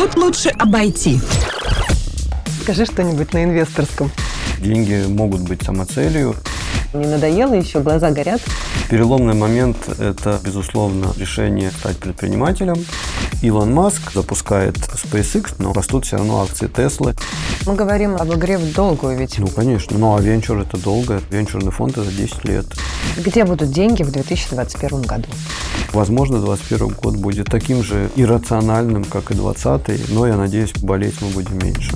Тут 0.00 0.16
лучше 0.16 0.48
обойти. 0.58 1.20
Скажи 2.62 2.86
что-нибудь 2.86 3.34
на 3.34 3.44
инвесторском. 3.44 4.10
Деньги 4.58 5.04
могут 5.06 5.42
быть 5.42 5.62
самоцелью. 5.62 6.34
Не 6.92 7.06
надоело 7.06 7.54
еще, 7.54 7.80
глаза 7.80 8.10
горят. 8.10 8.40
Переломный 8.88 9.34
момент– 9.34 9.76
это, 10.00 10.40
безусловно, 10.44 11.12
решение 11.16 11.70
стать 11.70 11.98
предпринимателем. 11.98 12.84
Илон 13.42 13.72
Маск 13.72 14.12
запускает 14.12 14.76
SpaceX, 14.76 15.54
но 15.58 15.72
растут 15.72 16.04
все 16.04 16.16
равно 16.16 16.42
акции 16.42 16.66
Теслы. 16.66 17.14
Мы 17.64 17.76
говорим 17.76 18.16
об 18.16 18.34
игре 18.34 18.58
в 18.58 18.74
долгую 18.74 19.16
ведь. 19.16 19.38
Ну, 19.38 19.46
конечно. 19.46 19.96
Ну, 19.96 20.16
а 20.16 20.20
венчур– 20.20 20.58
это 20.60 20.76
долго. 20.78 21.20
Венчурный 21.30 21.70
фонд– 21.70 21.96
это 21.98 22.10
10 22.10 22.44
лет. 22.44 22.66
Где 23.16 23.44
будут 23.44 23.70
деньги 23.70 24.02
в 24.02 24.10
2021 24.10 25.02
году? 25.02 25.28
Возможно, 25.92 26.40
2021 26.40 26.94
год 27.00 27.16
будет 27.16 27.46
таким 27.46 27.84
же 27.84 28.10
иррациональным, 28.16 29.04
как 29.04 29.30
и 29.30 29.34
2020, 29.34 30.10
но 30.10 30.26
я 30.26 30.36
надеюсь, 30.36 30.72
болеть 30.82 31.20
мы 31.20 31.28
будем 31.28 31.58
меньше. 31.58 31.92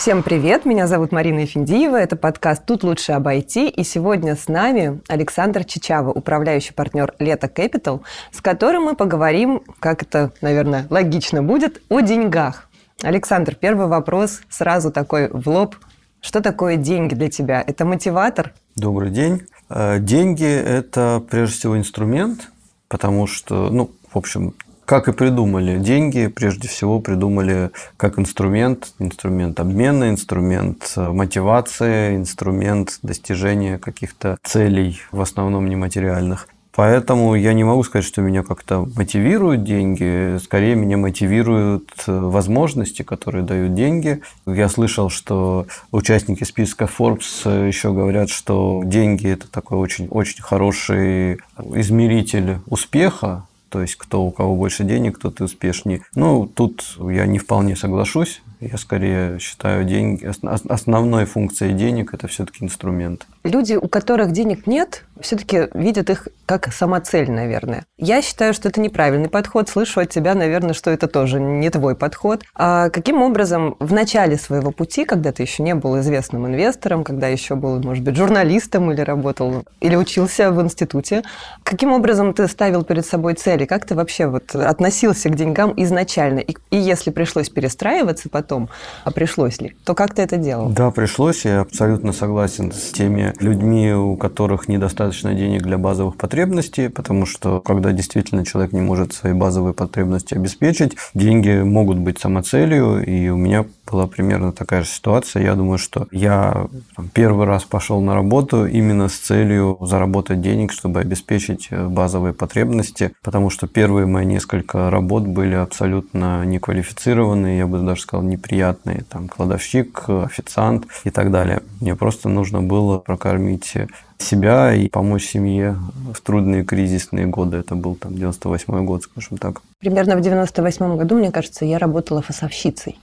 Всем 0.00 0.22
привет, 0.22 0.64
меня 0.64 0.86
зовут 0.86 1.12
Марина 1.12 1.40
Ефиндиева, 1.40 1.94
это 1.94 2.16
подкаст 2.16 2.64
«Тут 2.64 2.84
лучше 2.84 3.12
обойти», 3.12 3.68
и 3.68 3.84
сегодня 3.84 4.34
с 4.34 4.48
нами 4.48 5.02
Александр 5.08 5.62
Чичава, 5.62 6.10
управляющий 6.10 6.72
партнер 6.72 7.12
Лето 7.18 7.48
Capital, 7.54 8.00
с 8.32 8.40
которым 8.40 8.84
мы 8.84 8.96
поговорим, 8.96 9.60
как 9.78 10.02
это, 10.02 10.32
наверное, 10.40 10.86
логично 10.88 11.42
будет, 11.42 11.82
о 11.90 12.00
деньгах. 12.00 12.70
Александр, 13.02 13.54
первый 13.54 13.88
вопрос 13.88 14.40
сразу 14.48 14.90
такой 14.90 15.28
в 15.28 15.46
лоб. 15.46 15.76
Что 16.22 16.40
такое 16.40 16.76
деньги 16.76 17.14
для 17.14 17.28
тебя? 17.28 17.62
Это 17.66 17.84
мотиватор? 17.84 18.54
Добрый 18.76 19.10
день. 19.10 19.42
Э, 19.68 19.98
деньги– 19.98 20.46
это 20.46 21.22
прежде 21.30 21.58
всего 21.58 21.76
инструмент, 21.76 22.50
потому 22.88 23.26
что, 23.26 23.68
ну, 23.68 23.90
в 24.10 24.16
общем, 24.16 24.54
как 24.90 25.06
и 25.06 25.12
придумали. 25.12 25.78
Деньги 25.78 26.26
прежде 26.26 26.66
всего 26.66 26.98
придумали 26.98 27.70
как 27.96 28.18
инструмент, 28.18 28.92
инструмент 28.98 29.60
обмена, 29.60 30.10
инструмент 30.10 30.94
э, 30.96 31.12
мотивации, 31.12 32.16
инструмент 32.16 32.98
достижения 33.00 33.78
каких-то 33.78 34.36
целей, 34.42 35.00
в 35.12 35.20
основном 35.20 35.68
нематериальных. 35.68 36.48
Поэтому 36.74 37.36
я 37.36 37.52
не 37.52 37.62
могу 37.62 37.84
сказать, 37.84 38.04
что 38.04 38.20
меня 38.20 38.42
как-то 38.42 38.84
мотивируют 38.96 39.62
деньги. 39.62 40.38
Скорее, 40.38 40.74
меня 40.74 40.96
мотивируют 40.96 41.92
э, 42.08 42.18
возможности, 42.18 43.02
которые 43.02 43.44
дают 43.44 43.74
деньги. 43.74 44.22
Я 44.44 44.68
слышал, 44.68 45.08
что 45.08 45.68
участники 45.92 46.42
списка 46.42 46.86
Forbes 46.86 47.42
э, 47.44 47.68
еще 47.68 47.92
говорят, 47.92 48.28
что 48.28 48.82
деньги– 48.84 49.28
это 49.30 49.48
такой 49.48 49.78
очень, 49.78 50.08
очень 50.08 50.42
хороший 50.42 51.38
измеритель 51.74 52.58
успеха 52.66 53.44
то 53.70 53.80
есть 53.80 53.96
кто 53.96 54.22
у 54.22 54.30
кого 54.30 54.56
больше 54.56 54.84
денег, 54.84 55.18
тот 55.18 55.40
и 55.40 55.44
успешнее. 55.44 56.02
Ну, 56.14 56.46
тут 56.46 56.96
я 56.98 57.26
не 57.26 57.38
вполне 57.38 57.76
соглашусь. 57.76 58.42
Я 58.60 58.76
скорее 58.76 59.38
считаю 59.38 59.84
деньги, 59.84 60.30
основной 60.68 61.24
функцией 61.24 61.72
денег 61.72 62.12
это 62.12 62.28
все-таки 62.28 62.62
инструмент. 62.62 63.26
Люди, 63.42 63.72
у 63.72 63.88
которых 63.88 64.32
денег 64.32 64.66
нет, 64.66 65.04
все-таки 65.20 65.68
видят 65.74 66.10
их 66.10 66.28
как 66.46 66.72
самоцель, 66.72 67.30
наверное. 67.30 67.84
Я 67.96 68.22
считаю, 68.22 68.54
что 68.54 68.68
это 68.68 68.80
неправильный 68.80 69.28
подход. 69.28 69.68
Слышу 69.68 70.00
от 70.00 70.10
тебя, 70.10 70.34
наверное, 70.34 70.74
что 70.74 70.90
это 70.90 71.06
тоже 71.06 71.38
не 71.38 71.70
твой 71.70 71.94
подход. 71.94 72.42
А 72.56 72.90
каким 72.90 73.22
образом 73.22 73.76
в 73.78 73.92
начале 73.92 74.36
своего 74.36 74.72
пути, 74.72 75.04
когда 75.04 75.30
ты 75.30 75.44
еще 75.44 75.62
не 75.62 75.76
был 75.76 76.00
известным 76.00 76.46
инвестором, 76.46 77.04
когда 77.04 77.28
еще 77.28 77.54
был, 77.54 77.80
может 77.80 78.02
быть, 78.02 78.16
журналистом 78.16 78.90
или 78.90 79.00
работал, 79.00 79.64
или 79.80 79.94
учился 79.94 80.50
в 80.50 80.60
институте, 80.60 81.22
каким 81.62 81.92
образом 81.92 82.34
ты 82.34 82.48
ставил 82.48 82.82
перед 82.82 83.06
собой 83.06 83.34
цели? 83.34 83.64
Как 83.64 83.86
ты 83.86 83.94
вообще 83.94 84.26
вот 84.26 84.54
относился 84.56 85.28
к 85.28 85.36
деньгам 85.36 85.72
изначально? 85.76 86.40
И, 86.40 86.56
и 86.70 86.76
если 86.76 87.10
пришлось 87.10 87.48
перестраиваться 87.48 88.28
потом, 88.28 88.70
а 89.04 89.12
пришлось 89.12 89.60
ли, 89.60 89.76
то 89.84 89.94
как 89.94 90.14
ты 90.14 90.22
это 90.22 90.36
делал? 90.36 90.70
Да, 90.70 90.90
пришлось. 90.90 91.44
Я 91.44 91.60
абсолютно 91.60 92.12
согласен 92.12 92.72
с 92.72 92.90
теми 92.90 93.34
людьми, 93.38 93.92
у 93.92 94.16
которых 94.16 94.66
недостаточно 94.66 95.09
денег 95.12 95.62
для 95.62 95.78
базовых 95.78 96.16
потребностей, 96.16 96.88
потому 96.88 97.26
что 97.26 97.60
когда 97.60 97.92
действительно 97.92 98.44
человек 98.44 98.72
не 98.72 98.80
может 98.80 99.12
свои 99.12 99.32
базовые 99.32 99.74
потребности 99.74 100.34
обеспечить, 100.34 100.96
деньги 101.14 101.62
могут 101.62 101.98
быть 101.98 102.18
самоцелью, 102.18 103.04
и 103.04 103.28
у 103.28 103.36
меня 103.36 103.66
была 103.90 104.06
примерно 104.06 104.52
такая 104.52 104.82
же 104.82 104.88
ситуация. 104.88 105.42
Я 105.42 105.54
думаю, 105.54 105.78
что 105.78 106.06
я 106.10 106.68
первый 107.12 107.46
раз 107.46 107.64
пошел 107.64 108.00
на 108.00 108.14
работу 108.14 108.66
именно 108.66 109.08
с 109.08 109.14
целью 109.14 109.78
заработать 109.80 110.40
денег, 110.40 110.72
чтобы 110.72 111.00
обеспечить 111.00 111.68
э, 111.70 111.86
базовые 111.88 112.32
потребности, 112.32 113.12
потому 113.22 113.50
что 113.50 113.66
первые 113.66 114.06
мои 114.06 114.24
несколько 114.24 114.90
работ 114.90 115.24
были 115.24 115.54
абсолютно 115.54 116.44
неквалифицированные, 116.44 117.58
я 117.58 117.66
бы 117.66 117.78
даже 117.80 118.02
сказал, 118.02 118.24
неприятные. 118.24 119.04
Там 119.08 119.28
кладовщик, 119.28 120.08
официант 120.08 120.86
и 121.04 121.10
так 121.10 121.30
далее. 121.30 121.62
Мне 121.80 121.96
просто 121.96 122.28
нужно 122.28 122.62
было 122.62 122.98
прокормить 122.98 123.74
себя 124.18 124.74
и 124.74 124.88
помочь 124.88 125.24
семье 125.24 125.76
в 126.12 126.20
трудные 126.20 126.64
кризисные 126.64 127.26
годы. 127.26 127.58
Это 127.58 127.74
был 127.74 127.94
там 127.94 128.14
98 128.14 128.84
год, 128.84 129.04
скажем 129.04 129.38
так. 129.38 129.62
Примерно 129.78 130.16
в 130.16 130.20
98 130.20 130.96
году, 130.96 131.16
мне 131.16 131.30
кажется, 131.30 131.64
я 131.64 131.78
работала 131.78 132.22
фасовщицей. 132.22 132.98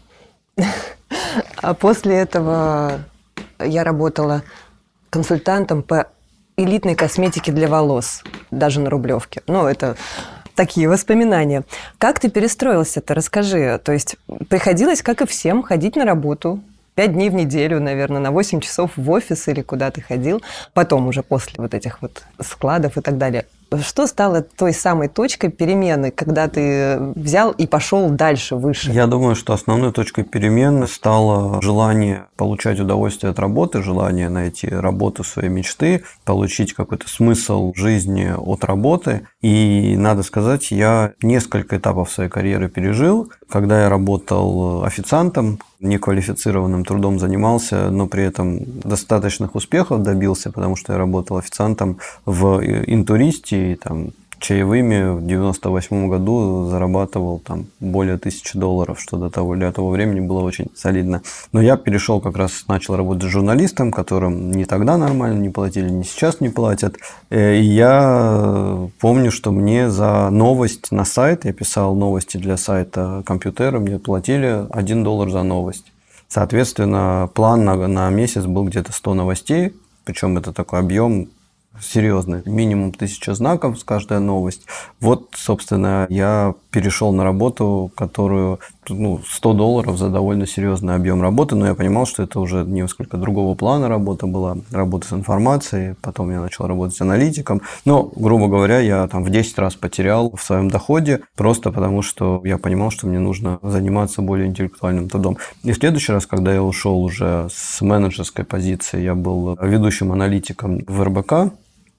А 1.61 1.73
после 1.73 2.15
этого 2.15 3.01
я 3.59 3.83
работала 3.83 4.43
консультантом 5.09 5.83
по 5.83 6.07
элитной 6.57 6.95
косметике 6.95 7.51
для 7.51 7.67
волос, 7.67 8.23
даже 8.51 8.79
на 8.79 8.89
Рублевке. 8.89 9.41
Ну, 9.47 9.67
это 9.67 9.95
такие 10.55 10.89
воспоминания. 10.89 11.63
Как 11.97 12.19
ты 12.19 12.29
перестроился-то? 12.29 13.13
Расскажи. 13.13 13.79
То 13.83 13.91
есть 13.91 14.17
приходилось, 14.49 15.01
как 15.01 15.21
и 15.21 15.27
всем, 15.27 15.61
ходить 15.61 15.95
на 15.95 16.05
работу, 16.05 16.59
пять 16.95 17.13
дней 17.13 17.29
в 17.29 17.35
неделю, 17.35 17.79
наверное, 17.79 18.19
на 18.19 18.31
8 18.31 18.59
часов 18.59 18.91
в 18.95 19.09
офис 19.11 19.47
или 19.47 19.61
куда 19.61 19.91
ты 19.91 20.01
ходил, 20.01 20.41
потом 20.73 21.07
уже 21.07 21.21
после 21.21 21.53
вот 21.57 21.75
этих 21.75 22.01
вот 22.01 22.23
складов 22.41 22.97
и 22.97 23.01
так 23.01 23.19
далее. 23.19 23.45
Что 23.81 24.07
стало 24.07 24.41
той 24.41 24.73
самой 24.73 25.09
точкой 25.09 25.49
перемены, 25.49 26.11
когда 26.11 26.47
ты 26.47 26.97
взял 27.15 27.51
и 27.51 27.67
пошел 27.67 28.09
дальше, 28.09 28.55
выше? 28.55 28.91
Я 28.91 29.07
думаю, 29.07 29.35
что 29.35 29.53
основной 29.53 29.91
точкой 29.91 30.23
перемены 30.23 30.87
стало 30.87 31.61
желание 31.61 32.27
получать 32.37 32.79
удовольствие 32.79 33.31
от 33.31 33.39
работы, 33.39 33.83
желание 33.83 34.29
найти 34.29 34.67
работу 34.67 35.23
своей 35.23 35.49
мечты, 35.49 36.03
получить 36.23 36.73
какой-то 36.73 37.09
смысл 37.09 37.73
жизни 37.75 38.33
от 38.37 38.63
работы. 38.63 39.27
И 39.41 39.95
надо 39.97 40.23
сказать, 40.23 40.71
я 40.71 41.13
несколько 41.21 41.77
этапов 41.77 42.11
своей 42.11 42.29
карьеры 42.29 42.69
пережил. 42.69 43.31
Когда 43.49 43.83
я 43.83 43.89
работал 43.89 44.83
официантом, 44.83 45.59
неквалифицированным 45.79 46.83
трудом 46.85 47.19
занимался, 47.19 47.91
но 47.91 48.07
при 48.07 48.23
этом 48.23 48.59
достаточных 48.81 49.55
успехов 49.55 50.01
добился, 50.01 50.51
потому 50.51 50.75
что 50.75 50.93
я 50.93 50.99
работал 50.99 51.37
официантом 51.37 51.99
в 52.25 52.61
интуристе, 52.87 53.56
и 53.57 53.75
там 53.75 54.11
чаевыми 54.39 55.17
в 55.17 55.25
98 55.25 56.09
году 56.09 56.67
зарабатывал 56.69 57.39
там 57.39 57.67
более 57.79 58.17
тысячи 58.17 58.57
долларов, 58.57 58.99
что 58.99 59.17
до 59.17 59.29
того, 59.29 59.55
для 59.55 59.71
того 59.71 59.89
времени 59.89 60.19
было 60.19 60.41
очень 60.41 60.67
солидно. 60.75 61.21
Но 61.51 61.61
я 61.61 61.77
перешел 61.77 62.21
как 62.21 62.37
раз, 62.37 62.65
начал 62.67 62.95
работать 62.95 63.29
журналистом, 63.29 63.91
которым 63.91 64.51
ни 64.51 64.63
тогда 64.63 64.97
нормально 64.97 65.39
не 65.39 65.49
платили, 65.49 65.89
ни 65.89 66.03
сейчас 66.03 66.39
не 66.39 66.49
платят. 66.49 66.97
Э, 67.29 67.55
и 67.55 67.63
я 67.63 68.89
помню, 68.99 69.31
что 69.31 69.51
мне 69.51 69.89
за 69.89 70.29
новость 70.29 70.91
на 70.91 71.05
сайт, 71.05 71.45
я 71.45 71.53
писал 71.53 71.95
новости 71.95 72.37
для 72.37 72.57
сайта 72.57 73.23
компьютера, 73.25 73.79
мне 73.79 73.99
платили 73.99 74.67
1 74.69 75.03
доллар 75.03 75.29
за 75.31 75.43
новость. 75.43 75.91
Соответственно, 76.27 77.29
план 77.33 77.63
на, 77.63 77.87
на 77.87 78.09
месяц 78.09 78.45
был 78.45 78.65
где-то 78.65 78.91
100 78.91 79.13
новостей, 79.13 79.73
причем 80.03 80.37
это 80.37 80.53
такой 80.53 80.79
объем 80.79 81.29
серьезный, 81.81 82.41
минимум 82.45 82.91
тысяча 82.91 83.33
знаков 83.33 83.79
с 83.79 83.83
каждая 83.83 84.19
новость. 84.19 84.65
Вот, 84.99 85.29
собственно, 85.35 86.07
я 86.09 86.53
перешел 86.71 87.11
на 87.11 87.23
работу, 87.23 87.91
которую, 87.95 88.59
ну, 88.89 89.21
100 89.27 89.53
долларов 89.53 89.97
за 89.97 90.09
довольно 90.09 90.45
серьезный 90.45 90.95
объем 90.95 91.21
работы, 91.21 91.55
но 91.55 91.67
я 91.67 91.75
понимал, 91.75 92.05
что 92.05 92.23
это 92.23 92.39
уже 92.39 92.63
несколько 92.65 93.17
другого 93.17 93.55
плана 93.55 93.87
работа 93.87 94.27
была, 94.27 94.57
работа 94.71 95.07
с 95.07 95.13
информацией, 95.13 95.95
потом 96.01 96.31
я 96.31 96.39
начал 96.39 96.67
работать 96.67 96.95
с 96.95 97.01
аналитиком, 97.01 97.61
но, 97.85 98.11
грубо 98.15 98.47
говоря, 98.47 98.79
я 98.79 99.07
там 99.07 99.23
в 99.23 99.29
10 99.29 99.57
раз 99.57 99.75
потерял 99.75 100.31
в 100.35 100.41
своем 100.41 100.69
доходе, 100.69 101.21
просто 101.35 101.71
потому 101.71 102.01
что 102.01 102.41
я 102.43 102.57
понимал, 102.57 102.91
что 102.91 103.07
мне 103.07 103.19
нужно 103.19 103.59
заниматься 103.61 104.21
более 104.21 104.47
интеллектуальным 104.47 105.09
трудом. 105.09 105.37
И 105.63 105.71
в 105.71 105.75
следующий 105.75 106.11
раз, 106.11 106.25
когда 106.25 106.53
я 106.53 106.61
ушел 106.61 107.01
уже 107.01 107.47
с 107.51 107.81
менеджерской 107.81 108.45
позиции, 108.45 109.01
я 109.01 109.15
был 109.15 109.57
ведущим 109.61 110.11
аналитиком 110.11 110.79
в 110.87 111.03
РБК, 111.03 111.53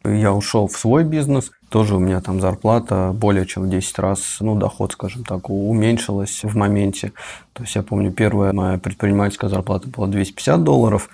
я 0.05 0.33
ушел 0.33 0.69
в 0.69 0.77
свой 0.77 1.05
бизнес, 1.05 1.51
тоже 1.69 1.97
у 1.97 1.99
меня 1.99 2.21
там 2.21 2.41
зарплата 2.41 3.13
более 3.15 3.45
чем 3.47 3.65
в 3.65 3.69
10 3.69 3.99
раз, 3.99 4.39
ну, 4.41 4.55
доход, 4.55 4.93
скажем 4.93 5.25
так, 5.25 5.51
уменьшилась 5.51 6.45
в 6.45 6.57
моменте. 6.57 7.13
То 7.53 7.63
есть 7.65 7.75
я 7.75 7.83
помню, 7.83 8.13
первая 8.13 8.53
моя 8.53 8.79
предпринимательская 8.79 9.51
зарплата 9.51 9.89
была 9.89 10.07
250 10.07 10.65
долларов, 10.65 11.11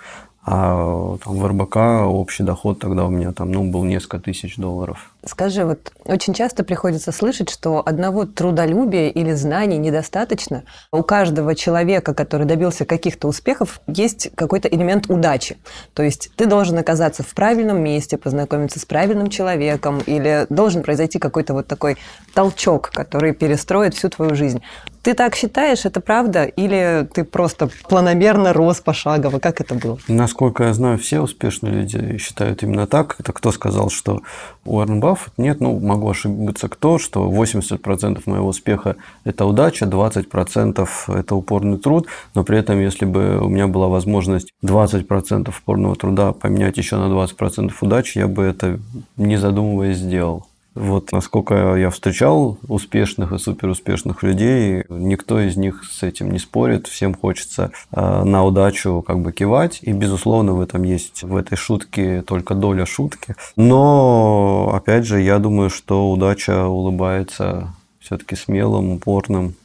а 0.47 1.17
там 1.23 1.37
в 1.37 1.47
РБК 1.47 1.77
общий 2.05 2.43
доход 2.43 2.77
тогда 2.77 3.05
у 3.05 3.09
меня 3.09 3.31
там, 3.31 3.51
ну, 3.51 3.63
был 3.63 3.83
несколько 3.83 4.19
тысяч 4.19 4.57
долларов. 4.57 5.11
Скажи, 5.25 5.65
вот 5.65 5.91
очень 6.05 6.35
часто 6.35 6.63
приходится 6.63 7.11
слышать, 7.11 7.49
что 7.49 7.81
одного 7.83 8.25
трудолюбия 8.25 9.09
или 9.09 9.33
знаний 9.33 9.79
недостаточно. 9.79 10.63
У 10.91 11.01
каждого 11.01 11.55
человека, 11.55 12.13
который 12.13 12.45
добился 12.45 12.85
каких-то 12.85 13.27
успехов, 13.27 13.81
есть 13.87 14.29
какой-то 14.35 14.67
элемент 14.67 15.09
удачи. 15.09 15.57
То 15.95 16.03
есть 16.03 16.29
ты 16.35 16.45
должен 16.45 16.77
оказаться 16.77 17.23
в 17.23 17.33
правильном 17.33 17.81
месте, 17.81 18.17
познакомиться 18.17 18.79
с 18.79 18.85
правильным 18.85 19.29
человеком, 19.29 19.99
или 20.05 20.45
должен 20.49 20.83
произойти 20.83 21.17
какой-то 21.17 21.55
вот 21.55 21.65
такой 21.65 21.97
толчок, 22.35 22.91
который 22.93 23.33
перестроит 23.33 23.95
всю 23.95 24.09
твою 24.09 24.35
жизнь. 24.35 24.61
Ты 25.05 25.13
так 25.13 25.35
считаешь, 25.35 25.85
это 25.85 26.01
правда? 26.01 26.45
Или 26.45 27.07
ты 27.13 27.23
просто 27.23 27.69
планомерно 27.87 28.53
рос 28.53 28.81
пошагово? 28.81 29.37
Как 29.37 29.61
это 29.61 29.75
было? 29.75 29.99
Насколько 30.07 30.63
я 30.63 30.73
знаю, 30.73 30.97
все 30.97 31.21
успешные 31.21 31.73
люди 31.73 32.17
считают 32.17 32.63
именно 32.63 32.87
так. 32.87 33.15
Это 33.19 33.31
кто 33.31 33.51
сказал, 33.51 33.91
что 33.91 34.23
Уоррен 34.63 34.99
Баффет? 34.99 35.33
Нет, 35.37 35.61
ну, 35.61 35.79
могу 35.79 36.09
ошибиться 36.09 36.69
кто, 36.69 36.97
что 36.97 37.29
80% 37.29 38.23
моего 38.25 38.47
успеха– 38.47 38.95
это 39.25 39.45
удача, 39.45 39.85
20%– 39.85 40.89
это 41.09 41.35
упорный 41.35 41.77
труд, 41.77 42.07
но 42.33 42.43
при 42.43 42.57
этом, 42.57 42.79
если 42.79 43.05
бы 43.05 43.37
у 43.37 43.47
меня 43.47 43.67
была 43.67 43.89
возможность 43.89 44.53
20% 44.63 45.53
упорного 45.55 45.95
труда 45.95 46.31
поменять 46.31 46.77
еще 46.77 46.97
на 46.97 47.13
20% 47.13 47.71
удачи, 47.79 48.17
я 48.17 48.27
бы 48.27 48.41
это, 48.41 48.79
не 49.17 49.37
задумываясь, 49.37 49.97
сделал. 49.97 50.47
Вот 50.75 51.13
насколько 51.13 51.75
я 51.75 51.89
встречал 51.89 52.57
успешных 52.67 53.31
и 53.31 53.37
суперуспешных 53.37 54.23
людей, 54.23 54.83
никто 54.89 55.39
из 55.39 55.55
них 55.55 55.85
с 55.89 56.03
этим 56.03 56.31
не 56.31 56.37
спорит, 56.37 56.87
всем 56.87 57.13
хочется 57.13 57.71
э, 57.91 58.23
на 58.23 58.43
удачу 58.43 59.01
как 59.01 59.21
бы 59.21 59.31
кивать, 59.31 59.79
и 59.81 59.93
безусловно 59.93 60.53
в 60.53 60.59
этом 60.59 60.83
есть 60.83 61.23
в 61.23 61.37
этой 61.37 61.55
шутке 61.55 62.21
только 62.23 62.55
доля 62.55 62.85
шутки. 62.85 63.35
Но 63.55 64.73
опять 64.75 65.05
же, 65.05 65.21
я 65.21 65.39
думаю, 65.39 65.69
что 65.69 66.11
удача 66.11 66.67
улыбается 66.67 67.73
все-таки 67.99 68.35
смелым, 68.35 68.91
упорным 68.91 69.55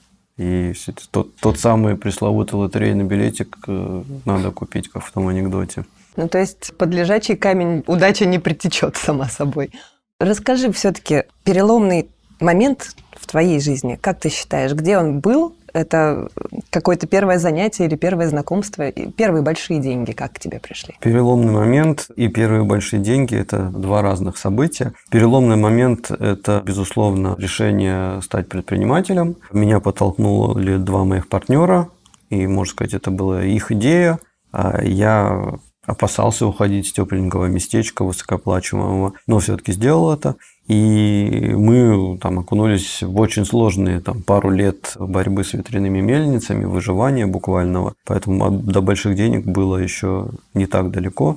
и 0.40 0.72
тот, 1.10 1.36
тот 1.36 1.58
самый 1.58 1.96
пресловутый 1.96 2.58
лотерейный 2.58 3.04
билетик 3.04 3.58
э, 3.66 4.02
надо 4.24 4.52
купить, 4.52 4.88
как 4.88 5.04
в 5.04 5.12
том 5.12 5.28
анекдоте. 5.28 5.84
Ну, 6.16 6.28
то 6.28 6.38
есть 6.38 6.72
под 6.78 6.94
лежачий 6.94 7.36
камень 7.36 7.84
удача 7.86 8.26
не 8.26 8.38
притечет 8.38 8.96
сама 8.96 9.26
собой. 9.26 9.70
Расскажи 10.20 10.70
все-таки 10.70 11.24
переломный 11.44 12.10
момент 12.40 12.94
в 13.12 13.26
твоей 13.26 13.58
жизни. 13.58 13.98
Как 14.00 14.20
ты 14.20 14.28
считаешь, 14.28 14.72
где 14.74 14.98
он 14.98 15.20
был? 15.20 15.54
Это 15.72 16.28
какое-то 16.68 17.06
первое 17.06 17.38
занятие 17.38 17.86
или 17.86 17.96
первое 17.96 18.28
знакомство? 18.28 18.90
Первые 18.90 19.42
большие 19.42 19.80
деньги 19.80 20.12
как 20.12 20.34
к 20.34 20.38
тебе 20.38 20.60
пришли? 20.60 20.94
Переломный 21.00 21.52
момент 21.52 22.10
и 22.16 22.28
первые 22.28 22.64
большие 22.64 23.00
деньги– 23.00 23.34
это 23.36 23.70
два 23.70 24.02
разных 24.02 24.36
события. 24.36 24.92
Переломный 25.10 25.56
момент– 25.56 26.10
это, 26.10 26.62
безусловно, 26.66 27.34
решение 27.38 28.20
стать 28.20 28.48
предпринимателем. 28.48 29.36
Меня 29.52 29.80
подтолкнули 29.80 30.76
два 30.76 31.04
моих 31.04 31.28
партнера, 31.28 31.88
и, 32.28 32.46
можно 32.46 32.72
сказать, 32.72 32.92
это 32.94 33.10
была 33.10 33.42
их 33.42 33.72
идея. 33.72 34.18
А 34.52 34.82
я 34.82 35.54
опасался 35.90 36.46
уходить 36.46 36.86
с 36.86 36.92
тепленького 36.92 37.46
местечка 37.46 38.04
высокоплачиваемого, 38.04 39.14
но 39.26 39.38
все-таки 39.38 39.72
сделал 39.72 40.12
это. 40.12 40.36
И 40.68 41.52
мы 41.56 42.16
там 42.18 42.38
окунулись 42.38 43.02
в 43.02 43.18
очень 43.18 43.44
сложные 43.44 44.00
там, 44.00 44.22
пару 44.22 44.50
лет 44.50 44.94
борьбы 44.98 45.42
с 45.42 45.52
ветряными 45.52 46.00
мельницами, 46.00 46.64
выживания 46.64 47.26
буквального. 47.26 47.94
Поэтому 48.04 48.50
до 48.50 48.80
больших 48.80 49.16
денег 49.16 49.44
было 49.44 49.76
еще 49.78 50.28
не 50.54 50.66
так 50.66 50.92
далеко, 50.92 51.36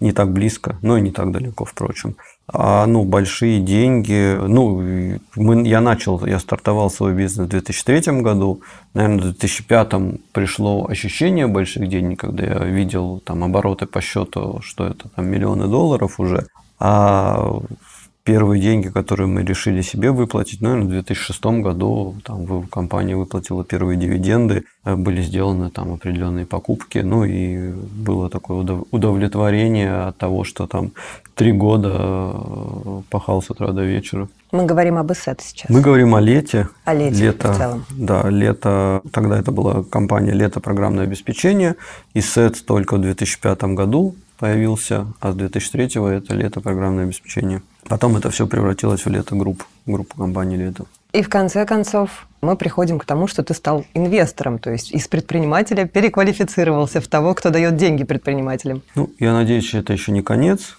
не 0.00 0.12
так 0.12 0.32
близко, 0.32 0.76
но 0.82 0.98
и 0.98 1.00
не 1.00 1.12
так 1.12 1.30
далеко, 1.30 1.64
впрочем. 1.64 2.16
А, 2.50 2.86
ну, 2.86 3.04
большие 3.04 3.60
деньги. 3.60 4.38
Ну, 4.40 5.18
мы, 5.36 5.68
я 5.68 5.80
начал, 5.82 6.24
я 6.24 6.38
стартовал 6.38 6.90
свой 6.90 7.12
бизнес 7.12 7.46
в 7.46 7.50
2003 7.50 8.22
году. 8.22 8.62
Наверное, 8.94 9.18
в 9.18 9.22
2005 9.22 9.92
пришло 10.32 10.86
ощущение 10.88 11.46
больших 11.46 11.88
денег, 11.88 12.20
когда 12.20 12.44
я 12.44 12.58
видел 12.64 13.20
там 13.20 13.44
обороты 13.44 13.86
по 13.86 14.00
счету, 14.00 14.60
что 14.62 14.86
это 14.86 15.10
там 15.10 15.26
миллионы 15.26 15.66
долларов 15.66 16.18
уже. 16.18 16.46
А 16.80 17.60
первые 18.28 18.60
деньги, 18.60 18.88
которые 18.88 19.26
мы 19.26 19.42
решили 19.42 19.80
себе 19.80 20.10
выплатить, 20.10 20.60
наверное, 20.60 20.84
в 20.84 20.90
2006 20.90 21.44
году 21.62 22.14
там 22.24 22.62
компания 22.64 23.16
выплатила 23.16 23.64
первые 23.64 23.96
дивиденды, 23.96 24.64
э, 24.84 24.96
были 24.96 25.22
сделаны 25.22 25.70
там 25.70 25.94
определенные 25.94 26.44
покупки, 26.44 26.98
ну 26.98 27.24
и 27.24 27.70
было 27.70 28.28
такое 28.28 28.58
удовлетворение 28.90 30.08
от 30.08 30.18
того, 30.18 30.44
что 30.44 30.66
там 30.66 30.92
три 31.34 31.52
года 31.52 31.90
э, 31.94 33.02
пахал 33.08 33.40
с 33.40 33.48
утра 33.48 33.68
до 33.68 33.82
вечера. 33.82 34.28
Мы 34.52 34.66
говорим 34.66 34.98
об 34.98 35.10
ИСЭТ 35.10 35.40
сейчас. 35.40 35.70
Мы 35.70 35.80
говорим 35.80 36.14
о 36.14 36.20
лете. 36.20 36.68
О 36.84 36.92
лете 36.92 37.24
лето, 37.24 37.52
в 37.54 37.56
целом. 37.56 37.84
Да, 37.96 38.28
лето. 38.28 39.00
Тогда 39.10 39.38
это 39.38 39.52
была 39.52 39.84
компания 39.84 40.32
«Лето 40.32 40.60
программное 40.60 41.04
обеспечение». 41.04 41.76
ИСЭТ 42.12 42.66
только 42.66 42.96
в 42.96 43.00
2005 43.00 43.62
году 43.74 44.14
появился, 44.38 45.06
а 45.20 45.32
с 45.32 45.34
2003 45.34 45.84
это 46.16 46.34
лето 46.34 46.60
программное 46.60 47.04
обеспечение. 47.04 47.62
Потом 47.88 48.16
это 48.16 48.30
все 48.30 48.46
превратилось 48.46 49.06
в 49.06 49.10
лето 49.10 49.34
групп, 49.34 49.64
группу 49.86 50.16
компании 50.16 50.56
лето. 50.56 50.84
И 51.12 51.22
в 51.22 51.28
конце 51.30 51.64
концов 51.64 52.26
мы 52.42 52.54
приходим 52.56 52.98
к 52.98 53.04
тому, 53.06 53.26
что 53.26 53.42
ты 53.42 53.54
стал 53.54 53.84
инвестором, 53.94 54.58
то 54.58 54.70
есть 54.70 54.92
из 54.92 55.08
предпринимателя 55.08 55.86
переквалифицировался 55.86 57.00
в 57.00 57.08
того, 57.08 57.34
кто 57.34 57.48
дает 57.50 57.76
деньги 57.76 58.04
предпринимателям. 58.04 58.82
Ну, 58.94 59.10
я 59.18 59.32
надеюсь, 59.32 59.72
это 59.74 59.94
еще 59.94 60.12
не 60.12 60.22
конец, 60.22 60.77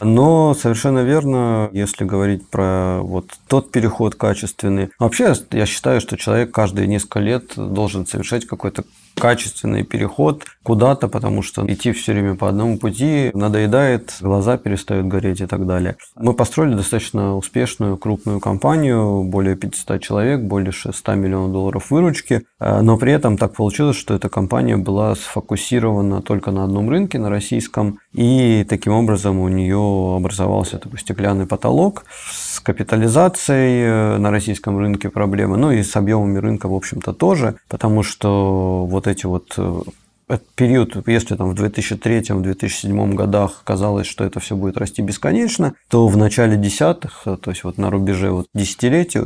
но 0.00 0.54
совершенно 0.54 1.00
верно, 1.00 1.70
если 1.72 2.04
говорить 2.04 2.48
про 2.48 3.00
вот 3.02 3.26
тот 3.48 3.70
переход 3.70 4.14
качественный. 4.14 4.90
Вообще, 4.98 5.34
я 5.50 5.66
считаю, 5.66 6.00
что 6.00 6.16
человек 6.16 6.52
каждые 6.52 6.86
несколько 6.86 7.20
лет 7.20 7.52
должен 7.56 8.06
совершать 8.06 8.46
какой-то 8.46 8.84
качественный 9.14 9.84
переход 9.84 10.44
куда-то, 10.62 11.08
потому 11.08 11.42
что 11.42 11.64
идти 11.66 11.92
все 11.92 12.12
время 12.12 12.34
по 12.34 12.48
одному 12.48 12.78
пути 12.78 13.30
надоедает, 13.34 14.16
глаза 14.20 14.56
перестают 14.56 15.06
гореть 15.06 15.40
и 15.40 15.46
так 15.46 15.66
далее. 15.66 15.96
Мы 16.16 16.34
построили 16.34 16.74
достаточно 16.74 17.36
успешную 17.36 17.96
крупную 17.96 18.40
компанию, 18.40 19.22
более 19.24 19.56
500 19.56 20.00
человек, 20.00 20.40
более 20.40 20.72
100 20.72 21.14
миллионов 21.14 21.52
долларов 21.52 21.90
выручки, 21.90 22.42
э, 22.58 22.80
но 22.80 22.96
при 22.96 23.12
этом 23.12 23.36
так 23.36 23.54
получилось, 23.54 23.96
что 23.96 24.14
эта 24.14 24.28
компания 24.28 24.76
была 24.76 25.14
сфокусирована 25.14 26.22
только 26.22 26.50
на 26.50 26.64
одном 26.64 26.88
рынке, 26.88 27.18
на 27.18 27.28
российском, 27.28 27.98
и 28.12 28.64
таким 28.68 28.92
образом 28.92 29.41
у 29.42 29.48
нее 29.48 30.16
образовался 30.16 30.78
такой 30.78 30.98
стеклянный 30.98 31.46
потолок 31.46 32.04
с 32.30 32.60
капитализацией 32.60 33.82
э, 33.84 34.18
на 34.18 34.30
российском 34.30 34.78
рынке 34.78 35.10
проблемы, 35.10 35.56
ну 35.56 35.70
и 35.70 35.82
с 35.82 35.96
объемами 35.96 36.38
рынка, 36.38 36.68
в 36.68 36.74
общем-то, 36.74 37.12
тоже, 37.12 37.56
потому 37.68 38.02
что 38.02 38.86
вот 38.86 39.06
эти 39.06 39.26
вот 39.26 39.54
э, 39.56 39.80
этот 40.28 40.48
период, 40.54 40.96
если 41.06 41.36
там 41.36 41.54
в 41.54 41.60
2003-2007 41.60 43.14
годах 43.14 43.62
казалось, 43.64 44.06
что 44.06 44.24
это 44.24 44.40
все 44.40 44.56
будет 44.56 44.76
расти 44.76 45.02
бесконечно, 45.02 45.74
то 45.88 46.08
в 46.08 46.16
начале 46.16 46.56
десятых, 46.56 47.22
то 47.24 47.50
есть 47.50 47.64
вот 47.64 47.78
на 47.78 47.90
рубеже 47.90 48.30
вот 48.30 48.46
десятилетий, 48.54 49.20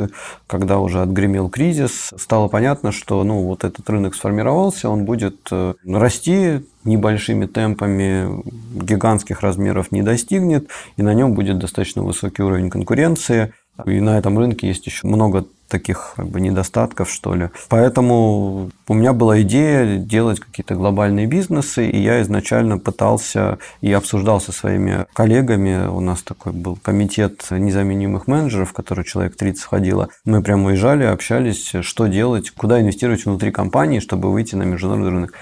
когда 0.47 0.79
уже 0.79 1.03
отгремел 1.03 1.49
кризис, 1.49 2.13
стало 2.17 2.49
понятно, 2.49 2.93
что 2.93 3.23
ну, 3.25 3.43
вот 3.43 3.65
этот 3.65 3.89
рынок 3.89 4.15
сформировался, 4.15 4.89
он 4.89 5.05
будет 5.05 5.37
э, 5.51 5.75
расти 5.87 6.63
небольшими 6.85 7.47
темпами, 7.47 8.43
гигантских 8.75 9.41
размеров 9.41 9.93
не 9.93 10.03
достигнет, 10.03 10.69
и 10.97 11.03
на 11.03 11.13
нем 11.15 11.35
будет 11.35 11.59
достаточно 11.59 12.03
высокий 12.03 12.43
уровень 12.43 12.71
конкуренции. 12.71 13.53
И 13.85 14.01
на 14.01 14.19
этом 14.19 14.39
рынке 14.39 14.69
есть 14.69 14.87
еще 14.87 15.07
много 15.07 15.45
таких 15.69 16.15
как 16.17 16.29
бы, 16.29 16.41
недостатков, 16.41 17.11
что 17.11 17.35
ли. 17.35 17.51
Поэтому 17.69 18.71
у 18.89 18.95
меня 18.95 19.13
была 19.13 19.43
идея 19.43 19.99
делать 19.99 20.41
какие-то 20.41 20.75
глобальные 20.75 21.27
бизнесы, 21.27 21.89
и 21.89 21.99
я 22.01 22.23
изначально 22.23 22.79
пытался 22.79 23.59
и 23.81 23.93
обсуждал 23.93 24.41
со 24.41 24.53
своими 24.53 25.07
коллегами, 25.13 25.89
у 25.89 26.01
нас 26.01 26.23
такой 26.23 26.53
был 26.53 26.77
комитет 26.77 27.45
незаменимых 27.51 28.27
менеджеров, 28.27 28.71
в 28.71 28.75
который 28.75 29.05
человек 29.05 29.37
30 29.37 29.63
входило, 29.63 30.09
мы 30.25 30.43
прямо 30.43 30.67
уезжали, 30.69 31.05
общались, 31.05 31.73
что 31.81 32.07
делать, 32.07 32.51
куда 32.51 32.81
инвестировать 32.81 33.25
внутри 33.25 33.51
компании, 33.51 34.01
чтобы 34.01 34.31
выйти 34.31 34.55
на 34.55 34.63
международный 34.63 35.11
рынок. 35.11 35.33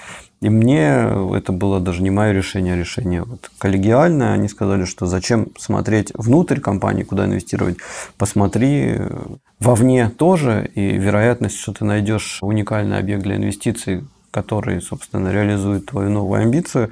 И 0.41 0.50
мне 0.50 1.09
это 1.35 1.53
было 1.53 1.81
даже 1.81 2.03
не 2.03 2.11
мое 2.11 2.33
решение, 2.33 2.75
а 2.75 2.76
решение 2.76 3.23
вот 3.23 3.50
коллегиальное. 3.59 4.35
Они 4.35 4.49
сказали, 4.49 4.85
что 4.85 5.07
зачем 5.07 5.49
смотреть 5.59 6.12
внутрь 6.14 6.61
компании, 6.61 7.03
куда 7.03 7.25
инвестировать, 7.25 7.79
посмотри 8.19 8.97
вовне 9.59 10.11
тоже, 10.11 10.71
и 10.75 10.99
вероятность, 10.99 11.59
что 11.59 11.73
ты 11.73 11.85
найдешь 11.85 12.41
уникальный 12.43 12.99
объект 12.99 13.23
для 13.23 13.37
инвестиций, 13.37 14.05
который, 14.31 14.83
собственно, 14.83 15.33
реализует 15.33 15.87
твою 15.87 16.11
новую 16.11 16.43
амбицию, 16.43 16.91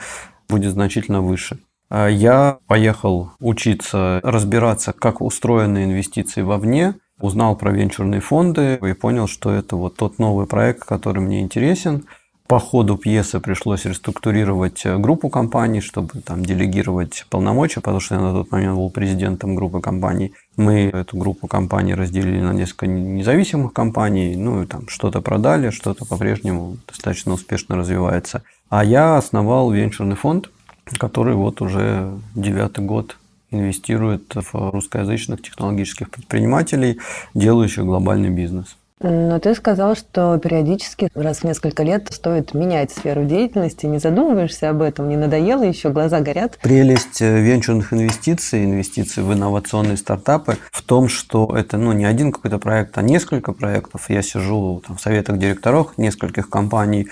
будет 0.49 0.73
значительно 0.73 1.21
выше. 1.21 1.59
А 1.91 2.09
я 2.09 2.59
поехал 2.67 3.33
учиться 3.39 4.21
разбираться, 4.23 4.95
как 4.95 5.21
устроены 5.21 5.85
инвестиции 5.85 6.41
вовне, 6.41 6.95
узнал 7.21 7.55
про 7.57 7.71
венчурные 7.71 8.23
фонды 8.23 8.79
и 8.83 8.93
понял, 8.95 9.27
что 9.27 9.53
это 9.53 9.77
вот 9.77 9.97
тот 9.97 10.19
новый 10.19 10.47
проект, 10.47 10.85
который 10.85 11.21
мне 11.21 11.43
интересен– 11.43 12.07
по 12.53 12.59
ходу 12.59 12.99
пьесы 12.99 13.41
пришлось 13.41 13.87
реструктурировать 13.87 14.85
э, 14.85 14.99
группу 14.99 15.31
компаний, 15.31 15.81
чтобы 15.81 16.21
там 16.21 16.45
делегировать 16.45 17.25
полномочия, 17.31 17.81
потому 17.81 17.99
что 17.99 18.17
я 18.17 18.21
на 18.21 18.33
тот 18.35 18.51
момент 18.51 18.77
был 18.77 18.91
президентом 18.91 19.55
группы 19.55 19.81
компаний. 19.81 20.35
Мы 20.59 20.91
эту 20.93 21.17
группу 21.17 21.47
компаний 21.47 21.95
разделили 21.95 22.43
на 22.43 22.53
несколько 22.53 22.87
независимых 22.87 23.73
компаний, 23.73 24.37
ну 24.37 24.63
и 24.63 24.67
там 24.67 24.87
что-то 24.89 25.23
продали, 25.23 25.71
что-то 25.71 26.05
по-прежнему 26.05 26.77
достаточно 26.87 27.33
успешно 27.33 27.77
развивается. 27.77 28.43
А 28.69 28.85
я 28.85 29.17
основал 29.17 29.71
венчурный 29.71 30.17
фонд, 30.17 30.51
который 30.99 31.35
вот 31.35 31.63
уже 31.63 32.13
девятый 32.35 32.85
год 32.85 33.17
инвестирует 33.51 34.35
в 34.35 34.53
русскоязычных 34.53 35.41
технологических 35.41 36.11
предпринимателей, 36.11 36.99
делающих 37.33 37.87
глобальный 37.87 38.29
бизнес. 38.29 38.77
Но 39.03 39.39
ты 39.41 39.55
сказал, 39.55 39.97
что 39.97 40.39
периодически, 40.39 41.09
раз 41.15 41.39
в 41.39 41.45
несколько 41.45 41.83
лет, 41.83 42.09
стоит 42.13 42.55
менять 42.55 42.93
сферу 42.93 43.25
деятельности. 43.25 43.87
Не 43.87 43.99
задумываешься 43.99 44.71
об 44.71 44.81
этом? 44.81 45.09
Не 45.09 45.17
надоело 45.17 45.65
еще? 45.65 45.91
Глаза 45.91 46.21
горят? 46.21 46.59
Прелесть 46.63 47.21
э, 47.21 47.41
венчурных 47.41 47.93
инвестиций, 47.93 48.65
инвестиций 48.65 49.23
в 49.23 49.33
инновационные 49.33 49.97
стартапы 49.97 50.59
в 50.71 50.83
том, 50.83 51.09
что 51.09 51.53
это 51.57 51.79
ну, 51.79 51.93
не 51.93 52.05
один 52.05 52.31
какой-то 52.31 52.59
проект, 52.59 52.97
а 52.97 53.03
несколько 53.03 53.53
проектов. 53.53 54.09
Я 54.09 54.23
сижу 54.23 54.83
там, 54.87 54.97
в 54.97 55.01
советах 55.01 55.39
директоров 55.39 55.99
нескольких 55.99 56.49
компаний, 56.49 57.09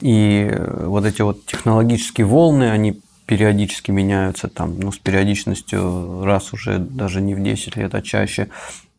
и 0.00 0.48
э, 0.50 0.86
вот 0.86 1.04
эти 1.04 1.22
вот 1.22 1.46
технологические 1.46 2.26
волны, 2.26 2.70
они 2.70 3.00
периодически 3.26 3.90
меняются, 3.90 4.48
там, 4.48 4.78
ну, 4.80 4.90
с 4.90 4.98
периодичностью 4.98 6.24
раз 6.24 6.52
уже 6.52 6.78
даже 6.78 7.20
не 7.20 7.34
в 7.34 7.42
10 7.42 7.76
лет, 7.76 7.94
а 7.94 8.02
чаще. 8.02 8.48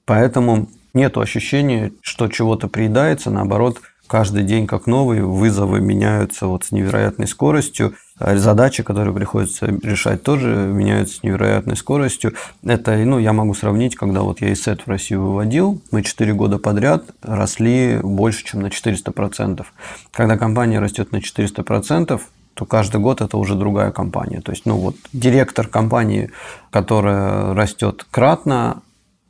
Поэтому 0.05 0.69
нет 0.93 1.17
ощущения, 1.17 1.91
что 2.01 2.27
чего-то 2.27 2.67
приедается, 2.67 3.31
наоборот, 3.31 3.81
каждый 4.07 4.43
день 4.43 4.65
как 4.65 4.87
новый, 4.87 5.21
вызовы 5.21 5.81
меняются 5.81 6.47
вот 6.47 6.65
с 6.65 6.71
невероятной 6.71 7.27
скоростью, 7.27 7.93
а 8.17 8.35
задачи, 8.35 8.83
которые 8.83 9.13
приходится 9.13 9.67
решать, 9.67 10.23
тоже 10.23 10.49
меняются 10.49 11.17
с 11.17 11.23
невероятной 11.23 11.77
скоростью. 11.77 12.33
Это, 12.63 12.97
ну, 12.97 13.19
я 13.19 13.33
могу 13.33 13.53
сравнить, 13.53 13.95
когда 13.95 14.21
вот 14.21 14.41
я 14.41 14.51
ИСЭТ 14.51 14.81
в 14.81 14.89
Россию 14.89 15.21
выводил, 15.21 15.81
мы 15.91 16.01
4 16.01 16.33
года 16.33 16.57
подряд 16.57 17.05
росли 17.21 17.99
больше, 18.01 18.43
чем 18.43 18.61
на 18.61 18.67
400%. 18.67 19.63
Когда 20.11 20.37
компания 20.37 20.79
растет 20.79 21.11
на 21.11 21.17
400%, 21.17 22.19
то 22.55 22.65
каждый 22.65 22.99
год 22.99 23.21
это 23.21 23.37
уже 23.37 23.55
другая 23.55 23.91
компания. 23.91 24.41
То 24.41 24.51
есть, 24.51 24.65
ну 24.65 24.75
вот, 24.75 24.95
директор 25.13 25.65
компании, 25.67 26.31
которая 26.71 27.53
растет 27.53 28.05
кратно, 28.11 28.81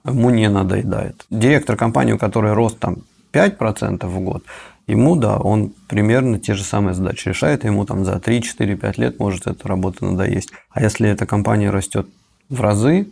ему 0.09 0.29
не 0.29 0.49
надоедает. 0.49 1.25
Директор 1.29 1.75
компании, 1.75 2.13
у 2.13 2.17
которой 2.17 2.53
рост 2.53 2.79
там 2.79 2.97
5% 3.33 4.05
в 4.05 4.19
год, 4.19 4.43
ему, 4.87 5.15
да, 5.15 5.37
он 5.37 5.73
примерно 5.87 6.39
те 6.39 6.53
же 6.53 6.63
самые 6.63 6.93
задачи 6.93 7.29
решает, 7.29 7.63
ему 7.63 7.85
там 7.85 8.05
за 8.05 8.19
3, 8.19 8.41
4, 8.41 8.75
5 8.75 8.97
лет 8.97 9.19
может 9.19 9.47
эта 9.47 9.67
работа 9.67 10.05
надоесть. 10.05 10.51
А 10.71 10.81
если 10.81 11.09
эта 11.09 11.25
компания 11.25 11.69
растет 11.69 12.07
в 12.49 12.61
разы, 12.61 13.07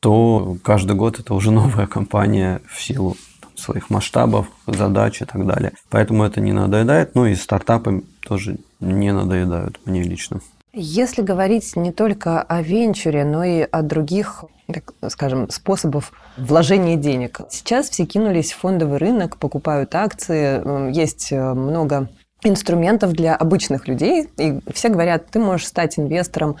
то 0.00 0.56
каждый 0.64 0.96
год 0.96 1.20
это 1.20 1.34
уже 1.34 1.50
новая 1.52 1.86
компания 1.86 2.60
в 2.68 2.82
силу 2.82 3.16
своих 3.54 3.90
масштабов, 3.90 4.46
задач 4.66 5.22
и 5.22 5.24
так 5.24 5.46
далее. 5.46 5.72
Поэтому 5.90 6.24
это 6.24 6.40
не 6.40 6.52
надоедает. 6.52 7.14
Ну 7.14 7.26
и 7.26 7.34
стартапы 7.34 8.02
тоже 8.26 8.56
не 8.80 9.12
надоедают 9.12 9.80
мне 9.84 10.02
лично. 10.02 10.40
Если 10.74 11.20
говорить 11.20 11.76
не 11.76 11.92
только 11.92 12.40
о 12.40 12.62
венчуре, 12.62 13.26
но 13.26 13.44
и 13.44 13.60
о 13.60 13.82
других, 13.82 14.44
так 14.66 14.94
скажем, 15.10 15.50
способов 15.50 16.12
вложения 16.38 16.96
денег. 16.96 17.40
Сейчас 17.50 17.90
все 17.90 18.06
кинулись 18.06 18.52
в 18.52 18.58
фондовый 18.58 18.98
рынок, 18.98 19.36
покупают 19.36 19.94
акции, 19.94 20.90
есть 20.90 21.30
э, 21.30 21.52
много 21.52 22.08
инструментов 22.42 23.12
для 23.12 23.36
обычных 23.36 23.86
людей. 23.86 24.30
И 24.38 24.60
все 24.72 24.88
говорят, 24.88 25.26
ты 25.30 25.38
можешь 25.38 25.66
стать 25.66 25.98
инвестором. 25.98 26.56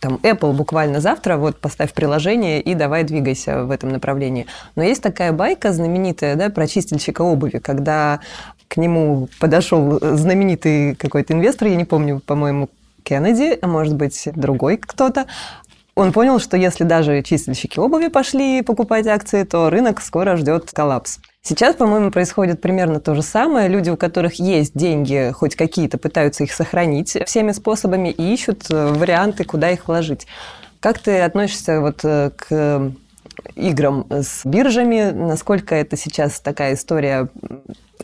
Там 0.00 0.16
Apple 0.22 0.52
буквально 0.52 1.00
завтра, 1.00 1.38
вот 1.38 1.58
поставь 1.58 1.94
приложение 1.94 2.60
и 2.60 2.74
давай 2.74 3.04
двигайся 3.04 3.64
в 3.64 3.70
этом 3.70 3.88
направлении. 3.88 4.46
Но 4.74 4.82
есть 4.82 5.02
такая 5.02 5.32
байка 5.32 5.72
знаменитая, 5.72 6.36
да, 6.36 6.50
про 6.50 6.66
чистильщика 6.66 7.22
обуви, 7.22 7.56
когда 7.58 8.20
к 8.68 8.76
нему 8.76 9.30
подошел 9.40 9.98
знаменитый 10.00 10.94
какой-то 10.94 11.32
инвестор, 11.32 11.68
я 11.68 11.76
не 11.76 11.86
помню, 11.86 12.20
по-моему, 12.20 12.68
Кеннеди, 13.06 13.58
а 13.62 13.66
может 13.68 13.94
быть, 13.94 14.28
другой 14.34 14.76
кто-то. 14.76 15.26
Он 15.94 16.12
понял, 16.12 16.40
что 16.40 16.56
если 16.56 16.84
даже 16.84 17.22
чистильщики 17.22 17.78
обуви 17.78 18.08
пошли 18.08 18.60
покупать 18.60 19.06
акции, 19.06 19.44
то 19.44 19.70
рынок 19.70 20.02
скоро 20.02 20.36
ждет 20.36 20.70
коллапс. 20.72 21.20
Сейчас, 21.40 21.76
по-моему, 21.76 22.10
происходит 22.10 22.60
примерно 22.60 23.00
то 23.00 23.14
же 23.14 23.22
самое. 23.22 23.68
Люди, 23.68 23.88
у 23.88 23.96
которых 23.96 24.34
есть 24.34 24.72
деньги, 24.74 25.32
хоть 25.32 25.54
какие-то, 25.54 25.96
пытаются 25.96 26.42
их 26.42 26.52
сохранить 26.52 27.16
всеми 27.24 27.52
способами 27.52 28.10
и 28.10 28.34
ищут 28.34 28.66
э, 28.68 28.92
варианты, 28.92 29.44
куда 29.44 29.70
их 29.70 29.86
вложить. 29.86 30.26
Как 30.80 30.98
ты 30.98 31.20
относишься 31.20 31.80
вот 31.80 32.00
э, 32.02 32.30
к 32.36 32.92
играм 33.54 34.06
с 34.10 34.44
биржами? 34.44 35.10
Насколько 35.10 35.74
это 35.74 35.96
сейчас 35.96 36.40
такая 36.40 36.74
история 36.74 37.28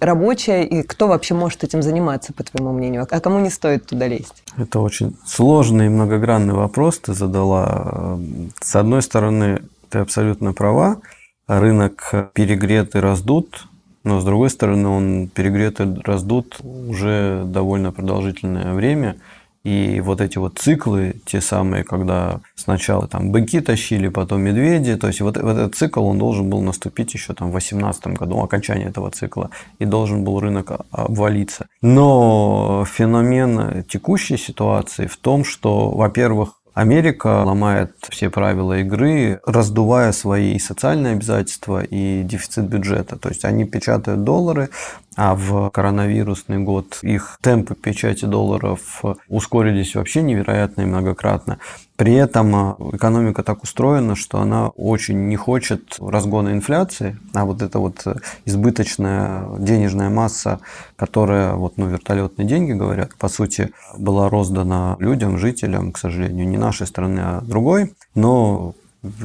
рабочая, 0.00 0.64
и 0.64 0.82
кто 0.82 1.08
вообще 1.08 1.34
может 1.34 1.64
этим 1.64 1.82
заниматься, 1.82 2.32
по 2.32 2.42
твоему 2.42 2.72
мнению, 2.72 3.06
а 3.08 3.20
кому 3.20 3.40
не 3.40 3.50
стоит 3.50 3.86
туда 3.86 4.08
лезть? 4.08 4.42
Это 4.56 4.80
очень 4.80 5.16
сложный 5.24 5.86
и 5.86 5.90
многогранный 5.90 6.54
вопрос 6.54 6.98
ты 6.98 7.14
задала. 7.14 8.18
С 8.60 8.74
одной 8.74 9.02
стороны, 9.02 9.62
ты 9.90 9.98
абсолютно 9.98 10.52
права, 10.52 10.98
рынок 11.46 12.30
перегрет 12.34 12.94
и 12.94 12.98
раздут, 12.98 13.66
но 14.04 14.20
с 14.20 14.24
другой 14.24 14.50
стороны, 14.50 14.88
он 14.88 15.28
перегрет 15.28 15.80
и 15.80 15.84
раздут 16.04 16.58
уже 16.62 17.44
довольно 17.46 17.92
продолжительное 17.92 18.74
время– 18.74 19.16
и 19.64 20.00
вот 20.00 20.20
эти 20.20 20.38
вот 20.38 20.58
циклы, 20.58 21.16
те 21.24 21.40
самые, 21.40 21.84
когда 21.84 22.40
сначала 22.56 23.06
там 23.06 23.30
быки 23.30 23.60
тащили, 23.60 24.08
потом 24.08 24.42
медведи, 24.42 24.96
то 24.96 25.06
есть 25.06 25.20
вот, 25.20 25.36
вот 25.36 25.56
этот 25.56 25.74
цикл, 25.76 26.04
он 26.04 26.18
должен 26.18 26.50
был 26.50 26.60
наступить 26.62 27.14
еще 27.14 27.32
там 27.32 27.48
в 27.48 27.52
2018 27.52 28.06
году, 28.08 28.40
окончание 28.40 28.88
этого 28.88 29.10
цикла, 29.10 29.50
и 29.78 29.84
должен 29.84 30.24
был 30.24 30.40
рынок 30.40 30.72
обвалиться. 30.90 31.66
Но 31.80 32.84
феномен 32.90 33.84
текущей 33.84 34.36
ситуации 34.36 35.06
в 35.06 35.16
том, 35.16 35.44
что, 35.44 35.90
во-первых, 35.90 36.58
Америка 36.74 37.44
ломает 37.44 37.92
все 38.08 38.30
правила 38.30 38.78
игры, 38.78 39.40
раздувая 39.44 40.12
свои 40.12 40.58
социальные 40.58 41.12
обязательства 41.12 41.82
и 41.82 42.22
дефицит 42.22 42.64
бюджета. 42.64 43.16
То 43.16 43.28
есть 43.28 43.44
они 43.44 43.66
печатают 43.66 44.24
доллары, 44.24 44.70
а 45.16 45.34
в 45.34 45.70
коронавирусный 45.70 46.58
год 46.58 46.98
их 47.02 47.38
темпы 47.40 47.74
печати 47.74 48.24
долларов 48.24 49.02
ускорились 49.28 49.94
вообще 49.94 50.22
невероятно 50.22 50.82
и 50.82 50.86
многократно. 50.86 51.58
При 51.96 52.14
этом 52.14 52.56
а, 52.56 52.76
экономика 52.92 53.42
так 53.42 53.62
устроена, 53.62 54.16
что 54.16 54.40
она 54.40 54.68
очень 54.68 55.28
не 55.28 55.36
хочет 55.36 55.98
разгона 56.00 56.50
инфляции, 56.50 57.18
а 57.34 57.44
вот 57.44 57.62
эта 57.62 57.78
вот 57.78 58.04
избыточная 58.44 59.46
денежная 59.58 60.08
масса, 60.08 60.60
которая, 60.96 61.54
вот, 61.54 61.76
ну, 61.76 61.88
вертолетные 61.88 62.48
деньги, 62.48 62.72
говорят, 62.72 63.14
по 63.16 63.28
сути, 63.28 63.70
была 63.96 64.28
роздана 64.28 64.96
людям, 64.98 65.38
жителям, 65.38 65.92
к 65.92 65.98
сожалению, 65.98 66.48
не 66.48 66.56
нашей 66.56 66.86
страны, 66.86 67.20
а 67.20 67.40
другой, 67.42 67.94
но 68.14 68.74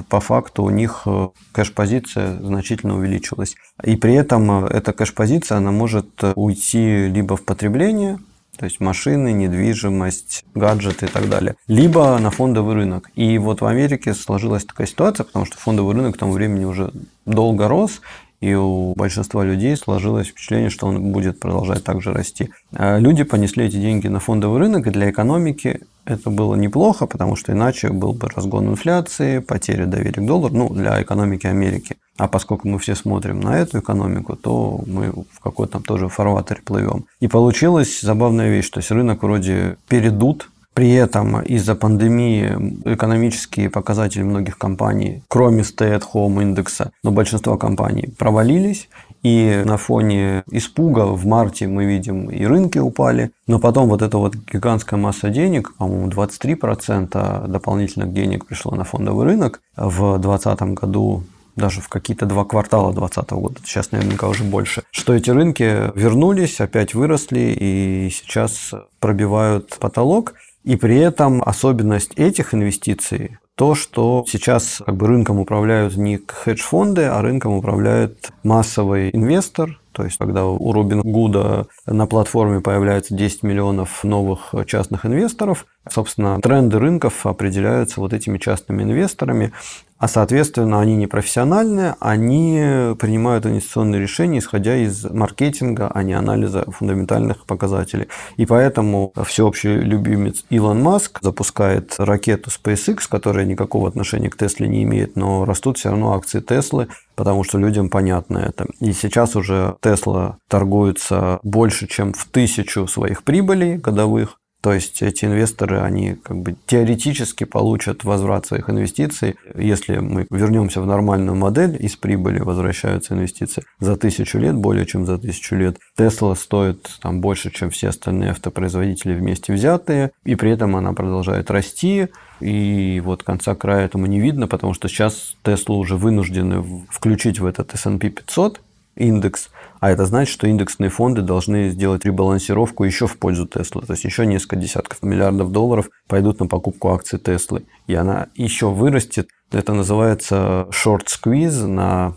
по 0.09 0.19
факту 0.19 0.63
у 0.63 0.69
них 0.69 1.03
э, 1.05 1.29
кэш-позиция 1.51 2.39
значительно 2.39 2.97
увеличилась. 2.97 3.55
И 3.83 3.95
при 3.95 4.15
этом 4.15 4.65
э, 4.65 4.69
эта 4.69 4.93
кэш-позиция, 4.93 5.57
она 5.57 5.71
может 5.71 6.07
э, 6.23 6.33
уйти 6.35 7.07
либо 7.07 7.37
в 7.37 7.43
потребление, 7.43 8.17
то 8.57 8.65
есть 8.65 8.79
машины, 8.79 9.31
недвижимость, 9.33 10.43
гаджеты 10.55 11.05
и 11.05 11.09
так 11.09 11.29
далее, 11.29 11.55
либо 11.67 12.17
на 12.17 12.31
фондовый 12.31 12.73
рынок. 12.73 13.11
И 13.15 13.37
вот 13.37 13.61
в 13.61 13.65
Америке 13.65 14.15
сложилась 14.15 14.65
такая 14.65 14.87
ситуация, 14.87 15.25
потому 15.25 15.45
что 15.45 15.57
фондовый 15.57 15.95
рынок 15.95 16.15
к 16.15 16.19
тому 16.19 16.31
времени 16.31 16.65
уже 16.65 16.91
долго 17.25 17.67
рос, 17.67 18.01
и 18.39 18.53
у 18.53 18.93
большинства 18.93 19.43
людей 19.43 19.75
сложилось 19.75 20.27
впечатление, 20.27 20.69
что 20.69 20.87
он 20.87 21.11
будет 21.11 21.39
продолжать 21.39 21.83
также 21.83 22.13
расти. 22.13 22.49
А 22.73 22.99
люди 22.99 23.23
понесли 23.23 23.65
эти 23.65 23.77
деньги 23.77 24.07
на 24.07 24.19
фондовый 24.19 24.59
рынок, 24.59 24.87
и 24.87 24.91
для 24.91 25.09
экономики 25.09 25.81
это 26.05 26.29
было 26.29 26.55
неплохо, 26.55 27.05
потому 27.05 27.35
что 27.35 27.51
иначе 27.51 27.89
был 27.89 28.13
бы 28.13 28.29
разгон 28.29 28.69
инфляции, 28.69 29.39
потеря 29.39 29.85
доверия 29.85 30.21
к 30.21 30.25
доллару, 30.25 30.55
ну, 30.55 30.69
для 30.69 31.01
экономики 31.01 31.47
Америки. 31.47 31.97
А 32.17 32.27
поскольку 32.27 32.67
мы 32.67 32.79
все 32.79 32.95
смотрим 32.95 33.39
на 33.39 33.59
эту 33.59 33.79
экономику, 33.79 34.35
то 34.35 34.81
мы 34.87 35.11
в 35.11 35.39
какой-то 35.41 35.73
там 35.73 35.83
тоже 35.83 36.07
фарватере 36.07 36.61
плывем. 36.63 37.05
И 37.19 37.27
получилась 37.27 38.01
забавная 38.01 38.49
вещь, 38.49 38.69
то 38.69 38.79
есть 38.79 38.91
рынок 38.91 39.23
вроде 39.23 39.77
передут, 39.87 40.49
при 40.77 40.91
этом 40.91 41.41
из-за 41.41 41.73
пандемии 41.73 42.83
экономические 42.85 43.71
показатели 43.71 44.21
многих 44.21 44.59
компаний, 44.59 45.23
кроме 45.27 45.63
stay-at-home 45.63 46.39
индекса, 46.43 46.91
но 47.03 47.09
большинство 47.09 47.57
компаний 47.57 48.13
провалились. 48.15 48.87
И 49.23 49.63
на 49.65 49.77
фоне 49.77 50.43
испуга 50.51 51.07
в 51.07 51.25
марте 51.25 51.65
мы 51.65 51.85
видим 51.85 52.29
и 52.29 52.45
рынки 52.45 52.77
упали, 52.77 53.31
но 53.47 53.57
потом 53.57 53.89
вот 53.89 54.03
эта 54.03 54.19
вот 54.19 54.35
гигантская 54.35 54.99
масса 54.99 55.29
денег, 55.29 55.73
по-моему, 55.77 56.09
23% 56.09 57.47
дополнительных 57.47 58.13
денег 58.13 58.45
пришло 58.45 58.75
на 58.75 58.83
фондовый 58.83 59.25
рынок. 59.25 59.61
В 59.75 60.19
2020 60.19 60.61
году 60.75 61.23
даже 61.55 61.81
в 61.81 61.89
какие-то 61.89 62.27
два 62.27 62.45
квартала 62.45 62.93
2020 62.93 63.31
года, 63.31 63.59
сейчас 63.65 63.91
наверняка 63.91 64.27
уже 64.27 64.43
больше, 64.43 64.83
что 64.91 65.15
эти 65.15 65.31
рынки 65.31 65.91
вернулись, 65.97 66.61
опять 66.61 66.93
выросли 66.93 67.57
и 67.59 68.09
сейчас 68.11 68.75
пробивают 68.99 69.75
потолок. 69.79 70.35
И 70.67 70.75
при 70.75 70.97
этом 70.97 71.41
особенность 71.45 72.11
этих 72.17 72.53
инвестиций 72.53 73.37
то, 73.55 73.73
что 73.73 74.25
сейчас 74.27 74.81
как 74.85 74.97
бы 74.97 75.07
рынком 75.07 75.39
управляют 75.39 75.95
не 75.95 76.17
хедж-фонды, 76.17 77.05
а 77.05 77.21
рынком 77.21 77.53
управляет 77.53 78.31
массовый 78.43 79.09
инвестор, 79.13 79.79
то 79.97 80.03
есть, 80.03 80.19
когда 80.19 80.45
у 80.45 80.73
Робин 80.73 81.01
Гуда 81.01 81.65
на 81.87 82.05
платформе 82.05 82.61
появляется 82.61 83.15
10 83.15 83.41
миллионов 83.41 84.03
новых 84.03 84.53
частных 84.67 85.07
инвесторов, 85.07 85.65
собственно, 85.89 86.39
тренды 86.39 86.77
рынков 86.77 87.25
определяются 87.25 87.99
вот 87.99 88.13
этими 88.13 88.37
частными 88.37 88.83
инвесторами, 88.83 89.53
а 89.97 90.07
соответственно 90.07 90.79
они 90.79 90.95
не 90.95 91.07
профессиональные, 91.07 91.95
они 91.99 92.93
принимают 92.99 93.47
инвестиционные 93.47 93.99
решения, 93.99 94.37
исходя 94.37 94.75
из 94.75 95.03
маркетинга, 95.05 95.89
а 95.91 96.03
не 96.03 96.13
анализа 96.13 96.69
фундаментальных 96.69 97.47
показателей. 97.47 98.07
И 98.35 98.45
поэтому 98.45 99.11
всеобщий 99.25 99.73
любимец 99.77 100.45
Илон 100.51 100.83
Маск 100.83 101.17
запускает 101.23 101.95
ракету 101.97 102.51
SpaceX, 102.51 103.07
которая 103.09 103.45
никакого 103.45 103.87
отношения 103.87 104.29
к 104.29 104.37
Тесле 104.37 104.67
не 104.67 104.83
имеет, 104.83 105.15
но 105.15 105.43
растут 105.43 105.79
все 105.79 105.89
равно 105.89 106.13
акции 106.13 106.39
Теслы, 106.39 106.87
потому 107.17 107.43
что 107.43 107.57
людям 107.57 107.89
понятно 107.89 108.37
это. 108.37 108.67
И 108.79 108.93
сейчас 108.93 109.35
уже 109.35 109.75
Тесла 109.81 110.37
торгуется 110.47 111.39
больше, 111.41 111.87
чем 111.87 112.13
в 112.13 112.25
тысячу 112.25 112.87
своих 112.87 113.23
прибылей 113.23 113.77
годовых, 113.77 114.39
то 114.61 114.73
есть 114.73 115.01
эти 115.03 115.25
инвесторы, 115.25 115.81
они 115.81 116.15
как 116.15 116.37
бы 116.37 116.55
теоретически 116.65 117.43
получат 117.43 118.03
возврат 118.03 118.47
своих 118.47 118.69
инвестиций. 118.69 119.35
Если 119.55 119.97
мы 119.97 120.25
вернемся 120.31 120.81
в 120.81 120.87
нормальную 120.87 121.35
модель, 121.35 121.77
из 121.79 121.95
прибыли 121.95 122.39
возвращаются 122.39 123.13
инвестиции 123.13 123.63
за 123.79 123.97
тысячу 123.97 124.39
лет, 124.39 124.55
более 124.55 124.85
чем 124.85 125.05
за 125.05 125.19
тысячу 125.19 125.55
лет. 125.55 125.77
Тесла 125.95 126.35
стоит 126.35 126.89
там 127.01 127.21
больше, 127.21 127.51
чем 127.51 127.69
все 127.69 127.89
остальные 127.89 128.31
автопроизводители 128.31 129.13
вместе 129.13 129.53
взятые, 129.53 130.11
и 130.25 130.35
при 130.35 130.51
этом 130.51 130.75
она 130.75 130.93
продолжает 130.93 131.51
расти. 131.51 132.07
И 132.39 133.01
вот 133.03 133.23
конца 133.23 133.55
края 133.55 133.85
этому 133.85 134.05
не 134.05 134.19
видно, 134.19 134.47
потому 134.47 134.73
что 134.73 134.87
сейчас 134.87 135.35
Теслу 135.43 135.77
уже 135.77 135.95
вынуждены 135.95 136.85
включить 136.89 137.39
в 137.39 137.45
этот 137.45 137.73
S&P 137.73 138.09
500 138.09 138.61
индекс, 138.97 139.49
а 139.79 139.91
это 139.91 140.05
значит, 140.05 140.33
что 140.33 140.47
индексные 140.47 140.89
фонды 140.89 141.21
должны 141.21 141.69
сделать 141.69 142.05
ребалансировку 142.05 142.83
еще 142.83 143.07
в 143.07 143.17
пользу 143.17 143.47
Теслы. 143.47 143.83
То 143.83 143.93
есть 143.93 144.03
еще 144.03 144.25
несколько 144.25 144.55
десятков 144.55 145.03
миллиардов 145.03 145.51
долларов 145.51 145.89
пойдут 146.07 146.39
на 146.39 146.47
покупку 146.47 146.89
акций 146.89 147.19
Теслы. 147.19 147.65
И 147.85 147.93
она 147.93 148.27
еще 148.35 148.69
вырастет. 148.69 149.29
Это 149.51 149.73
называется 149.73 150.67
short 150.71 151.05
squeeze 151.07 151.65
на 151.67 152.15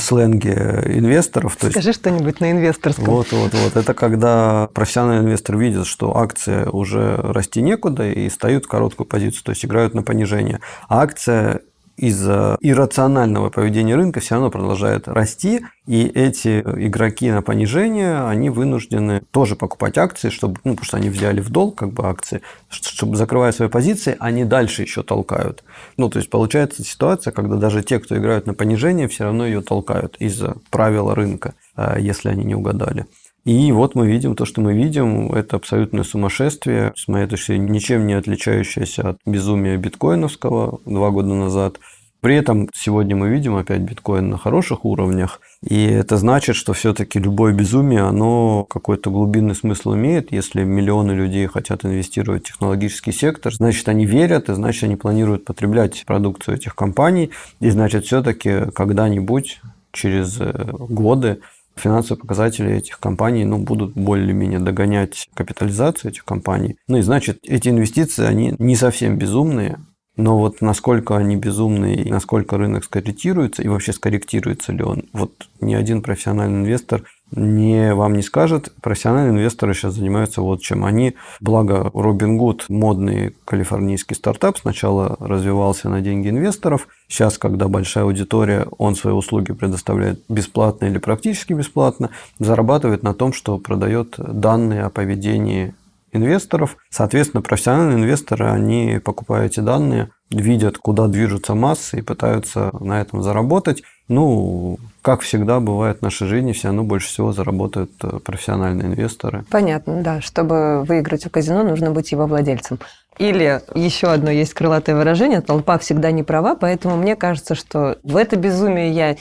сленге 0.00 0.82
инвесторов. 0.86 1.56
То 1.56 1.70
Скажи 1.70 1.90
есть, 1.90 2.00
что-нибудь 2.00 2.40
на 2.40 2.50
инвесторском. 2.50 3.04
Вот, 3.04 3.32
вот, 3.32 3.54
вот. 3.54 3.76
Это 3.76 3.94
когда 3.94 4.68
профессиональный 4.74 5.24
инвестор 5.24 5.56
видит, 5.56 5.86
что 5.86 6.16
акция 6.16 6.68
уже 6.68 7.16
расти 7.16 7.62
некуда 7.62 8.10
и 8.10 8.28
встают 8.28 8.64
в 8.64 8.68
короткую 8.68 9.06
позицию, 9.06 9.44
то 9.44 9.50
есть 9.50 9.64
играют 9.64 9.94
на 9.94 10.02
понижение. 10.02 10.60
А 10.88 11.02
акция 11.02 11.62
из-за 11.98 12.56
иррационального 12.60 13.50
поведения 13.50 13.96
рынка 13.96 14.20
все 14.20 14.36
равно 14.36 14.50
продолжает 14.50 15.08
расти, 15.08 15.64
и 15.86 16.06
эти 16.06 16.60
игроки 16.60 17.30
на 17.30 17.42
понижение, 17.42 18.26
они 18.26 18.50
вынуждены 18.50 19.22
тоже 19.32 19.56
покупать 19.56 19.98
акции, 19.98 20.30
чтобы, 20.30 20.60
ну, 20.64 20.72
потому 20.72 20.84
что 20.84 20.96
они 20.96 21.10
взяли 21.10 21.40
в 21.40 21.50
долг 21.50 21.76
как 21.76 21.92
бы 21.92 22.06
акции, 22.06 22.40
чтобы 22.70 23.16
закрывая 23.16 23.52
свои 23.52 23.68
позиции, 23.68 24.16
они 24.20 24.44
дальше 24.44 24.82
еще 24.82 25.02
толкают. 25.02 25.64
Ну, 25.96 26.08
то 26.08 26.18
есть 26.18 26.30
получается 26.30 26.84
ситуация, 26.84 27.32
когда 27.32 27.56
даже 27.56 27.82
те, 27.82 27.98
кто 27.98 28.16
играют 28.16 28.46
на 28.46 28.54
понижение, 28.54 29.08
все 29.08 29.24
равно 29.24 29.44
ее 29.44 29.60
толкают 29.60 30.16
из-за 30.20 30.56
правила 30.70 31.14
рынка, 31.14 31.54
э, 31.76 31.96
если 31.98 32.28
они 32.28 32.44
не 32.44 32.54
угадали. 32.54 33.06
И 33.48 33.72
вот 33.72 33.94
мы 33.94 34.06
видим 34.06 34.36
то, 34.36 34.44
что 34.44 34.60
мы 34.60 34.74
видим. 34.74 35.32
Это 35.32 35.56
абсолютное 35.56 36.04
сумасшествие, 36.04 36.92
с 36.94 37.08
моей 37.08 37.26
точки 37.26 37.52
зрения, 37.52 37.70
ничем 37.70 38.06
не 38.06 38.12
отличающееся 38.12 39.08
от 39.08 39.20
безумия 39.24 39.78
биткоиновского 39.78 40.82
два 40.84 41.08
года 41.08 41.28
назад. 41.28 41.80
При 42.20 42.36
этом 42.36 42.68
сегодня 42.74 43.16
мы 43.16 43.30
видим 43.30 43.56
опять 43.56 43.80
биткоин 43.80 44.28
на 44.28 44.36
хороших 44.36 44.84
уровнях, 44.84 45.40
и 45.66 45.82
это 45.86 46.18
значит, 46.18 46.56
что 46.56 46.74
все-таки 46.74 47.18
любое 47.18 47.54
безумие, 47.54 48.02
оно 48.02 48.64
какой-то 48.64 49.08
глубинный 49.08 49.54
смысл 49.54 49.94
имеет. 49.94 50.30
Если 50.30 50.62
миллионы 50.62 51.12
людей 51.12 51.46
хотят 51.46 51.86
инвестировать 51.86 52.42
в 52.42 52.48
технологический 52.48 53.12
сектор, 53.12 53.54
значит, 53.54 53.88
они 53.88 54.04
верят, 54.04 54.50
и 54.50 54.54
значит, 54.54 54.82
они 54.82 54.96
планируют 54.96 55.46
потреблять 55.46 56.04
продукцию 56.04 56.56
этих 56.56 56.74
компаний, 56.74 57.30
и 57.60 57.70
значит, 57.70 58.04
все-таки 58.04 58.70
когда-нибудь 58.74 59.58
через 59.92 60.38
э, 60.38 60.52
годы 60.70 61.38
финансовые 61.78 62.20
показатели 62.20 62.74
этих 62.74 63.00
компаний 63.00 63.44
ну, 63.44 63.58
будут 63.58 63.94
более-менее 63.94 64.60
догонять 64.60 65.28
капитализацию 65.34 66.10
этих 66.10 66.24
компаний. 66.24 66.76
Ну 66.86 66.98
и 66.98 67.02
значит, 67.02 67.38
эти 67.44 67.68
инвестиции, 67.68 68.24
они 68.24 68.54
не 68.58 68.76
совсем 68.76 69.16
безумные, 69.16 69.78
но 70.16 70.36
вот 70.36 70.60
насколько 70.60 71.16
они 71.16 71.36
безумные, 71.36 72.04
насколько 72.10 72.58
рынок 72.58 72.84
скорректируется, 72.84 73.62
и 73.62 73.68
вообще 73.68 73.92
скорректируется 73.92 74.72
ли 74.72 74.82
он, 74.82 75.04
вот 75.12 75.32
ни 75.60 75.74
один 75.74 76.02
профессиональный 76.02 76.58
инвестор 76.58 77.04
не, 77.30 77.94
вам 77.94 78.14
не 78.14 78.22
скажет. 78.22 78.72
Профессиональные 78.80 79.32
инвесторы 79.32 79.74
сейчас 79.74 79.94
занимаются 79.94 80.40
вот 80.40 80.62
чем. 80.62 80.84
Они, 80.84 81.14
благо 81.40 81.90
Robinhood, 81.94 82.62
модный 82.68 83.36
калифорнийский 83.44 84.16
стартап, 84.16 84.58
сначала 84.58 85.16
развивался 85.20 85.88
на 85.88 86.00
деньги 86.00 86.28
инвесторов. 86.28 86.88
Сейчас, 87.06 87.38
когда 87.38 87.68
большая 87.68 88.04
аудитория, 88.04 88.66
он 88.78 88.94
свои 88.94 89.14
услуги 89.14 89.52
предоставляет 89.52 90.22
бесплатно 90.28 90.86
или 90.86 90.98
практически 90.98 91.52
бесплатно, 91.52 92.10
зарабатывает 92.38 93.02
на 93.02 93.14
том, 93.14 93.32
что 93.32 93.58
продает 93.58 94.14
данные 94.18 94.84
о 94.84 94.90
поведении 94.90 95.74
инвесторов. 96.12 96.76
Соответственно, 96.90 97.42
профессиональные 97.42 97.98
инвесторы, 97.98 98.46
они 98.46 99.00
покупают 99.04 99.52
эти 99.52 99.60
данные, 99.60 100.10
видят, 100.30 100.78
куда 100.78 101.06
движутся 101.08 101.54
массы 101.54 101.98
и 101.98 102.02
пытаются 102.02 102.70
на 102.80 103.00
этом 103.00 103.22
заработать. 103.22 103.82
Ну, 104.08 104.78
как 105.02 105.20
всегда 105.20 105.60
бывает 105.60 105.98
в 105.98 106.02
нашей 106.02 106.26
жизни, 106.26 106.52
все 106.52 106.68
равно 106.68 106.82
больше 106.82 107.08
всего 107.08 107.32
заработают 107.32 107.92
э, 108.02 108.18
профессиональные 108.24 108.88
инвесторы. 108.88 109.44
Понятно, 109.50 110.02
да. 110.02 110.20
Чтобы 110.20 110.82
выиграть 110.84 111.26
у 111.26 111.30
казино, 111.30 111.62
нужно 111.62 111.90
быть 111.90 112.10
его 112.12 112.26
владельцем. 112.26 112.78
Или 113.18 113.60
еще 113.74 114.08
одно 114.08 114.30
есть 114.30 114.54
крылатое 114.54 114.94
выражение, 114.94 115.40
толпа 115.40 115.78
всегда 115.78 116.10
не 116.10 116.22
права, 116.22 116.54
поэтому 116.54 116.96
мне 116.96 117.16
кажется, 117.16 117.54
что 117.54 117.98
в 118.02 118.16
это 118.16 118.36
безумие 118.36 118.90
я 118.92 119.16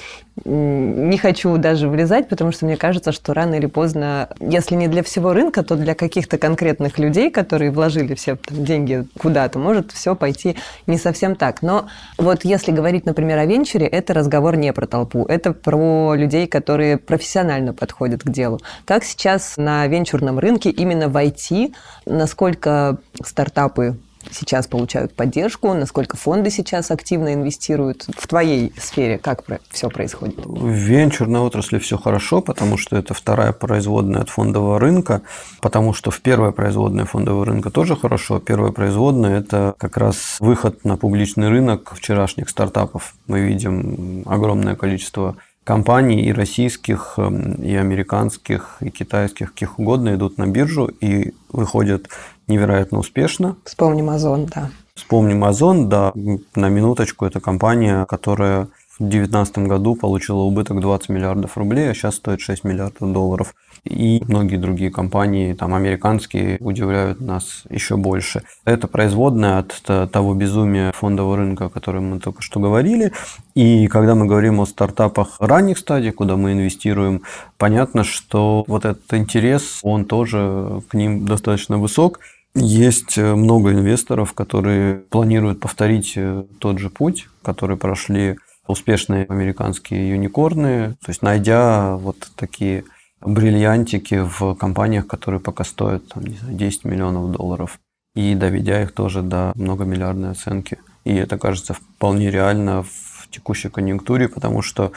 не 0.45 1.17
хочу 1.17 1.57
даже 1.57 1.89
влезать, 1.89 2.29
потому 2.29 2.51
что 2.51 2.65
мне 2.65 2.77
кажется, 2.77 3.11
что 3.11 3.33
рано 3.33 3.55
или 3.55 3.65
поздно, 3.65 4.29
если 4.39 4.75
не 4.75 4.87
для 4.87 5.01
всего 5.03 5.33
рынка, 5.33 5.63
то 5.63 5.75
для 5.75 5.95
каких-то 5.95 6.37
конкретных 6.37 6.99
людей, 6.99 7.31
которые 7.31 7.71
вложили 7.71 8.13
все 8.13 8.35
там, 8.35 8.63
деньги 8.63 9.07
куда-то, 9.17 9.57
может 9.57 9.91
все 9.91 10.15
пойти 10.15 10.55
не 10.85 10.97
совсем 10.97 11.35
так. 11.35 11.61
Но 11.61 11.87
вот 12.17 12.45
если 12.45 12.71
говорить, 12.71 13.05
например, 13.05 13.39
о 13.39 13.45
венчуре, 13.45 13.87
это 13.87 14.13
разговор 14.13 14.57
не 14.57 14.71
про 14.73 14.85
толпу, 14.85 15.25
это 15.25 15.53
про 15.53 16.13
людей, 16.15 16.47
которые 16.47 16.97
профессионально 16.97 17.73
подходят 17.73 18.21
к 18.21 18.29
делу. 18.29 18.59
Как 18.85 19.03
сейчас 19.03 19.55
на 19.57 19.87
венчурном 19.87 20.37
рынке 20.39 20.69
именно 20.69 21.09
в 21.09 21.17
IT, 21.17 21.73
насколько 22.05 22.97
стартапы 23.23 23.86
сейчас 24.31 24.67
получают 24.67 25.13
поддержку, 25.13 25.73
насколько 25.73 26.17
фонды 26.17 26.49
сейчас 26.49 26.91
активно 26.91 27.33
инвестируют 27.33 28.07
в 28.15 28.27
твоей 28.27 28.73
сфере, 28.77 29.17
как 29.17 29.43
все 29.69 29.89
происходит? 29.89 30.45
В 30.45 30.69
венчурной 30.69 31.39
отрасли 31.39 31.79
все 31.79 31.97
хорошо, 31.97 32.41
потому 32.41 32.77
что 32.77 32.97
это 32.97 33.13
вторая 33.13 33.51
производная 33.51 34.21
от 34.21 34.29
фондового 34.29 34.79
рынка, 34.79 35.21
потому 35.61 35.93
что 35.93 36.11
в 36.11 36.21
первой 36.21 36.51
производной 36.51 37.05
фондового 37.05 37.45
рынка 37.45 37.69
тоже 37.69 37.95
хорошо. 37.95 38.39
Первая 38.39 38.71
производная– 38.71 39.39
это 39.39 39.75
как 39.77 39.97
раз 39.97 40.37
выход 40.39 40.83
на 40.85 40.97
публичный 40.97 41.49
рынок 41.49 41.93
вчерашних 41.95 42.49
стартапов. 42.49 43.15
Мы 43.27 43.41
видим 43.41 44.23
огромное 44.25 44.75
количество 44.75 45.35
компаний 45.67 46.21
и 46.21 46.31
российских, 46.31 47.15
эм, 47.17 47.55
и 47.55 47.75
американских, 47.75 48.77
и 48.79 48.89
китайских, 48.89 49.51
каких 49.51 49.79
угодно 49.79 50.15
идут 50.15 50.37
на 50.37 50.47
биржу 50.47 50.85
и 50.85 51.33
выходят 51.51 52.07
невероятно 52.47 52.99
успешно. 52.99 53.55
Вспомним 53.65 54.09
Озон, 54.09 54.45
да. 54.45 54.69
Вспомним 54.95 55.43
Озон, 55.43 55.89
да, 55.89 56.11
на 56.55 56.69
минуточку, 56.69 57.25
это 57.25 57.39
компания, 57.39 58.05
которая 58.05 58.67
в 58.99 59.03
2019 59.03 59.59
году 59.59 59.95
получила 59.95 60.39
убыток 60.39 60.81
20 60.81 61.09
миллиардов 61.09 61.55
рублей, 61.55 61.91
а 61.91 61.93
сейчас 61.93 62.15
стоит 62.15 62.41
6 62.41 62.63
миллиардов 62.63 63.13
долларов. 63.13 63.53
И 63.83 64.23
многие 64.27 64.57
другие 64.57 64.89
компании, 64.89 65.53
там 65.53 65.75
американские, 65.75 66.57
удивляют 66.59 67.21
нас 67.21 67.63
еще 67.69 67.95
больше. 67.95 68.41
Это 68.65 68.87
производная 68.87 69.59
от 69.59 70.11
того 70.11 70.33
безумия 70.33 70.91
фондового 70.93 71.37
рынка, 71.37 71.65
о 71.65 71.69
котором 71.69 72.09
мы 72.09 72.19
только 72.19 72.41
что 72.41 72.59
говорили. 72.59 73.13
И 73.53 73.87
когда 73.87 74.15
мы 74.15 74.25
говорим 74.25 74.59
о 74.59 74.65
стартапах 74.65 75.35
ранних 75.39 75.77
стадий, 75.77 76.11
куда 76.11 76.35
мы 76.35 76.53
инвестируем, 76.53 77.21
понятно, 77.59 78.03
что 78.03 78.65
вот 78.67 78.83
этот 78.83 79.13
интерес, 79.13 79.79
он 79.83 80.05
тоже 80.05 80.81
к 80.89 80.95
ним 80.95 81.27
достаточно 81.27 81.77
высок. 81.77 82.19
Есть 82.59 83.17
много 83.17 83.71
инвесторов, 83.71 84.33
которые 84.33 84.95
планируют 84.97 85.59
повторить 85.59 86.17
тот 86.59 86.79
же 86.79 86.89
путь, 86.89 87.27
который 87.43 87.77
прошли 87.77 88.37
успешные 88.67 89.25
американские 89.25 90.09
юникорны, 90.09 90.97
то 91.01 91.09
есть 91.09 91.21
найдя 91.21 91.95
вот 91.95 92.17
такие 92.35 92.83
бриллиантики 93.21 94.23
в 94.23 94.55
компаниях, 94.55 95.07
которые 95.07 95.39
пока 95.39 95.63
стоят 95.63 96.07
там, 96.07 96.25
не 96.25 96.35
знаю, 96.35 96.55
10 96.57 96.83
миллионов 96.85 97.31
долларов, 97.31 97.79
и 98.15 98.35
доведя 98.35 98.81
их 98.81 98.91
тоже 98.91 99.21
до 99.21 99.51
многомиллиардной 99.55 100.31
оценки. 100.31 100.79
И 101.05 101.15
это 101.15 101.37
кажется 101.37 101.75
вполне 101.75 102.31
реально 102.31 102.83
в 102.83 103.29
текущей 103.29 103.69
конъюнктуре, 103.69 104.27
потому 104.27 104.61
что 104.61 104.91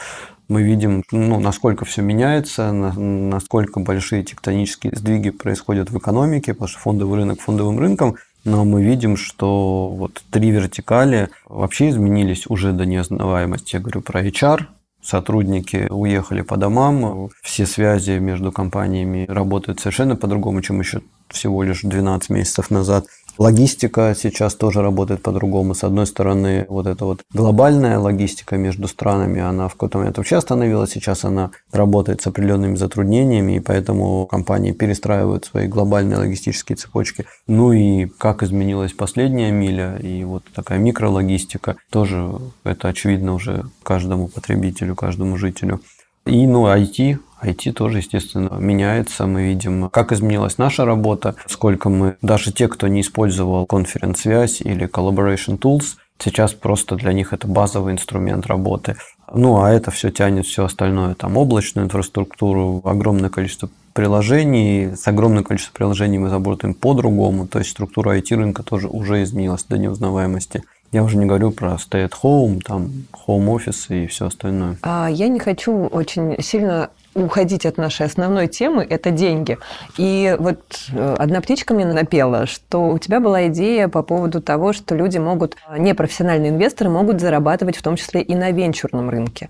мы 0.51 0.63
видим, 0.63 1.05
ну, 1.13 1.39
насколько 1.39 1.85
все 1.85 2.01
меняется, 2.01 2.73
насколько 2.73 3.79
большие 3.79 4.21
тектонические 4.21 4.93
сдвиги 4.93 5.29
происходят 5.29 5.89
в 5.89 5.97
экономике, 5.97 6.53
потому 6.53 6.67
что 6.67 6.79
фондовый 6.79 7.19
рынок 7.19 7.39
фондовым 7.39 7.79
рынком, 7.79 8.17
но 8.43 8.65
мы 8.65 8.83
видим, 8.83 9.15
что 9.15 9.87
вот 9.87 10.21
три 10.29 10.51
вертикали 10.51 11.29
вообще 11.47 11.89
изменились 11.89 12.47
уже 12.47 12.73
до 12.73 12.85
неузнаваемости. 12.85 13.75
Я 13.75 13.79
говорю 13.79 14.01
про 14.01 14.27
HR, 14.27 14.65
сотрудники 15.01 15.87
уехали 15.89 16.41
по 16.41 16.57
домам, 16.57 17.29
все 17.41 17.65
связи 17.65 18.19
между 18.19 18.51
компаниями 18.51 19.27
работают 19.29 19.79
совершенно 19.79 20.17
по-другому, 20.17 20.61
чем 20.61 20.81
еще 20.81 21.01
всего 21.29 21.63
лишь 21.63 21.81
12 21.83 22.29
месяцев 22.29 22.69
назад. 22.71 23.05
Логистика 23.37 24.15
сейчас 24.17 24.55
тоже 24.55 24.81
работает 24.81 25.21
по-другому. 25.21 25.73
С 25.73 25.83
одной 25.83 26.05
стороны, 26.05 26.65
вот 26.69 26.85
эта 26.87 27.05
вот 27.05 27.21
глобальная 27.33 27.97
логистика 27.97 28.57
между 28.57 28.87
странами, 28.87 29.41
она 29.41 29.67
в 29.67 29.73
какой-то 29.73 29.97
момент 29.97 30.17
вообще 30.17 30.35
остановилась, 30.35 30.91
сейчас 30.91 31.23
она 31.25 31.51
работает 31.71 32.21
с 32.21 32.27
определенными 32.27 32.75
затруднениями, 32.75 33.57
и 33.57 33.59
поэтому 33.59 34.25
компании 34.25 34.73
перестраивают 34.73 35.45
свои 35.45 35.67
глобальные 35.67 36.17
логистические 36.17 36.75
цепочки. 36.75 37.25
Ну 37.47 37.71
и 37.71 38.05
как 38.05 38.43
изменилась 38.43 38.93
последняя 38.93 39.51
миля, 39.51 39.97
и 39.97 40.23
вот 40.23 40.43
такая 40.53 40.79
микрологистика, 40.79 41.77
тоже 41.89 42.31
это 42.63 42.89
очевидно 42.89 43.33
уже 43.33 43.65
каждому 43.83 44.27
потребителю, 44.27 44.95
каждому 44.95 45.37
жителю. 45.37 45.81
И, 46.25 46.45
ну, 46.45 46.67
IT, 46.67 47.19
IT 47.41 47.71
тоже, 47.73 47.97
естественно, 47.97 48.55
меняется. 48.59 49.25
Мы 49.25 49.43
видим, 49.43 49.89
как 49.89 50.11
изменилась 50.11 50.57
наша 50.57 50.85
работа, 50.85 51.35
сколько 51.47 51.89
мы, 51.89 52.17
даже 52.21 52.51
те, 52.51 52.67
кто 52.67 52.87
не 52.87 53.01
использовал 53.01 53.65
конференц-связь 53.65 54.61
или 54.61 54.87
collaboration 54.87 55.57
tools, 55.57 55.97
сейчас 56.19 56.53
просто 56.53 56.95
для 56.95 57.13
них 57.13 57.33
это 57.33 57.47
базовый 57.47 57.93
инструмент 57.93 58.45
работы. 58.45 58.95
Ну, 59.33 59.61
а 59.61 59.71
это 59.71 59.91
все 59.91 60.11
тянет 60.11 60.45
все 60.45 60.65
остальное, 60.65 61.15
там, 61.15 61.37
облачную 61.37 61.85
инфраструктуру, 61.85 62.81
огромное 62.83 63.29
количество 63.29 63.69
приложений. 63.93 64.95
С 64.95 65.07
огромным 65.07 65.43
количеством 65.43 65.75
приложений 65.75 66.19
мы 66.19 66.29
работаем 66.29 66.73
по-другому. 66.73 67.47
То 67.47 67.59
есть 67.59 67.71
структура 67.71 68.17
IT-рынка 68.17 68.63
тоже 68.63 68.87
уже 68.87 69.23
изменилась 69.23 69.63
до 69.63 69.77
неузнаваемости. 69.77 70.63
Я 70.91 71.03
уже 71.03 71.17
не 71.17 71.25
говорю 71.25 71.51
про 71.51 71.75
stay 71.75 72.07
at 72.07 72.13
home, 72.21 72.59
там, 72.61 72.91
home 73.27 73.55
office 73.55 74.03
и 74.03 74.07
все 74.07 74.27
остальное. 74.27 74.77
А 74.81 75.07
я 75.09 75.29
не 75.29 75.39
хочу 75.39 75.85
очень 75.87 76.41
сильно 76.41 76.89
уходить 77.13 77.65
от 77.65 77.77
нашей 77.77 78.05
основной 78.05 78.47
темы, 78.47 78.85
это 78.89 79.11
деньги. 79.11 79.57
И 79.97 80.35
вот 80.37 80.59
э, 80.93 81.15
одна 81.17 81.39
птичка 81.41 81.73
мне 81.73 81.85
напела, 81.85 82.45
что 82.45 82.89
у 82.89 82.97
тебя 82.97 83.19
была 83.19 83.47
идея 83.47 83.87
по 83.87 84.01
поводу 84.03 84.41
того, 84.41 84.73
что 84.73 84.95
люди 84.95 85.17
могут, 85.17 85.55
непрофессиональные 85.77 86.51
инвесторы 86.51 86.89
могут 86.89 87.21
зарабатывать 87.21 87.77
в 87.77 87.83
том 87.83 87.95
числе 87.95 88.21
и 88.21 88.35
на 88.35 88.51
венчурном 88.51 89.09
рынке 89.09 89.49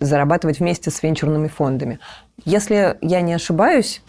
зарабатывать 0.00 0.58
вместе 0.58 0.90
с 0.90 1.02
венчурными 1.02 1.48
фондами. 1.48 2.00
Если 2.44 2.96
я 3.00 3.20
не 3.20 3.32
ошибаюсь, 3.32 4.02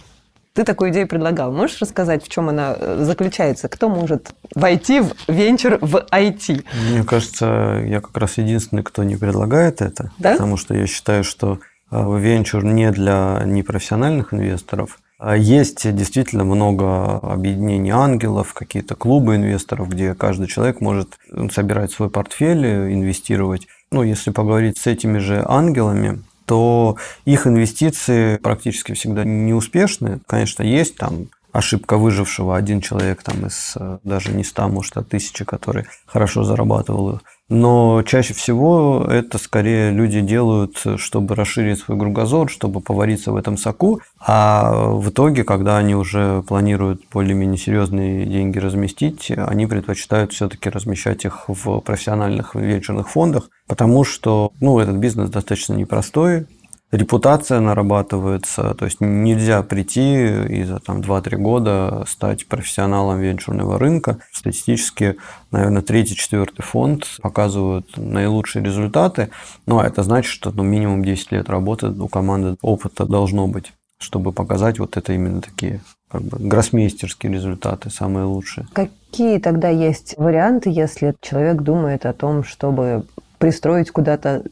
ты 0.56 0.64
такую 0.64 0.92
идею 0.92 1.08
предлагал. 1.08 1.52
Можешь 1.52 1.82
рассказать, 1.82 2.24
в 2.24 2.30
чем 2.30 2.48
она 2.48 2.76
э, 2.80 3.04
заключается? 3.04 3.68
Кто 3.68 3.90
может 3.90 4.34
войти 4.56 5.02
в 5.02 5.14
венчур 5.28 5.78
в 5.82 6.08
IT? 6.12 6.66
Мне 6.92 7.04
кажется, 7.04 7.84
я 7.86 8.00
как 8.00 8.18
раз 8.18 8.38
единственный, 8.38 8.82
кто 8.82 9.04
не 9.04 9.18
предлагает 9.18 9.82
это. 9.82 10.12
Да? 10.18 10.32
Потому 10.32 10.56
что 10.56 10.74
я 10.74 10.88
считаю, 10.88 11.26
что 11.26 11.60
э, 11.92 12.20
венчур 12.20 12.64
не 12.64 12.90
для 12.92 13.44
непрофессиональных 13.46 14.34
инвесторов. 14.34 15.00
А 15.18 15.36
есть 15.36 15.94
действительно 15.94 16.46
много 16.46 17.18
объединений 17.18 17.92
ангелов, 17.92 18.54
какие-то 18.54 18.96
клубы 18.96 19.36
инвесторов, 19.36 19.90
где 19.90 20.14
каждый 20.14 20.48
человек 20.48 20.80
может 20.80 21.18
собирать 21.52 21.92
свой 21.92 22.10
портфель, 22.10 22.66
инвестировать. 22.66 23.68
Ну, 23.92 24.04
если 24.04 24.32
поговорить 24.32 24.78
с 24.78 24.88
этими 24.88 25.18
же 25.18 25.44
ангелами, 25.46 26.24
то 26.46 26.98
их 27.26 27.48
инвестиции 27.48 28.38
практически 28.38 28.94
всегда 28.94 29.24
неуспешны. 29.24 30.20
Конечно, 30.28 30.64
есть 30.64 30.98
там 30.98 31.28
ошибка 31.52 31.98
выжившего, 31.98 32.58
один 32.58 32.82
человек 32.82 33.24
там 33.24 33.46
из 33.48 33.76
э, 33.78 34.00
даже 34.04 34.34
не 34.34 34.44
ста, 34.44 34.68
может, 34.68 34.98
а 34.98 35.04
тысячи, 35.04 35.46
который 35.46 35.86
хорошо 36.06 36.44
зарабатывал. 36.44 37.22
Но 37.48 38.02
чаще 38.04 38.34
всего 38.34 39.06
это 39.08 39.38
скорее 39.38 39.92
люди 39.92 40.20
делают, 40.22 40.84
чтобы 40.98 41.36
расширить 41.36 41.80
свой 41.80 42.00
кругозор, 42.00 42.50
чтобы 42.50 42.82
повариться 42.82 43.32
в 43.32 43.36
этом 43.36 43.56
соку, 43.56 44.02
а 44.20 44.74
в 44.74 45.10
итоге, 45.10 45.44
когда 45.44 45.78
они 45.78 45.94
уже 45.94 46.42
планируют 46.48 47.04
более-менее 47.14 47.58
серьезные 47.58 48.26
деньги 48.26 48.58
разместить, 48.58 49.32
они 49.32 49.68
предпочитают 49.68 50.34
все-таки 50.34 50.70
размещать 50.70 51.24
их 51.26 51.46
в 51.48 51.82
профессиональных 51.82 52.56
венчурных 52.56 53.10
фондах, 53.10 53.50
потому 53.68 54.04
что 54.04 54.52
ну, 54.60 54.80
этот 54.80 54.96
бизнес 54.96 55.30
достаточно 55.30 55.76
непростой, 55.76 56.48
репутация 56.96 57.60
нарабатывается, 57.60 58.74
то 58.74 58.86
есть 58.86 59.02
нельзя 59.02 59.62
прийти 59.64 60.28
и 60.46 60.64
за 60.64 60.80
там, 60.80 61.02
2-3 61.02 61.36
года 61.38 62.04
стать 62.08 62.48
профессионалом 62.48 63.20
венчурного 63.20 63.78
рынка. 63.80 64.20
Статистически, 64.32 65.18
наверное, 65.52 65.82
третий, 65.82 66.16
четвертый 66.16 66.62
фонд 66.62 67.06
показывают 67.22 67.98
наилучшие 67.98 68.64
результаты, 68.64 69.30
но 69.66 69.84
это 69.84 70.04
значит, 70.04 70.32
что 70.32 70.52
ну, 70.52 70.64
минимум 70.64 71.04
10 71.04 71.32
лет 71.32 71.50
работы 71.50 71.88
у 71.88 72.08
команды 72.08 72.56
опыта 72.62 73.06
должно 73.06 73.48
быть, 73.48 73.74
чтобы 74.00 74.32
показать 74.32 74.80
вот 74.80 74.98
это 74.98 75.14
именно 75.14 75.42
такие 75.42 75.82
как 76.10 76.22
бы 76.22 76.38
гроссмейстерские 76.40 77.34
результаты, 77.34 77.90
самые 77.90 78.26
лучшие. 78.26 78.68
Какие 78.74 79.40
тогда 79.40 79.70
есть 79.70 80.16
варианты, 80.18 80.70
если 80.70 81.16
человек 81.22 81.62
думает 81.62 82.06
о 82.06 82.14
том, 82.14 82.44
чтобы 82.44 83.06
пристроить 83.38 83.92
куда-то 83.92 84.44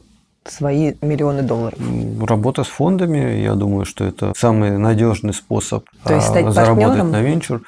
свои 0.46 0.94
миллионы 1.02 1.42
долларов? 1.42 1.78
Работа 2.20 2.64
с 2.64 2.68
фондами, 2.68 3.40
я 3.40 3.54
думаю, 3.54 3.84
что 3.84 4.04
это 4.04 4.32
самый 4.36 4.76
надежный 4.78 5.34
способ 5.34 5.84
То 6.04 6.14
есть 6.14 6.26
стать 6.26 6.52
заработать 6.52 6.98
партнером? 6.98 7.10
на 7.10 7.22
венчур. 7.22 7.62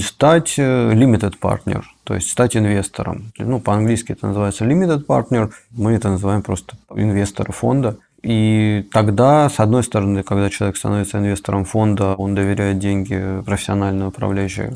Стать 0.00 0.54
э, 0.58 0.92
limited 0.94 1.34
partner, 1.38 1.82
то 2.04 2.14
есть 2.14 2.30
стать 2.30 2.56
инвестором. 2.56 3.32
Ну, 3.36 3.60
по-английски 3.60 4.12
это 4.12 4.28
называется 4.28 4.64
limited 4.64 5.04
partner, 5.04 5.50
мы 5.70 5.92
это 5.92 6.08
называем 6.08 6.42
просто 6.42 6.76
инвестор 6.94 7.52
фонда. 7.52 7.98
И 8.22 8.88
тогда, 8.92 9.50
с 9.50 9.58
одной 9.58 9.82
стороны, 9.82 10.22
когда 10.22 10.48
человек 10.48 10.76
становится 10.76 11.18
инвестором 11.18 11.64
фонда, 11.64 12.14
он 12.14 12.34
доверяет 12.34 12.78
деньги 12.78 13.42
профессиональной 13.44 14.06
управляющей 14.06 14.70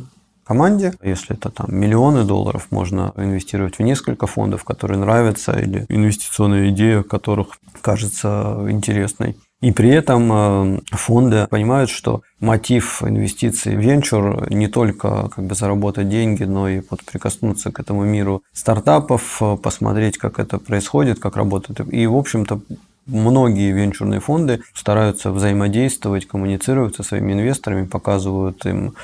команде. 0.46 0.92
Если 1.02 1.37
это 1.37 1.50
там 1.50 1.66
миллионы 1.68 2.24
долларов, 2.24 2.68
можно 2.70 3.12
инвестировать 3.16 3.78
в 3.78 3.82
несколько 3.82 4.26
фондов, 4.26 4.64
которые 4.64 4.98
нравятся, 4.98 5.52
или 5.59 5.87
инвестиционная 5.88 6.70
идея, 6.70 7.02
которых 7.02 7.59
кажется 7.82 8.66
интересной. 8.68 9.37
И 9.62 9.72
при 9.72 9.88
этом 9.88 10.30
э, 10.32 10.80
фонды 10.92 11.46
понимают, 11.48 11.88
что 11.88 12.20
мотив 12.40 13.02
инвестиций 13.02 13.74
в 13.74 13.80
венчур 13.80 14.50
не 14.50 14.68
только 14.68 15.30
как 15.30 15.46
бы 15.46 15.54
заработать 15.54 16.11
деньги, 16.11 16.44
но 16.44 16.68
и 16.68 16.82
вот 16.90 17.02
прикоснуться 17.04 17.72
к 17.72 17.80
этому 17.80 18.04
миру 18.04 18.42
стартапов, 18.52 19.38
э, 19.40 19.56
посмотреть, 19.56 20.18
как 20.18 20.38
это 20.38 20.59
происходит, 20.59 21.18
как 21.18 21.37
работает. 21.37 21.80
И, 21.90 22.06
в 22.06 22.16
общем-то, 22.16 22.61
многие 23.06 23.72
венчурные 23.72 24.20
фонды 24.20 24.61
стараются 24.74 25.30
взаимодействовать, 25.30 26.26
коммуницировать 26.26 26.96
со 26.96 27.02
своими 27.02 27.32
инвесторами, 27.32 27.87
показывают 27.87 28.66
им 28.66 28.94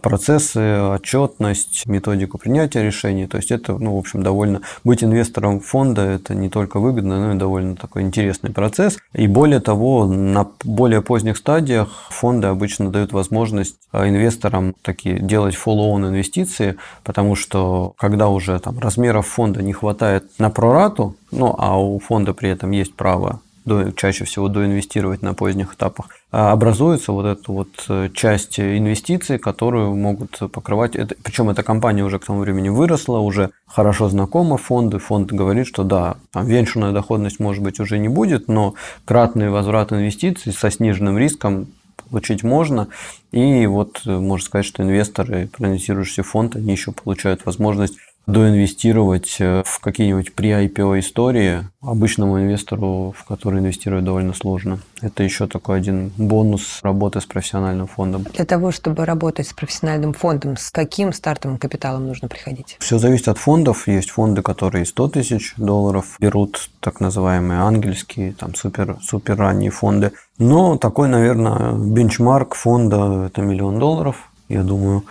процессы, 0.00 0.80
отчетность, 0.80 1.86
методику 1.86 2.38
принятия 2.38 2.82
решений. 2.82 3.26
То 3.26 3.36
есть 3.36 3.50
это, 3.50 3.76
ну, 3.78 3.94
в 3.94 3.98
общем, 3.98 4.22
довольно... 4.22 4.60
Быть 4.84 5.04
инвестором 5.04 5.60
фонда– 5.60 6.02
это 6.02 6.34
не 6.34 6.48
только 6.48 6.80
выгодно, 6.80 7.26
но 7.26 7.34
и 7.34 7.38
довольно 7.38 7.76
такой 7.76 8.02
интересный 8.02 8.50
процесс. 8.50 8.98
И 9.12 9.26
более 9.26 9.60
того, 9.60 10.06
на 10.06 10.46
более 10.64 11.02
поздних 11.02 11.36
стадиях 11.36 11.88
фонды 12.10 12.48
обычно 12.48 12.90
дают 12.90 13.12
возможность 13.12 13.76
а, 13.92 14.08
инвесторам 14.08 14.74
такие 14.82 15.18
делать 15.18 15.54
follow-on 15.54 16.08
инвестиции, 16.08 16.76
потому 17.04 17.36
что 17.36 17.94
когда 17.98 18.28
уже 18.28 18.58
там 18.58 18.78
размеров 18.78 19.26
фонда 19.26 19.62
не 19.62 19.72
хватает 19.72 20.24
на 20.38 20.50
прорату, 20.50 21.16
ну, 21.30 21.54
а 21.58 21.80
у 21.80 21.98
фонда 21.98 22.34
при 22.34 22.50
этом 22.50 22.70
есть 22.70 22.94
право 22.94 23.40
до, 23.64 23.92
чаще 23.92 24.24
всего 24.24 24.48
доинвестировать 24.48 25.22
на 25.22 25.34
поздних 25.34 25.74
этапах, 25.74 26.08
а 26.32 26.52
образуется 26.52 27.12
вот 27.12 27.26
эта 27.26 27.52
вот 27.52 27.68
э, 27.88 28.08
часть 28.14 28.58
инвестиций, 28.58 29.38
которую 29.38 29.94
могут 29.96 30.38
покрывать. 30.52 30.96
Это, 30.96 31.14
причем 31.22 31.50
эта 31.50 31.62
компания 31.62 32.04
уже 32.04 32.18
к 32.18 32.24
тому 32.24 32.40
времени 32.40 32.68
выросла, 32.68 33.18
уже 33.18 33.50
хорошо 33.66 34.08
знакома 34.08 34.56
фонду. 34.56 34.98
Фонд 34.98 35.32
говорит, 35.32 35.66
что 35.66 35.84
да, 35.84 36.16
там 36.32 36.46
венчурная 36.46 36.92
доходность 36.92 37.40
может 37.40 37.62
быть 37.62 37.80
уже 37.80 37.98
не 37.98 38.08
будет, 38.08 38.48
но 38.48 38.74
кратный 39.04 39.50
возврат 39.50 39.92
инвестиций 39.92 40.52
со 40.52 40.70
сниженным 40.70 41.18
риском 41.18 41.68
получить 42.10 42.42
можно. 42.42 42.88
И 43.32 43.66
вот 43.66 44.02
э, 44.06 44.10
можно 44.10 44.44
сказать, 44.44 44.66
что 44.66 44.82
инвесторы, 44.82 45.48
проанализирующие 45.48 46.24
фонд, 46.24 46.56
они 46.56 46.72
еще 46.72 46.92
получают 46.92 47.46
возможность 47.46 47.96
доинвестировать 48.26 49.36
э, 49.40 49.62
в 49.64 49.80
какие-нибудь 49.80 50.32
pre-IPO 50.36 51.00
истории 51.00 51.66
обычному 51.80 52.40
инвестору, 52.40 53.14
в 53.16 53.24
который 53.24 53.60
инвестировать 53.60 54.04
довольно 54.04 54.34
сложно. 54.34 54.80
Это 55.00 55.22
еще 55.22 55.46
такой 55.46 55.78
один 55.78 56.12
бонус 56.16 56.80
работы 56.82 57.20
с 57.20 57.24
профессиональным 57.24 57.86
фондом. 57.86 58.24
Для 58.34 58.44
того, 58.44 58.70
чтобы 58.70 59.04
работать 59.04 59.48
с 59.48 59.52
профессиональным 59.52 60.12
фондом, 60.12 60.56
с 60.56 60.70
каким 60.70 61.12
стартовым 61.12 61.58
капиталом 61.58 62.06
нужно 62.06 62.28
приходить? 62.28 62.76
Все 62.80 62.98
зависит 62.98 63.28
от 63.28 63.38
фондов. 63.38 63.88
Есть 63.88 64.10
фонды, 64.10 64.42
которые 64.42 64.84
100 64.84 65.08
тысяч 65.08 65.54
долларов 65.56 66.16
берут, 66.20 66.70
так 66.80 67.00
называемые 67.00 67.60
ангельские, 67.60 68.32
там 68.32 68.54
супер, 68.54 68.98
супер 69.02 69.36
ранние 69.36 69.70
фонды. 69.70 70.12
Но 70.38 70.76
такой, 70.76 71.08
наверное, 71.08 71.72
бенчмарк 71.72 72.54
фонда– 72.54 73.24
это 73.26 73.42
миллион 73.42 73.78
долларов. 73.78 74.30
Я 74.48 74.62
думаю, 74.62 75.04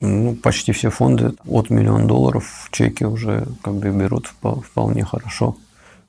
ну, 0.00 0.34
почти 0.34 0.72
все 0.72 0.90
фонды 0.90 1.34
от 1.46 1.70
миллиона 1.70 2.06
долларов 2.06 2.66
в 2.66 2.70
чеке 2.70 3.06
уже 3.06 3.46
как 3.62 3.74
бы 3.74 3.90
берут 3.90 4.32
вполне 4.64 5.04
хорошо 5.04 5.56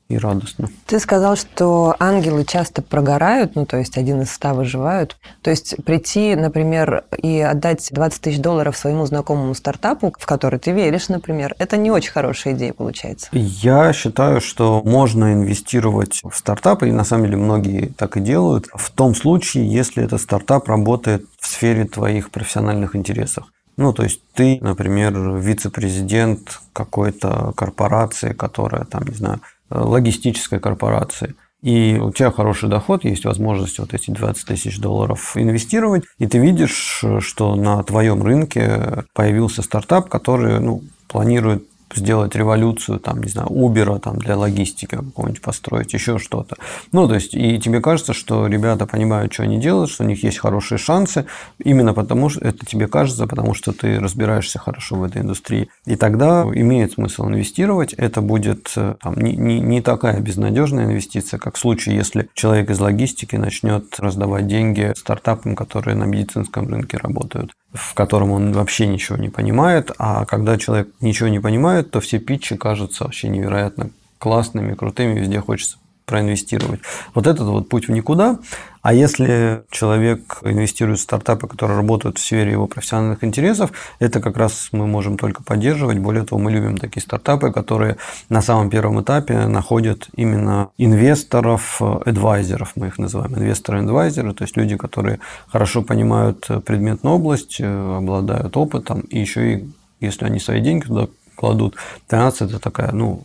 и 0.10 0.17
радостно. 0.17 0.69
Ты 0.86 1.00
сказал, 1.00 1.36
что 1.36 1.95
ангелы 2.00 2.45
часто 2.45 2.82
прогорают, 2.82 3.56
ну, 3.56 3.65
то 3.65 3.78
есть 3.78 3.97
один 3.97 4.21
из 4.21 4.32
ста 4.32 4.54
выживают. 4.54 5.17
То 5.41 5.50
есть 5.50 5.76
прийти, 5.84 6.36
например, 6.36 7.04
и 7.21 7.41
отдать 7.41 7.89
20 7.91 8.21
тысяч 8.21 8.39
долларов 8.39 8.78
своему 8.78 9.06
знакомому 9.06 9.54
стартапу, 9.54 10.13
в 10.17 10.26
который 10.26 10.60
ты 10.60 10.71
веришь, 10.71 11.10
например, 11.10 11.56
это 11.60 11.76
не 11.76 11.91
очень 11.91 12.12
хорошая 12.12 12.54
идея 12.54 12.73
получается. 12.73 13.28
Я 13.34 13.91
считаю, 13.91 14.39
что 14.39 14.82
можно 14.84 15.34
инвестировать 15.34 16.21
в 16.23 16.36
стартапы, 16.36 16.88
и 16.88 16.93
на 16.93 17.04
самом 17.04 17.26
деле 17.26 17.38
многие 17.38 17.88
так 17.97 18.15
и 18.15 18.21
делают, 18.21 18.67
в 18.73 18.89
том 18.91 19.13
случае, 19.13 19.69
если 19.69 20.04
этот 20.04 20.21
стартап 20.21 20.69
работает 20.69 21.26
в 21.38 21.47
сфере 21.47 21.84
твоих 21.86 22.32
профессиональных 22.32 22.95
интересов. 22.95 23.45
Ну, 23.77 23.93
то 23.93 24.03
есть 24.03 24.21
ты, 24.33 24.57
например, 24.61 25.13
вице-президент 25.37 26.59
какой-то 26.73 27.53
корпорации, 27.55 28.33
которая 28.33 28.85
там, 28.85 29.03
не 29.03 29.13
знаю, 29.13 29.41
логистической 29.69 30.59
корпорации. 30.59 31.35
И 31.61 31.97
у 31.99 32.11
тебя 32.11 32.31
хороший 32.31 32.69
доход, 32.69 33.03
есть 33.03 33.25
возможность 33.25 33.79
вот 33.79 33.93
эти 33.93 34.11
20 34.11 34.45
тысяч 34.45 34.79
долларов 34.79 35.35
инвестировать, 35.35 36.05
и 36.19 36.27
ты 36.27 36.37
видишь, 36.37 37.03
что 37.19 37.55
на 37.55 37.83
твоем 37.83 38.21
рынке 38.23 39.05
появился 39.13 39.63
стартап, 39.63 40.07
который 40.07 40.59
ну, 40.59 40.83
планирует 41.07 41.67
сделать 41.95 42.36
революцию, 42.36 43.00
там, 43.00 43.21
не 43.21 43.30
знаю, 43.30 43.50
Uber 43.50 44.00
там, 44.00 44.17
для 44.17 44.38
логистики 44.38 44.95
какого-нибудь 44.95 45.41
построить, 45.41 45.93
еще 45.93 46.17
что-то. 46.17 46.56
Ну, 46.91 47.08
то 47.08 47.15
есть, 47.15 47.34
и 47.34 47.60
тебе 47.60 47.82
кажется, 47.82 48.13
что 48.13 48.47
ребята 48.47 48.86
понимают, 48.86 49.34
что 49.34 49.43
они 49.43 49.60
делают, 49.60 49.89
что 49.89 50.04
у 50.04 50.08
них 50.08 50.23
есть 50.23 50.38
хорошие 50.38 50.78
шансы, 50.78 51.26
именно 51.63 51.93
потому 51.93 52.30
что 52.30 52.41
это 52.41 52.65
тебе 52.65 52.88
кажется, 52.88 53.28
потому 53.28 53.54
что 53.54 53.71
ты 53.71 54.00
разбираешься 54.00 54.60
хорошо 54.60 54.95
в 54.95 55.04
этой 55.04 55.21
индустрии. 55.21 55.69
И 55.86 55.95
тогда 55.95 56.43
имеет 56.54 56.93
смысл 56.93 57.28
инвестировать. 57.28 57.93
Это 57.93 58.21
будет 58.21 58.73
там, 58.73 59.15
не, 59.15 59.36
не, 59.36 59.60
не 59.60 59.82
такая 59.82 60.19
безнадежная 60.19 60.86
инвестиция, 60.86 61.39
как 61.39 61.56
в 61.56 61.60
случае, 61.60 61.95
если 61.95 62.30
человек 62.34 62.69
из 62.69 62.80
логистики 62.80 63.36
начнет 63.36 64.00
раздавать 64.00 64.47
деньги 64.47 64.93
стартапам, 64.95 65.56
которые 65.56 65.95
на 65.95 66.06
медицинском 66.06 66.67
рынке 66.67 66.97
работают 66.97 67.52
в 67.77 67.93
котором 67.93 68.31
он 68.31 68.51
вообще 68.51 68.87
ничего 68.87 69.17
не 69.17 69.29
понимает, 69.29 69.91
а 69.97 70.25
когда 70.25 70.57
человек 70.57 70.89
ничего 70.99 71.29
не 71.29 71.39
понимает, 71.39 71.91
то 71.91 71.99
все 71.99 72.19
питчи 72.19 72.57
кажутся 72.57 73.03
вообще 73.03 73.29
невероятно 73.29 73.91
классными, 74.19 74.73
крутыми, 74.73 75.19
везде 75.19 75.39
хочется 75.39 75.77
проинвестировать. 76.07 76.79
Вот 77.13 77.27
этот 77.27 77.47
вот 77.47 77.69
путь 77.69 77.87
в 77.87 77.91
никуда. 77.91 78.39
А 78.81 78.93
если 78.93 79.63
человек 79.69 80.37
инвестирует 80.43 80.99
в 80.99 81.01
стартапы, 81.01 81.47
которые 81.47 81.75
работают 81.75 82.17
в 82.17 82.21
сфере 82.21 82.53
его 82.53 82.67
профессиональных 82.67 83.23
интересов, 83.23 83.71
это 83.99 84.21
как 84.21 84.37
раз 84.37 84.69
мы 84.71 84.87
можем 84.87 85.17
только 85.17 85.43
поддерживать. 85.43 85.99
Более 85.99 86.23
того, 86.23 86.41
мы 86.41 86.51
любим 86.51 86.77
такие 86.77 87.03
стартапы, 87.03 87.51
которые 87.51 87.97
на 88.29 88.41
самом 88.41 88.69
первом 88.69 89.01
этапе 89.01 89.47
находят 89.47 90.07
именно 90.15 90.69
инвесторов, 90.77 91.81
адвайзеров, 91.81 92.71
мы 92.77 92.87
их 92.87 92.97
называем, 92.97 93.35
инвесторы-адвайзеры, 93.35 94.33
то 94.33 94.45
есть 94.45 94.55
люди, 94.55 94.77
которые 94.77 95.19
хорошо 95.51 95.81
понимают 95.81 96.47
предметную 96.65 97.15
область, 97.15 97.59
обладают 97.59 98.55
опытом, 98.55 99.01
и 99.01 99.19
еще 99.19 99.53
и 99.53 99.69
если 99.99 100.25
они 100.25 100.39
свои 100.39 100.61
деньги 100.61 100.85
туда 100.85 101.07
кладут. 101.38 101.76
13 102.08 102.50
это 102.50 102.60
такая, 102.60 102.91
ну, 102.91 103.21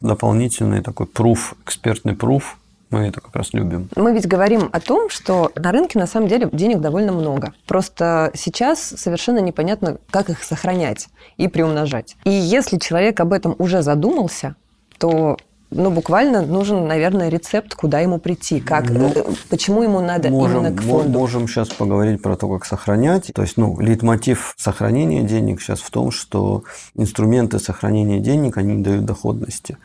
дополнительный 0.00 0.82
такой 0.82 1.06
пруф, 1.06 1.54
экспертный 1.64 2.14
пруф, 2.14 2.58
мы 2.90 3.08
это 3.08 3.20
как 3.20 3.34
раз 3.34 3.52
любим. 3.52 3.88
Мы 3.96 4.12
ведь 4.12 4.28
говорим 4.28 4.68
о 4.70 4.78
том, 4.78 5.10
что 5.10 5.50
на 5.56 5.72
рынке 5.72 5.98
на 5.98 6.06
самом 6.06 6.28
деле 6.28 6.48
денег 6.52 6.80
довольно 6.80 7.10
много. 7.10 7.52
Просто 7.66 8.30
сейчас 8.34 8.80
совершенно 8.80 9.38
непонятно, 9.38 9.98
как 10.10 10.30
их 10.30 10.44
сохранять 10.44 11.08
и 11.36 11.48
приумножать. 11.48 12.16
И 12.22 12.30
если 12.30 12.78
человек 12.78 13.18
об 13.18 13.32
этом 13.32 13.56
уже 13.58 13.82
задумался, 13.82 14.54
то 14.98 15.36
ну, 15.74 15.90
буквально 15.90 16.42
нужен, 16.42 16.86
наверное, 16.86 17.28
рецепт, 17.28 17.74
куда 17.74 18.00
ему 18.00 18.18
прийти, 18.18 18.60
как, 18.60 18.88
ну, 18.90 19.12
э, 19.14 19.24
почему 19.50 19.82
ему 19.82 20.00
надо 20.00 20.30
можем, 20.30 20.60
именно 20.66 20.76
к 20.76 20.82
фонду. 20.82 21.18
Можем 21.18 21.48
сейчас 21.48 21.68
поговорить 21.68 22.22
про 22.22 22.36
то, 22.36 22.48
как 22.48 22.64
сохранять. 22.64 23.32
То 23.34 23.42
есть, 23.42 23.56
ну, 23.56 23.78
лейтмотив 23.80 24.54
сохранения 24.56 25.22
денег 25.22 25.60
сейчас 25.60 25.80
в 25.80 25.90
том, 25.90 26.10
что 26.10 26.64
инструменты 26.94 27.58
сохранения 27.58 28.20
денег, 28.20 28.56
они 28.56 28.82
дают 28.82 29.04
доходности. 29.04 29.76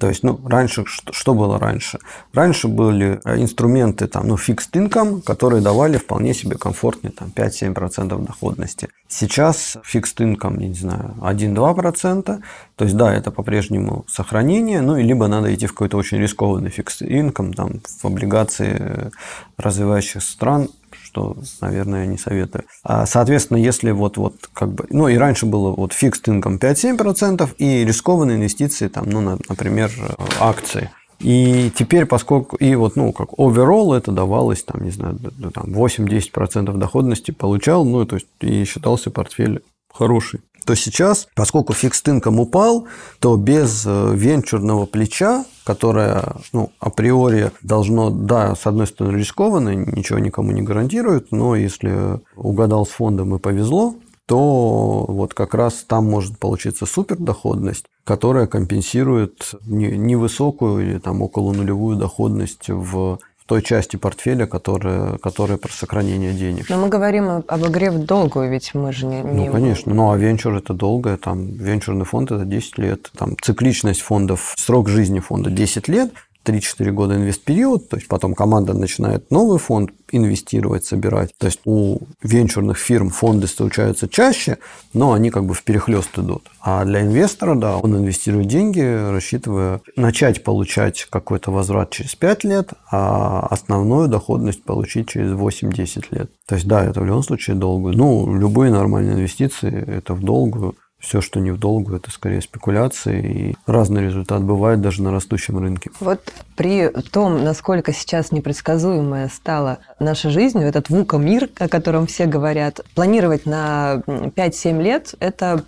То 0.00 0.08
есть, 0.08 0.22
ну, 0.22 0.40
раньше, 0.46 0.84
что, 0.86 1.12
что 1.12 1.34
было 1.34 1.58
раньше? 1.58 1.98
Раньше 2.32 2.68
были 2.68 3.20
э, 3.22 3.36
инструменты, 3.36 4.06
там, 4.06 4.28
ну, 4.28 4.36
fixed 4.36 4.72
income, 4.72 5.20
которые 5.20 5.60
давали 5.60 5.98
вполне 5.98 6.32
себе 6.32 6.56
комфортные, 6.56 7.12
там, 7.12 7.30
5-7% 7.36 8.24
доходности. 8.24 8.88
Сейчас 9.08 9.76
fixed 9.84 10.16
income, 10.16 10.56
не 10.56 10.72
знаю, 10.72 11.14
1-2%. 11.20 12.42
То 12.76 12.84
есть, 12.84 12.96
да, 12.96 13.14
это 13.14 13.30
по-прежнему 13.30 14.06
сохранение, 14.08 14.80
ну, 14.80 14.96
и 14.96 15.02
либо 15.02 15.28
надо 15.28 15.54
идти 15.54 15.66
в 15.66 15.72
какой-то 15.72 15.98
очень 15.98 16.16
рискованный 16.16 16.70
fixed 16.70 17.06
income, 17.06 17.52
там, 17.52 17.80
в 18.02 18.04
облигации 18.06 19.10
развивающих 19.58 20.22
стран, 20.22 20.68
что, 21.10 21.36
наверное, 21.60 22.06
не 22.06 22.18
советую. 22.18 22.64
А, 22.84 23.04
соответственно, 23.04 23.56
если 23.56 23.90
вот, 23.90 24.16
вот 24.16 24.34
как 24.52 24.72
бы, 24.72 24.86
ну 24.90 25.08
и 25.08 25.16
раньше 25.16 25.44
было 25.46 25.72
вот 25.72 25.92
fixed 25.92 26.24
income 26.26 26.60
5-7% 26.60 27.48
и 27.58 27.84
рискованные 27.84 28.36
инвестиции, 28.36 28.86
там, 28.86 29.10
ну, 29.10 29.20
например, 29.20 29.90
акции. 30.38 30.90
И 31.18 31.70
теперь, 31.76 32.06
поскольку, 32.06 32.56
и 32.56 32.74
вот, 32.76 32.96
ну, 32.96 33.12
как 33.12 33.30
overall 33.30 33.96
это 33.96 34.12
давалось, 34.12 34.62
там, 34.62 34.84
не 34.84 34.90
знаю, 34.90 35.18
там 35.52 35.64
8-10% 35.66 36.76
доходности 36.76 37.32
получал, 37.32 37.84
ну, 37.84 38.06
то 38.06 38.16
есть, 38.16 38.28
и 38.40 38.64
считался 38.64 39.10
портфель 39.10 39.62
хороший 39.92 40.40
то 40.70 40.76
сейчас, 40.76 41.26
поскольку 41.34 41.72
фикс 41.72 42.00
инком 42.06 42.38
упал, 42.38 42.86
то 43.18 43.36
без 43.36 43.84
э, 43.84 44.12
венчурного 44.14 44.86
плеча, 44.86 45.44
которое 45.64 46.36
ну, 46.52 46.70
априори 46.78 47.50
должно, 47.62 48.10
да, 48.10 48.54
с 48.54 48.68
одной 48.68 48.86
стороны 48.86 49.16
рискованно, 49.16 49.74
ничего 49.74 50.20
никому 50.20 50.52
не 50.52 50.62
гарантирует, 50.62 51.32
но 51.32 51.56
если 51.56 52.20
угадал 52.36 52.86
с 52.86 52.90
фондом 52.90 53.34
и 53.34 53.40
повезло, 53.40 53.96
то 54.26 55.06
вот 55.08 55.34
как 55.34 55.54
раз 55.54 55.84
там 55.88 56.08
может 56.08 56.38
получиться 56.38 56.86
супердоходность, 56.86 57.86
которая 58.04 58.46
компенсирует 58.46 59.56
невысокую 59.66 60.88
или 60.88 60.98
там 61.00 61.20
около 61.20 61.52
нулевую 61.52 61.96
доходность 61.96 62.68
в 62.68 63.18
той 63.50 63.62
части 63.62 63.96
портфеля, 63.96 64.46
которая, 64.46 65.18
которая 65.18 65.58
про 65.58 65.72
сохранение 65.72 66.32
денег. 66.32 66.68
Но 66.68 66.76
мы 66.76 66.88
говорим 66.88 67.42
об 67.48 67.66
игре 67.66 67.90
в 67.90 67.98
долгую, 67.98 68.48
ведь 68.48 68.74
мы 68.74 68.92
же 68.92 69.06
не... 69.06 69.24
Ну, 69.24 69.50
конечно. 69.50 69.92
Ну, 69.92 70.12
а 70.12 70.16
венчур– 70.16 70.54
это 70.56 70.72
долгое. 70.72 71.16
Там, 71.16 71.46
венчурный 71.56 72.04
фонд– 72.04 72.30
это 72.30 72.44
10 72.44 72.78
лет. 72.78 73.10
Там, 73.18 73.34
цикличность 73.42 74.02
фондов, 74.02 74.54
срок 74.56 74.88
жизни 74.88 75.18
фонда 75.18 75.50
10 75.50 75.88
лет– 75.88 76.12
3-4 76.44 76.90
года 76.90 77.16
инвестпериод, 77.16 77.88
то 77.88 77.96
есть 77.96 78.08
потом 78.08 78.34
команда 78.34 78.72
начинает 78.72 79.30
новый 79.30 79.58
фонд 79.58 79.90
инвестировать, 80.10 80.84
собирать. 80.84 81.30
То 81.38 81.46
есть 81.46 81.60
у 81.64 81.98
венчурных 82.22 82.78
фирм 82.78 83.10
фонды 83.10 83.46
случаются 83.46 84.08
чаще, 84.08 84.58
но 84.92 85.12
они 85.12 85.30
как 85.30 85.44
бы 85.44 85.54
в 85.54 85.62
перехлест 85.62 86.18
идут. 86.18 86.48
А 86.60 86.84
для 86.84 87.02
инвестора, 87.02 87.54
да, 87.54 87.76
он 87.76 87.96
инвестирует 87.96 88.48
деньги, 88.48 88.80
рассчитывая 88.80 89.80
начать 89.96 90.42
получать 90.42 91.06
какой-то 91.10 91.52
возврат 91.52 91.90
через 91.90 92.14
5 92.14 92.44
лет, 92.44 92.72
а 92.90 93.46
основную 93.50 94.08
доходность 94.08 94.64
получить 94.64 95.08
через 95.08 95.32
8-10 95.32 96.06
лет. 96.10 96.30
То 96.46 96.56
есть, 96.56 96.66
да, 96.66 96.84
это 96.84 97.00
в 97.00 97.04
любом 97.04 97.22
случае 97.22 97.56
долгую. 97.56 97.96
Ну, 97.96 98.34
любые 98.34 98.72
нормальные 98.72 99.14
инвестиции– 99.14 99.84
это 99.86 100.14
в 100.14 100.22
долгую 100.22 100.74
все, 101.00 101.20
что 101.20 101.40
не 101.40 101.50
в 101.50 101.58
долгу, 101.58 101.96
это 101.96 102.10
скорее 102.10 102.42
спекуляции, 102.42 103.20
и 103.22 103.56
разный 103.66 104.04
результат 104.04 104.44
бывает 104.44 104.80
даже 104.80 105.02
на 105.02 105.10
растущем 105.10 105.58
рынке. 105.58 105.90
Вот 105.98 106.20
при 106.56 106.88
том, 106.88 107.42
насколько 107.42 107.92
сейчас 107.92 108.32
непредсказуемая 108.32 109.28
стала 109.28 109.78
наша 109.98 110.30
жизнь, 110.30 110.62
этот 110.62 110.90
вука-мир, 110.90 111.48
о 111.58 111.68
котором 111.68 112.06
все 112.06 112.26
говорят, 112.26 112.80
планировать 112.94 113.46
на 113.46 114.02
5-7 114.06 114.82
лет– 114.82 115.14
это 115.20 115.64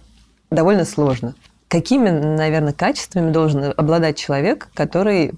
довольно 0.50 0.84
сложно. 0.84 1.34
Какими, 1.68 2.10
наверное, 2.10 2.74
качествами 2.74 3.30
должен 3.32 3.72
обладать 3.74 4.18
человек, 4.18 4.68
который 4.74 5.32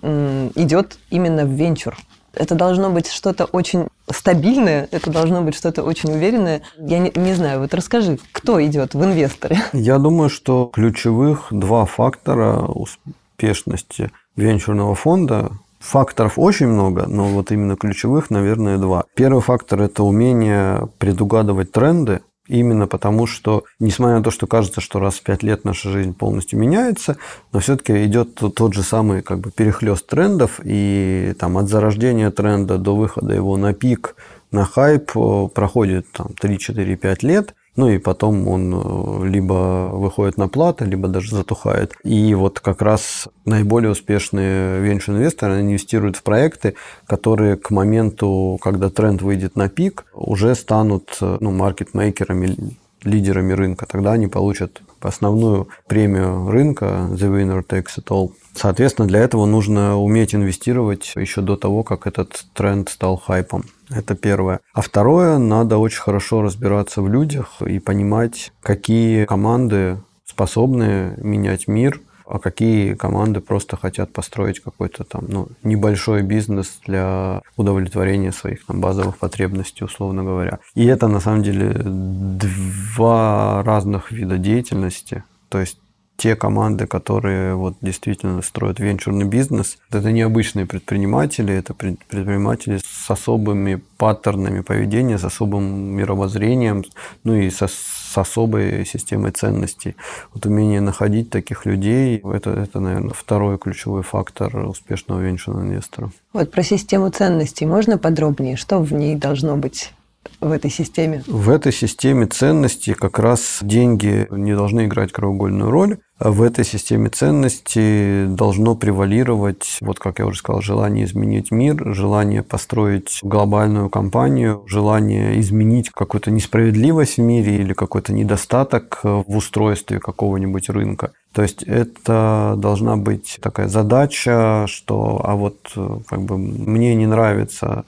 идет 0.00 0.98
именно 1.10 1.44
в 1.44 1.50
венчур? 1.50 1.96
Это 2.34 2.54
должно 2.54 2.90
быть 2.90 3.08
что-то 3.08 3.44
очень 3.44 3.88
стабильное, 4.10 4.88
это 4.90 5.10
должно 5.10 5.42
быть 5.42 5.54
что-то 5.54 5.82
очень 5.82 6.12
уверенное. 6.12 6.62
Я 6.78 6.98
не, 6.98 7.12
не 7.14 7.34
знаю, 7.34 7.60
вот 7.60 7.74
расскажи, 7.74 8.18
кто 8.32 8.62
идет 8.64 8.94
в 8.94 9.04
инвесторы? 9.04 9.56
Я 9.72 9.98
думаю, 9.98 10.30
что 10.30 10.70
ключевых 10.72 11.48
два 11.50 11.84
фактора 11.84 12.58
успешности 12.62 14.10
венчурного 14.36 14.94
фонда 14.94 15.52
Факторов 15.82 16.34
очень 16.38 16.68
много, 16.68 17.06
но 17.08 17.24
вот 17.24 17.50
именно 17.50 17.74
ключевых, 17.74 18.30
наверное, 18.30 18.78
два. 18.78 19.04
Первый 19.16 19.42
фактор– 19.42 19.80
это 19.82 20.04
умение 20.04 20.88
предугадывать 20.98 21.72
тренды, 21.72 22.20
Именно 22.52 22.86
потому, 22.86 23.26
что, 23.26 23.64
несмотря 23.80 24.18
на 24.18 24.22
то, 24.22 24.30
что 24.30 24.46
кажется, 24.46 24.82
что 24.82 24.98
раз 24.98 25.14
в 25.14 25.22
пять 25.22 25.42
лет 25.42 25.64
наша 25.64 25.88
жизнь 25.88 26.12
полностью 26.12 26.58
меняется, 26.58 27.16
но 27.50 27.60
все-таки 27.60 28.04
идет 28.04 28.34
тот 28.34 28.74
же 28.74 28.82
самый 28.82 29.22
как 29.22 29.38
бы 29.38 29.50
перехлест 29.50 30.06
трендов, 30.06 30.60
и 30.62 31.34
там 31.38 31.56
от 31.56 31.70
зарождения 31.70 32.30
тренда 32.30 32.76
до 32.76 32.94
выхода 32.94 33.32
его 33.32 33.56
на 33.56 33.72
пик, 33.72 34.16
на 34.50 34.66
хайп 34.66 35.12
проходит 35.54 36.12
там 36.12 36.32
3-4-5 36.42 37.16
лет, 37.22 37.54
ну 37.74 37.88
и 37.88 37.98
потом 37.98 38.48
он 38.48 38.74
э, 38.74 39.26
либо 39.28 39.88
выходит 39.92 40.36
на 40.36 40.48
плату, 40.48 40.84
либо 40.84 41.08
даже 41.08 41.34
затухает. 41.34 41.94
И 42.04 42.34
вот 42.34 42.60
как 42.60 42.82
раз 42.82 43.28
наиболее 43.44 43.90
успешные 43.90 44.80
венчур-инвесторы 44.80 45.60
инвестируют 45.60 46.16
в 46.16 46.22
проекты, 46.22 46.74
которые 47.06 47.56
к 47.56 47.70
моменту, 47.70 48.58
когда 48.60 48.90
тренд 48.90 49.22
выйдет 49.22 49.56
на 49.56 49.68
пик, 49.68 50.04
уже 50.12 50.54
станут 50.54 51.16
э, 51.20 51.38
ну, 51.40 51.50
маркетмейкерами, 51.50 52.76
лидерами 53.04 53.52
рынка. 53.54 53.86
Тогда 53.86 54.12
они 54.12 54.26
получат 54.26 54.82
основную 55.00 55.68
премию 55.88 56.50
рынка 56.50 57.08
The 57.10 57.30
Winner 57.30 57.66
Takes 57.66 57.98
It 57.98 58.08
All. 58.08 58.32
Соответственно, 58.54 59.08
для 59.08 59.20
этого 59.20 59.46
нужно 59.46 59.98
уметь 59.98 60.34
инвестировать 60.34 61.12
еще 61.16 61.40
до 61.40 61.56
того, 61.56 61.82
как 61.82 62.06
этот 62.06 62.44
тренд 62.52 62.90
стал 62.90 63.16
хайпом. 63.16 63.64
Это 63.94 64.14
первое. 64.14 64.60
А 64.72 64.80
второе, 64.80 65.38
надо 65.38 65.78
очень 65.78 66.00
хорошо 66.00 66.42
разбираться 66.42 67.02
в 67.02 67.08
людях 67.08 67.62
и 67.62 67.78
понимать, 67.78 68.52
какие 68.62 69.24
команды 69.26 69.98
способны 70.24 71.14
менять 71.18 71.68
мир, 71.68 72.00
а 72.26 72.38
какие 72.38 72.94
команды 72.94 73.40
просто 73.40 73.76
хотят 73.76 74.12
построить 74.12 74.60
какой-то 74.60 75.04
там 75.04 75.26
ну, 75.28 75.48
небольшой 75.62 76.22
бизнес 76.22 76.80
для 76.86 77.42
удовлетворения 77.58 78.32
своих 78.32 78.64
там, 78.64 78.80
базовых 78.80 79.18
потребностей, 79.18 79.84
условно 79.84 80.24
говоря. 80.24 80.58
И 80.74 80.86
это 80.86 81.08
на 81.08 81.20
самом 81.20 81.42
деле 81.42 81.78
два 81.84 83.62
разных 83.62 84.10
вида 84.10 84.38
деятельности. 84.38 85.24
То 85.50 85.60
есть 85.60 85.78
те 86.22 86.36
команды, 86.36 86.86
которые 86.86 87.56
вот 87.56 87.74
действительно 87.80 88.42
строят 88.42 88.78
венчурный 88.78 89.24
бизнес, 89.24 89.78
это 89.90 90.12
необычные 90.12 90.66
предприниматели, 90.66 91.52
это 91.52 91.74
предприниматели 91.74 92.78
с 92.78 93.10
особыми 93.10 93.82
паттернами 93.96 94.60
поведения, 94.60 95.18
с 95.18 95.24
особым 95.24 95.64
мировоззрением, 95.96 96.84
ну 97.24 97.34
и 97.34 97.50
со, 97.50 97.66
с 97.66 98.16
особой 98.16 98.86
системой 98.86 99.32
ценностей. 99.32 99.96
Вот 100.32 100.46
умение 100.46 100.80
находить 100.80 101.28
таких 101.30 101.66
людей, 101.66 102.22
это, 102.32 102.50
это, 102.50 102.78
наверное, 102.78 103.14
второй 103.14 103.58
ключевой 103.58 104.04
фактор 104.04 104.56
успешного 104.68 105.18
венчурного 105.18 105.64
инвестора. 105.64 106.12
Вот 106.32 106.52
про 106.52 106.62
систему 106.62 107.10
ценностей 107.10 107.66
можно 107.66 107.98
подробнее? 107.98 108.54
Что 108.54 108.78
в 108.78 108.92
ней 108.92 109.16
должно 109.16 109.56
быть? 109.56 109.92
В 110.40 110.50
этой 110.50 110.70
системе? 110.70 111.22
В 111.26 111.50
этой 111.50 111.72
системе 111.72 112.26
ценностей 112.26 112.94
как 112.94 113.18
раз 113.18 113.58
деньги 113.62 114.26
не 114.30 114.54
должны 114.54 114.86
играть 114.86 115.12
краеугольную 115.12 115.70
роль. 115.70 115.98
А 116.18 116.30
в 116.30 116.42
этой 116.42 116.64
системе 116.64 117.08
ценностей 117.08 118.26
должно 118.26 118.76
превалировать, 118.76 119.78
вот 119.80 119.98
как 119.98 120.20
я 120.20 120.26
уже 120.26 120.38
сказал, 120.38 120.62
желание 120.62 121.04
изменить 121.04 121.50
мир, 121.50 121.94
желание 121.94 122.44
построить 122.44 123.18
глобальную 123.22 123.90
компанию, 123.90 124.62
желание 124.68 125.40
изменить 125.40 125.90
какую-то 125.90 126.30
несправедливость 126.30 127.16
в 127.16 127.22
мире 127.22 127.56
или 127.56 127.72
какой-то 127.72 128.12
недостаток 128.12 129.00
в 129.02 129.36
устройстве 129.36 129.98
какого-нибудь 129.98 130.68
рынка. 130.68 131.10
То 131.32 131.42
есть 131.42 131.64
это 131.64 132.54
должна 132.56 132.96
быть 132.96 133.38
такая 133.40 133.66
задача, 133.66 134.66
что 134.68 135.20
а 135.24 135.34
вот 135.34 135.72
как 136.06 136.22
бы 136.22 136.38
мне 136.38 136.94
не 136.94 137.06
нравится 137.06 137.84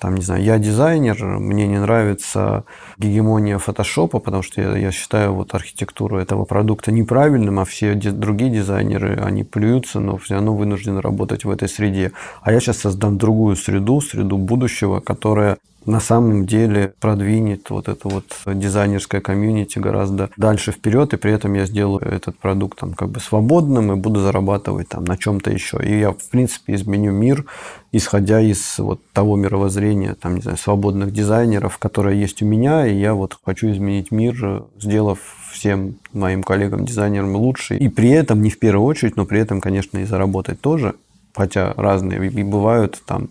там, 0.00 0.14
не 0.14 0.22
знаю, 0.22 0.42
я 0.42 0.58
дизайнер, 0.58 1.22
мне 1.38 1.66
не 1.66 1.78
нравится 1.78 2.64
гегемония 2.96 3.58
фотошопа, 3.58 4.18
потому 4.18 4.42
что 4.42 4.62
я, 4.62 4.74
я 4.76 4.92
считаю 4.92 5.34
вот 5.34 5.54
архитектуру 5.54 6.18
этого 6.18 6.46
продукта 6.46 6.90
неправильным, 6.90 7.60
а 7.60 7.66
все 7.66 7.94
другие 7.94 8.50
дизайнеры, 8.50 9.20
они 9.22 9.44
плюются, 9.44 10.00
но 10.00 10.16
все 10.16 10.34
равно 10.34 10.54
вынуждены 10.54 11.02
работать 11.02 11.44
в 11.44 11.50
этой 11.50 11.68
среде. 11.68 12.12
А 12.40 12.50
я 12.50 12.60
сейчас 12.60 12.78
создам 12.78 13.18
другую 13.18 13.56
среду, 13.56 14.00
среду 14.00 14.38
будущего, 14.38 15.00
которая 15.00 15.58
на 15.86 16.00
самом 16.00 16.46
деле 16.46 16.92
продвинет 17.00 17.70
вот 17.70 17.88
это 17.88 18.08
вот 18.08 18.24
дизайнерское 18.46 19.20
комьюнити 19.20 19.78
гораздо 19.78 20.30
дальше 20.36 20.72
вперед, 20.72 21.12
и 21.14 21.16
при 21.16 21.32
этом 21.32 21.54
я 21.54 21.66
сделаю 21.66 22.02
этот 22.02 22.38
продукт 22.38 22.78
там 22.78 22.94
как 22.94 23.10
бы 23.10 23.20
свободным 23.20 23.92
и 23.92 23.96
буду 23.96 24.20
зарабатывать 24.20 24.88
там 24.88 25.04
на 25.04 25.16
чем-то 25.16 25.50
еще. 25.50 25.78
И 25.82 25.98
я, 25.98 26.12
в 26.12 26.28
принципе, 26.30 26.74
изменю 26.74 27.12
мир, 27.12 27.44
исходя 27.92 28.40
из 28.40 28.78
вот 28.78 29.00
того 29.12 29.36
мировоззрения, 29.36 30.14
там, 30.14 30.36
не 30.36 30.42
знаю, 30.42 30.58
свободных 30.58 31.12
дизайнеров, 31.12 31.78
которое 31.78 32.14
есть 32.14 32.42
у 32.42 32.46
меня, 32.46 32.86
и 32.86 32.94
я 32.94 33.14
вот 33.14 33.38
хочу 33.44 33.70
изменить 33.70 34.10
мир, 34.10 34.64
сделав 34.78 35.18
всем 35.52 35.96
моим 36.12 36.42
коллегам-дизайнерам 36.42 37.34
лучше. 37.36 37.76
И 37.76 37.88
при 37.88 38.10
этом, 38.10 38.42
не 38.42 38.50
в 38.50 38.58
первую 38.58 38.86
очередь, 38.86 39.16
но 39.16 39.26
при 39.26 39.40
этом, 39.40 39.60
конечно, 39.60 39.98
и 39.98 40.04
заработать 40.04 40.60
тоже, 40.60 40.94
хотя 41.34 41.74
разные 41.76 42.30
и 42.30 42.42
бывают 42.42 43.02
там 43.06 43.30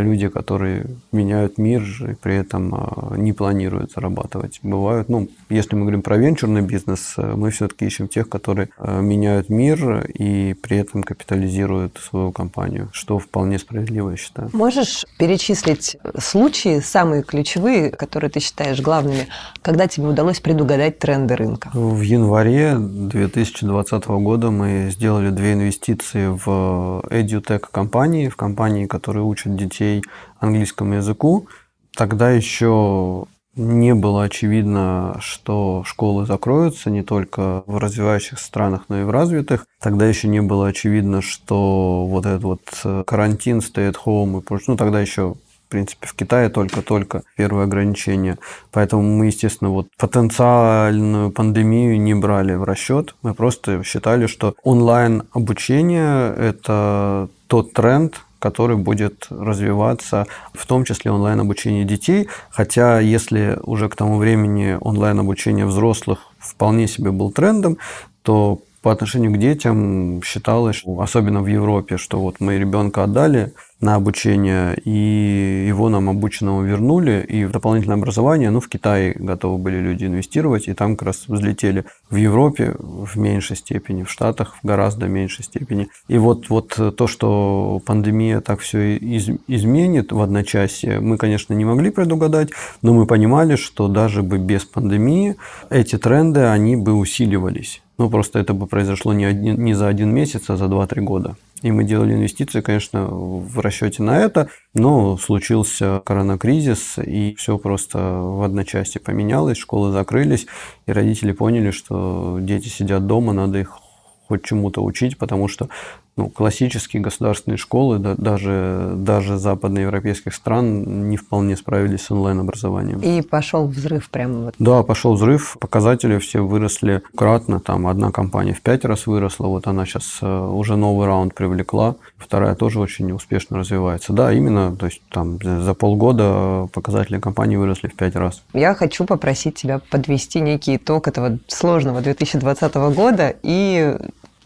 люди, 0.00 0.28
которые 0.28 0.86
меняют 1.12 1.58
мир 1.58 1.82
и 2.08 2.14
при 2.14 2.36
этом 2.36 2.74
а, 2.74 3.14
не 3.16 3.32
планируют 3.32 3.92
зарабатывать. 3.92 4.60
Бывают, 4.62 5.08
ну, 5.08 5.28
если 5.48 5.74
мы 5.76 5.82
говорим 5.82 6.02
про 6.02 6.16
венчурный 6.16 6.62
бизнес, 6.62 7.14
э, 7.16 7.34
мы 7.36 7.50
все-таки 7.50 7.86
ищем 7.86 8.08
тех, 8.08 8.28
которые 8.28 8.68
э, 8.78 9.00
меняют 9.02 9.48
мир 9.48 10.06
и 10.06 10.54
при 10.54 10.78
этом 10.78 11.02
капитализируют 11.02 11.98
свою 11.98 12.32
компанию, 12.32 12.88
что 12.92 13.18
вполне 13.18 13.58
справедливо, 13.58 14.10
я 14.10 14.16
считаю. 14.16 14.50
Можешь 14.52 15.04
перечислить 15.18 15.96
случаи, 16.18 16.80
самые 16.80 17.22
ключевые, 17.22 17.90
которые 17.90 18.30
ты 18.30 18.40
считаешь 18.40 18.80
главными, 18.80 19.28
когда 19.62 19.86
тебе 19.88 20.06
удалось 20.06 20.40
предугадать 20.40 20.98
тренды 20.98 21.36
рынка? 21.36 21.70
В 21.74 22.00
январе 22.00 22.76
2020 22.78 24.06
года 24.06 24.50
мы 24.50 24.88
сделали 24.90 25.30
две 25.30 25.52
инвестиции 25.52 26.28
в 26.28 27.04
EduTech 27.10 27.64
компании, 27.70 28.28
в 28.28 28.36
компании, 28.36 28.86
которые 28.86 29.24
учат 29.24 29.56
детей 29.56 29.81
детей 29.82 30.02
английскому 30.40 30.94
языку. 30.94 31.48
Тогда 31.94 32.30
еще 32.30 33.26
не 33.54 33.94
было 33.94 34.24
очевидно, 34.24 35.18
что 35.20 35.84
школы 35.86 36.24
закроются 36.24 36.88
не 36.88 37.02
только 37.02 37.64
в 37.66 37.76
развивающихся 37.76 38.42
странах, 38.42 38.84
но 38.88 39.00
и 39.00 39.04
в 39.04 39.10
развитых. 39.10 39.66
Тогда 39.80 40.06
еще 40.06 40.28
не 40.28 40.40
было 40.40 40.68
очевидно, 40.68 41.20
что 41.20 42.06
вот 42.06 42.24
этот 42.24 42.42
вот 42.44 42.62
э, 42.84 43.04
карантин, 43.06 43.58
stay 43.58 43.92
at 43.92 43.96
home 44.06 44.38
и 44.38 44.42
прочее, 44.42 44.66
ну 44.68 44.76
тогда 44.76 45.00
еще 45.00 45.34
в 45.66 45.72
принципе, 45.72 46.06
в 46.06 46.12
Китае 46.12 46.50
только-только 46.50 47.22
первые 47.34 47.64
ограничения. 47.64 48.38
Поэтому 48.72 49.02
мы, 49.02 49.26
естественно, 49.26 49.70
вот 49.70 49.88
потенциальную 49.98 51.30
пандемию 51.30 51.98
не 51.98 52.14
брали 52.14 52.54
в 52.54 52.64
расчет. 52.64 53.14
Мы 53.22 53.32
просто 53.32 53.82
считали, 53.82 54.26
что 54.26 54.54
онлайн-обучение– 54.64 56.34
это 56.36 57.30
тот 57.46 57.72
тренд, 57.72 58.20
который 58.42 58.76
будет 58.76 59.28
развиваться, 59.30 60.26
в 60.52 60.66
том 60.66 60.84
числе 60.84 61.12
онлайн-обучение 61.12 61.84
детей. 61.84 62.28
Хотя, 62.50 62.98
если 62.98 63.58
уже 63.62 63.88
к 63.88 63.94
тому 63.94 64.18
времени 64.18 64.76
онлайн-обучение 64.80 65.64
взрослых 65.64 66.18
вполне 66.40 66.88
себе 66.88 67.12
был 67.12 67.30
трендом, 67.30 67.78
то 68.22 68.58
по 68.82 68.90
отношению 68.90 69.32
к 69.32 69.38
детям 69.38 70.20
считалось, 70.24 70.82
особенно 70.98 71.40
в 71.40 71.46
Европе, 71.46 71.98
что 71.98 72.18
вот 72.18 72.40
мы 72.40 72.58
ребенка 72.58 73.04
отдали 73.04 73.52
на 73.82 73.96
обучение, 73.96 74.76
и 74.84 75.66
его 75.68 75.88
нам 75.88 76.08
обученного 76.08 76.62
вернули, 76.62 77.26
и 77.28 77.44
в 77.44 77.50
дополнительное 77.50 77.96
образование, 77.96 78.50
ну, 78.50 78.60
в 78.60 78.68
Китае 78.68 79.12
готовы 79.18 79.58
были 79.58 79.78
люди 79.78 80.04
инвестировать, 80.04 80.68
и 80.68 80.72
там 80.72 80.96
как 80.96 81.08
раз 81.08 81.24
взлетели 81.26 81.84
в 82.08 82.14
Европе 82.14 82.76
в 82.78 83.18
меньшей 83.18 83.56
степени, 83.56 84.04
в 84.04 84.10
Штатах 84.10 84.54
в 84.62 84.66
гораздо 84.66 85.08
меньшей 85.08 85.44
степени. 85.44 85.88
И 86.06 86.16
вот, 86.16 86.48
вот 86.48 86.78
то, 86.96 87.06
что 87.08 87.82
пандемия 87.84 88.40
так 88.40 88.60
все 88.60 88.96
из, 88.96 89.28
изменит 89.48 90.12
в 90.12 90.20
одночасье, 90.20 91.00
мы, 91.00 91.16
конечно, 91.16 91.52
не 91.52 91.64
могли 91.64 91.90
предугадать, 91.90 92.50
но 92.82 92.94
мы 92.94 93.06
понимали, 93.06 93.56
что 93.56 93.88
даже 93.88 94.22
бы 94.22 94.38
без 94.38 94.64
пандемии 94.64 95.36
эти 95.70 95.98
тренды, 95.98 96.42
они 96.42 96.76
бы 96.76 96.94
усиливались. 96.94 97.82
Ну, 97.98 98.08
просто 98.08 98.38
это 98.38 98.54
бы 98.54 98.68
произошло 98.68 99.12
не, 99.12 99.24
один, 99.24 99.62
не 99.62 99.74
за 99.74 99.88
один 99.88 100.14
месяц, 100.14 100.48
а 100.50 100.56
за 100.56 100.66
2-3 100.66 101.00
года. 101.00 101.36
И 101.62 101.70
мы 101.70 101.84
делали 101.84 102.14
инвестиции, 102.14 102.60
конечно, 102.60 103.06
в 103.06 103.60
расчете 103.60 104.02
на 104.02 104.18
это, 104.18 104.48
но 104.74 105.16
случился 105.16 106.02
коронакризис, 106.04 106.98
и 106.98 107.34
все 107.36 107.56
просто 107.56 107.98
в 107.98 108.42
одночасье 108.42 109.00
поменялось, 109.00 109.58
школы 109.58 109.92
закрылись, 109.92 110.46
и 110.86 110.92
родители 110.92 111.30
поняли, 111.32 111.70
что 111.70 112.38
дети 112.40 112.68
сидят 112.68 113.06
дома, 113.06 113.32
надо 113.32 113.60
их 113.60 113.78
хоть 114.26 114.44
чему-то 114.44 114.82
учить, 114.82 115.18
потому 115.18 115.46
что 115.46 115.68
ну, 116.16 116.28
классические 116.28 117.02
государственные 117.02 117.56
школы, 117.56 117.98
да, 117.98 118.14
даже, 118.16 118.92
даже 118.96 119.38
западноевропейских 119.38 120.34
стран 120.34 121.08
не 121.08 121.16
вполне 121.16 121.56
справились 121.56 122.02
с 122.02 122.10
онлайн-образованием. 122.10 123.00
И 123.00 123.22
пошел 123.22 123.66
взрыв 123.66 124.10
прямо 124.10 124.44
вот. 124.44 124.54
Да, 124.58 124.82
пошел 124.82 125.14
взрыв, 125.14 125.56
показатели 125.58 126.18
все 126.18 126.44
выросли 126.44 127.02
кратно, 127.16 127.60
там 127.60 127.86
одна 127.86 128.10
компания 128.10 128.52
в 128.52 128.60
пять 128.60 128.84
раз 128.84 129.06
выросла, 129.06 129.46
вот 129.46 129.66
она 129.66 129.86
сейчас 129.86 130.18
э, 130.20 130.26
уже 130.26 130.76
новый 130.76 131.06
раунд 131.06 131.34
привлекла, 131.34 131.96
вторая 132.18 132.54
тоже 132.54 132.78
очень 132.78 133.10
успешно 133.12 133.58
развивается. 133.58 134.12
Да, 134.12 134.32
именно, 134.32 134.76
то 134.76 134.86
есть 134.86 135.00
там 135.08 135.38
за 135.42 135.72
полгода 135.72 136.68
показатели 136.72 137.18
компании 137.20 137.56
выросли 137.56 137.88
в 137.88 137.94
пять 137.94 138.16
раз. 138.16 138.42
Я 138.52 138.74
хочу 138.74 139.06
попросить 139.06 139.54
тебя 139.54 139.80
подвести 139.90 140.40
некий 140.40 140.76
итог 140.76 141.08
этого 141.08 141.38
сложного 141.48 142.02
2020 142.02 142.74
года 142.74 143.34
и 143.42 143.96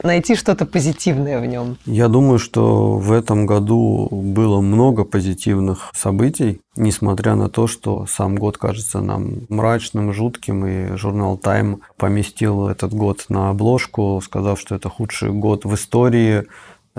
найти 0.02 0.34
что-то 0.34 0.66
позитивное 0.66 1.40
в 1.40 1.46
нем? 1.46 1.76
Я 1.86 2.08
думаю, 2.08 2.38
что 2.38 2.96
в 2.96 3.12
этом 3.12 3.46
году 3.46 4.08
было 4.10 4.60
много 4.60 5.04
позитивных 5.04 5.90
событий, 5.94 6.60
несмотря 6.76 7.34
на 7.34 7.48
то, 7.48 7.66
что 7.66 8.06
сам 8.06 8.36
год 8.36 8.58
кажется 8.58 9.00
нам 9.00 9.46
мрачным, 9.48 10.12
жутким, 10.12 10.66
и 10.66 10.96
журнал 10.96 11.40
Time 11.42 11.78
поместил 11.96 12.68
этот 12.68 12.92
год 12.92 13.26
на 13.28 13.50
обложку, 13.50 14.20
сказав, 14.24 14.60
что 14.60 14.74
это 14.74 14.88
худший 14.88 15.32
год 15.32 15.64
в 15.64 15.74
истории 15.74 16.44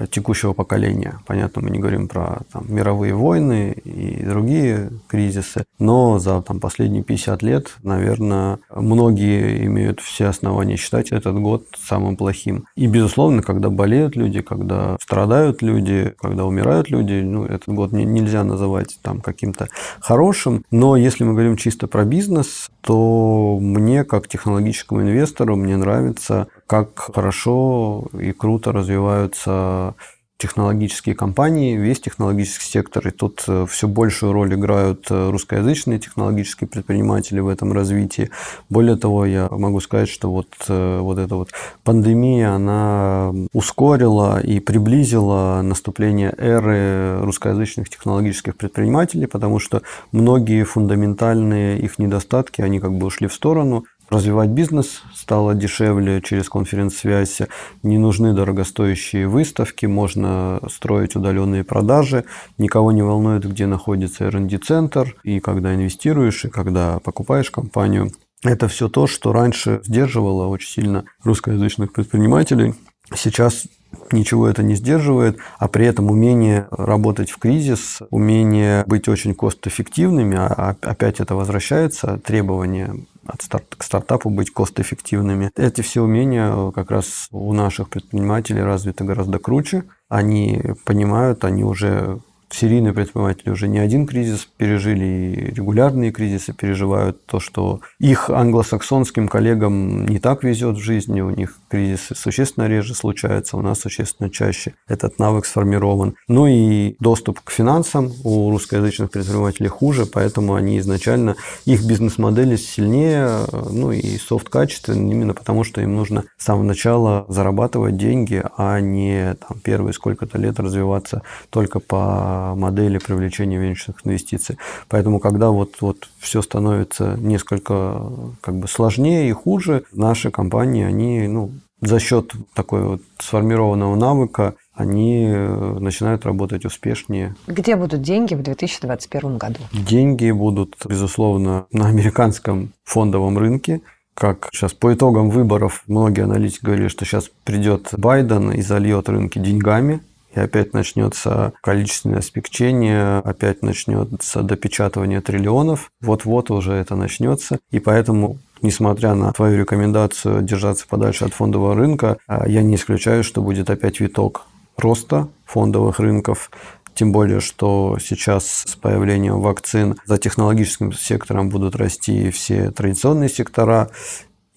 текущего 0.06 0.54
поколения. 0.54 1.20
Понятно, 1.26 1.62
мы 1.62 1.70
не 1.70 1.80
говорим 1.80 2.08
про 2.08 2.40
там, 2.52 2.66
мировые 2.68 3.14
войны 3.14 3.72
и 3.84 4.24
другие 4.24 4.90
кризисы, 5.08 5.66
но 5.80 6.20
за 6.20 6.42
там, 6.42 6.60
последние 6.60 7.04
50 7.04 7.44
лет, 7.44 7.76
наверное, 7.84 8.60
многие 8.74 9.66
имеют 9.66 10.00
все 10.00 10.28
основания 10.28 10.76
считать 10.76 11.12
этот 11.12 11.40
год 11.40 11.66
самым 11.78 12.16
плохим. 12.16 12.66
И, 12.76 12.88
безусловно, 12.88 13.42
когда 13.42 13.70
болеют 13.70 14.16
люди, 14.16 14.42
когда 14.42 14.98
страдают 15.02 15.62
люди, 15.62 16.14
когда 16.20 16.46
умирают 16.46 16.90
люди, 16.90 17.22
ну, 17.22 17.46
этот 17.46 17.74
год 17.74 17.92
не, 17.92 18.06
нельзя 18.06 18.44
называть 18.44 19.00
там 19.02 19.22
каким-то 19.22 19.68
хорошим. 20.00 20.64
Но 20.72 20.96
если 20.96 21.24
мы 21.24 21.32
говорим 21.32 21.58
чисто 21.58 21.88
про 21.88 22.06
бизнес, 22.06 22.70
то 22.82 23.58
мне, 23.60 24.04
как 24.04 24.28
технологическому 24.28 25.02
инвестору, 25.02 25.56
мне 25.56 25.76
нравится, 25.76 26.48
как 26.68 27.00
хорошо 27.00 28.08
и 28.20 28.32
круто 28.34 28.72
развиваются 28.72 29.96
технологические 30.38 31.16
компании, 31.16 31.76
весь 31.76 32.00
технологический 32.00 32.66
сектор. 32.66 33.08
И 33.08 33.12
тут 33.12 33.44
э, 33.48 33.66
все 33.68 33.88
большую 33.88 34.34
роль 34.34 34.54
играют 34.54 35.08
э, 35.10 35.30
русскоязычные 35.32 36.00
технологические 36.00 36.68
предприниматели 36.68 37.40
в 37.40 37.48
этом 37.48 37.74
развитии. 37.74 38.30
Более 38.70 38.98
того, 38.98 39.26
я 39.26 39.48
могу 39.50 39.80
сказать, 39.80 40.10
что 40.10 40.32
вот, 40.32 40.48
э, 40.68 41.00
вот 41.00 41.18
эта 41.18 41.36
вот 41.36 41.50
пандемия, 41.84 42.52
она 42.52 43.34
ускорила 43.52 44.40
и 44.40 44.60
приблизила 44.60 45.62
наступление 45.64 46.34
эры 46.38 47.20
русскоязычных 47.22 47.90
технологических 47.90 48.56
предпринимателей, 48.56 49.26
потому 49.26 49.58
что 49.58 49.82
многие 50.12 50.64
фундаментальные 50.64 51.80
их 51.80 51.98
недостатки, 51.98 52.62
они 52.62 52.80
как 52.80 52.94
бы 52.94 53.08
ушли 53.08 53.28
в 53.28 53.34
сторону. 53.34 53.86
Развивать 54.10 54.50
бизнес 54.50 55.02
стало 55.14 55.54
дешевле 55.54 56.22
через 56.22 56.48
конференц-связь, 56.50 57.42
не 57.84 57.98
нужны 57.98 58.34
дорогостоящие 58.34 59.28
выставки, 59.28 59.86
можно 59.86 60.62
строить 60.72 61.18
удаленные 61.18 61.66
продажи, 61.66 62.24
никого 62.58 62.94
не 62.94 63.02
волнует, 63.02 63.46
где 63.46 63.66
находится 63.66 64.26
R&D-центр, 64.26 65.16
и 65.24 65.42
когда 65.42 65.76
инвестируешь, 65.76 66.46
и 66.46 66.50
когда 66.50 67.00
покупаешь 67.00 67.52
компанию. 67.52 68.12
Это 68.44 68.70
все 68.70 68.88
то, 68.88 69.08
что 69.08 69.34
раньше 69.34 69.82
сдерживало 69.84 70.48
очень 70.48 70.70
сильно 70.70 71.06
русскоязычных 71.24 71.92
предпринимателей. 71.92 72.76
Сейчас 73.16 73.68
ничего 74.12 74.48
это 74.48 74.64
не 74.64 74.76
сдерживает, 74.76 75.38
а 75.60 75.68
при 75.68 75.86
этом 75.86 76.12
умение 76.12 76.68
работать 76.72 77.30
в 77.32 77.38
кризис, 77.38 78.00
умение 78.10 78.84
быть 78.86 79.08
очень 79.08 79.34
кост-эффективными, 79.34 80.38
а 80.38 80.76
опять 80.82 81.20
это 81.20 81.36
возвращается, 81.36 82.20
требования 82.20 82.94
от 83.26 83.42
старт, 83.42 83.76
к 83.78 83.84
стартапу 83.84 84.30
быть 84.30 84.52
кост-эффективными. 84.52 85.52
Эти 85.56 85.82
все 85.82 86.02
умения 86.02 86.72
как 86.72 86.92
раз 86.92 87.28
у 87.32 87.54
наших 87.54 87.90
предпринимателей 87.90 88.62
развиты 88.62 89.04
гораздо 89.04 89.40
круче. 89.40 89.84
Они 90.10 90.62
понимают, 90.86 91.44
они 91.44 91.64
уже 91.64 92.20
серийные 92.50 92.94
предприниматели 92.94 93.50
уже 93.50 93.68
не 93.68 93.80
один 93.80 94.08
кризис 94.08 94.48
пережили, 94.58 95.06
и 95.06 95.54
регулярные 95.54 96.12
кризисы 96.12 96.54
переживают. 96.54 97.26
То, 97.26 97.40
что 97.40 97.82
их 98.00 98.30
англосаксонским 98.30 99.28
коллегам 99.28 100.06
не 100.06 100.20
так 100.20 100.44
везет 100.44 100.78
в 100.78 100.82
жизни, 100.82 101.22
у 101.22 101.30
них 101.30 101.58
кризисы 101.70 102.16
существенно 102.16 102.68
реже 102.68 102.96
случаются, 102.96 103.58
у 103.58 103.62
нас 103.62 103.80
существенно 103.80 104.30
чаще 104.30 104.74
этот 104.88 105.20
навык 105.20 105.46
сформирован. 105.46 106.16
Ну 106.28 106.48
и 106.48 106.96
доступ 107.00 107.42
к 107.42 107.52
финансам 107.52 108.12
у 108.24 108.52
русскоязычных 108.52 109.12
предпринимателей 109.12 109.68
хуже, 109.68 110.06
поэтому 110.06 110.56
они 110.56 110.80
изначально, 110.80 111.36
их 111.66 111.86
бизнес-модели 111.86 112.56
сильнее, 112.56 113.40
ну 113.52 113.92
и 113.92 114.18
софт-качественные, 114.18 115.12
именно 115.12 115.34
потому 115.34 115.64
что 115.64 115.82
им 115.82 115.96
нужно 115.96 116.24
с 116.38 116.46
самого 116.46 116.64
начала 116.64 117.26
зарабатывать 117.28 117.98
деньги, 117.98 118.44
а 118.58 118.80
не 118.80 119.36
там, 119.36 119.60
первые 119.60 119.94
сколько-то 119.94 120.38
лет 120.38 120.60
развиваться 120.60 121.24
только 121.50 121.80
по 121.80 122.37
модели 122.56 122.98
привлечения 122.98 123.58
венчурных 123.58 124.06
инвестиций. 124.06 124.58
Поэтому, 124.90 125.20
когда 125.20 125.50
вот, 125.50 125.76
вот 125.82 126.10
все 126.20 126.42
становится 126.42 127.16
несколько 127.18 128.02
как 128.42 128.56
бы 128.56 128.68
сложнее 128.68 129.30
и 129.30 129.34
хуже, 129.34 129.84
наши 129.92 130.32
компании, 130.32 130.84
они 130.84 131.28
ну, 131.28 131.52
за 131.82 132.00
счет 132.00 132.34
такой 132.54 132.84
вот 132.84 133.02
сформированного 133.20 133.96
навыка 133.96 134.56
они 134.74 135.26
э, 135.28 135.78
начинают 135.80 136.26
работать 136.26 136.66
успешнее. 136.66 137.36
Где 137.48 137.76
будут 137.76 138.02
деньги 138.04 138.36
в 138.36 138.44
2021 138.44 139.38
году? 139.38 139.60
Деньги 139.74 140.30
будут, 140.32 140.76
безусловно, 140.86 141.66
на 141.72 141.88
американском 141.88 142.74
фондовом 142.84 143.38
рынке. 143.38 143.82
Как 144.14 144.50
сейчас 144.52 144.74
по 144.74 144.94
итогам 144.94 145.30
выборов 145.30 145.84
многие 145.88 146.24
аналитики 146.24 146.64
говорили, 146.64 146.88
что 146.88 147.06
сейчас 147.06 147.30
придет 147.44 147.90
Байден 147.98 148.52
и 148.52 148.62
зальет 148.62 149.10
рынки 149.10 149.38
деньгами, 149.40 150.02
и 150.38 150.40
опять 150.40 150.74
начнется 150.74 151.54
количественное 151.62 152.22
спекчение, 152.22 153.18
опять 153.18 153.64
начнется 153.64 154.44
допечатывание 154.44 155.20
триллионов. 155.20 155.90
Вот-вот 156.00 156.52
уже 156.52 156.74
это 156.74 156.96
начнется. 156.96 157.58
И 157.72 157.80
поэтому 157.80 158.38
несмотря 158.62 159.16
на 159.16 159.34
твою 159.34 159.58
рекомендацию 159.58 160.44
держаться 160.44 160.86
подальше 160.88 161.26
от 161.26 161.34
фондового 161.34 161.74
рынка, 161.76 162.18
а, 162.28 162.48
я 162.48 162.62
не 162.62 162.76
исключаю, 162.76 163.24
что 163.24 163.42
будет 163.42 163.72
опять 163.72 164.00
виток 164.00 164.46
роста 164.78 165.28
фондовых 165.46 166.00
рынков. 166.00 166.52
Тем 166.94 167.12
более, 167.12 167.40
что 167.40 167.98
сейчас 168.00 168.64
с 168.68 168.76
появлением 168.76 169.42
вакцин 169.42 169.98
за 170.06 170.20
технологическим 170.20 170.94
сектором 170.94 171.50
будут 171.50 171.76
расти 171.76 172.30
все 172.30 172.70
традиционные 172.70 173.30
сектора, 173.30 173.90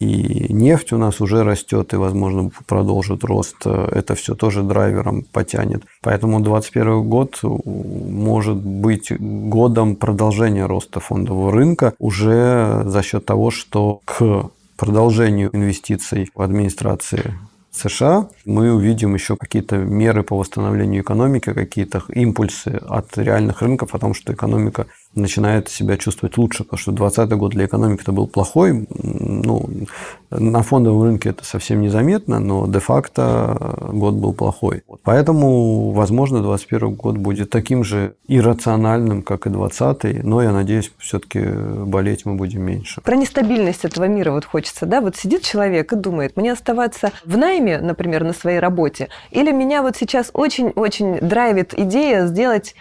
и 0.01 0.53
нефть 0.53 0.93
у 0.93 0.99
нас 0.99 1.21
уже 1.21 1.45
растет 1.45 1.93
и, 1.93 1.97
возможно, 1.97 2.51
продолжит 2.67 3.23
рост. 3.23 3.67
Это 3.67 4.15
все 4.15 4.35
тоже 4.35 4.63
драйвером 4.63 5.25
потянет. 5.31 5.85
Поэтому 6.03 6.41
2021 6.41 7.09
год 7.09 7.39
может 7.43 8.57
быть 8.57 9.13
годом 9.19 9.97
продолжения 9.97 10.67
роста 10.67 11.01
фондового 11.01 11.53
рынка 11.53 11.95
уже 11.99 12.83
за 12.87 13.03
счет 13.03 13.27
того, 13.27 13.51
что 13.51 14.01
к 14.07 14.51
продолжению 14.77 15.51
инвестиций 15.55 16.31
в 16.35 16.41
администрации 16.41 17.35
США, 17.73 18.29
мы 18.45 18.73
увидим 18.73 19.15
еще 19.15 19.37
какие-то 19.37 19.77
меры 19.77 20.23
по 20.23 20.37
восстановлению 20.37 21.03
экономики, 21.03 21.53
какие-то 21.53 22.03
импульсы 22.09 22.81
от 22.89 23.17
реальных 23.17 23.63
рынков 23.63 23.95
о 23.95 23.99
том, 23.99 24.15
что 24.15 24.33
экономика 24.33 24.87
начинает 25.15 25.69
себя 25.69 25.97
чувствовать 25.97 26.39
лучше, 26.39 26.65
потому 26.65 26.79
что 26.79 26.93
2020 26.93 27.39
год 27.39 27.53
для 27.53 27.65
экономики 27.67 28.03
это 28.03 28.13
был 28.13 28.29
плохой. 28.29 28.87
Ну, 29.03 29.69
на 30.31 30.63
фондовом 30.63 31.03
рынке 31.03 31.31
это 31.31 31.45
совсем 31.45 31.81
незаметно, 31.81 32.39
но 32.39 32.67
де-факто 32.67 33.91
год 33.93 34.15
был 34.15 34.33
плохой. 34.33 34.83
Поэтому, 35.03 35.91
возможно, 35.91 36.39
2021 36.41 36.95
год 36.95 37.17
будет 37.17 37.51
таким 37.51 37.83
же 37.83 38.15
иррациональным, 38.29 39.23
как 39.23 39.47
и 39.47 39.51
2020, 39.51 40.25
но 40.25 40.43
я 40.43 40.53
надеюсь, 40.53 40.93
все-таки 40.99 41.41
болеть 41.41 42.25
мы 42.25 42.35
будем 42.35 42.63
меньше. 42.63 43.01
Про 43.01 43.17
нестабильность 43.17 43.85
этого 43.85 44.05
мира 44.05 44.31
вот 44.31 44.45
хочется, 44.45 44.87
да? 44.87 45.01
Вот 45.01 45.17
сидит 45.17 45.43
человек 45.43 45.93
и 45.93 45.97
думает, 45.97 46.37
мне 46.37 46.53
оставаться 46.53 47.11
в 47.25 47.37
найме, 47.37 47.79
например, 47.79 48.23
на 48.23 48.33
своей 48.33 48.61
работе, 48.61 49.09
или 49.31 49.51
меня 49.51 49.83
вот 49.83 49.97
сейчас 49.97 50.31
очень-очень 50.33 51.19
драйвит 51.21 51.75
идея 51.77 52.27
сделать 52.27 52.75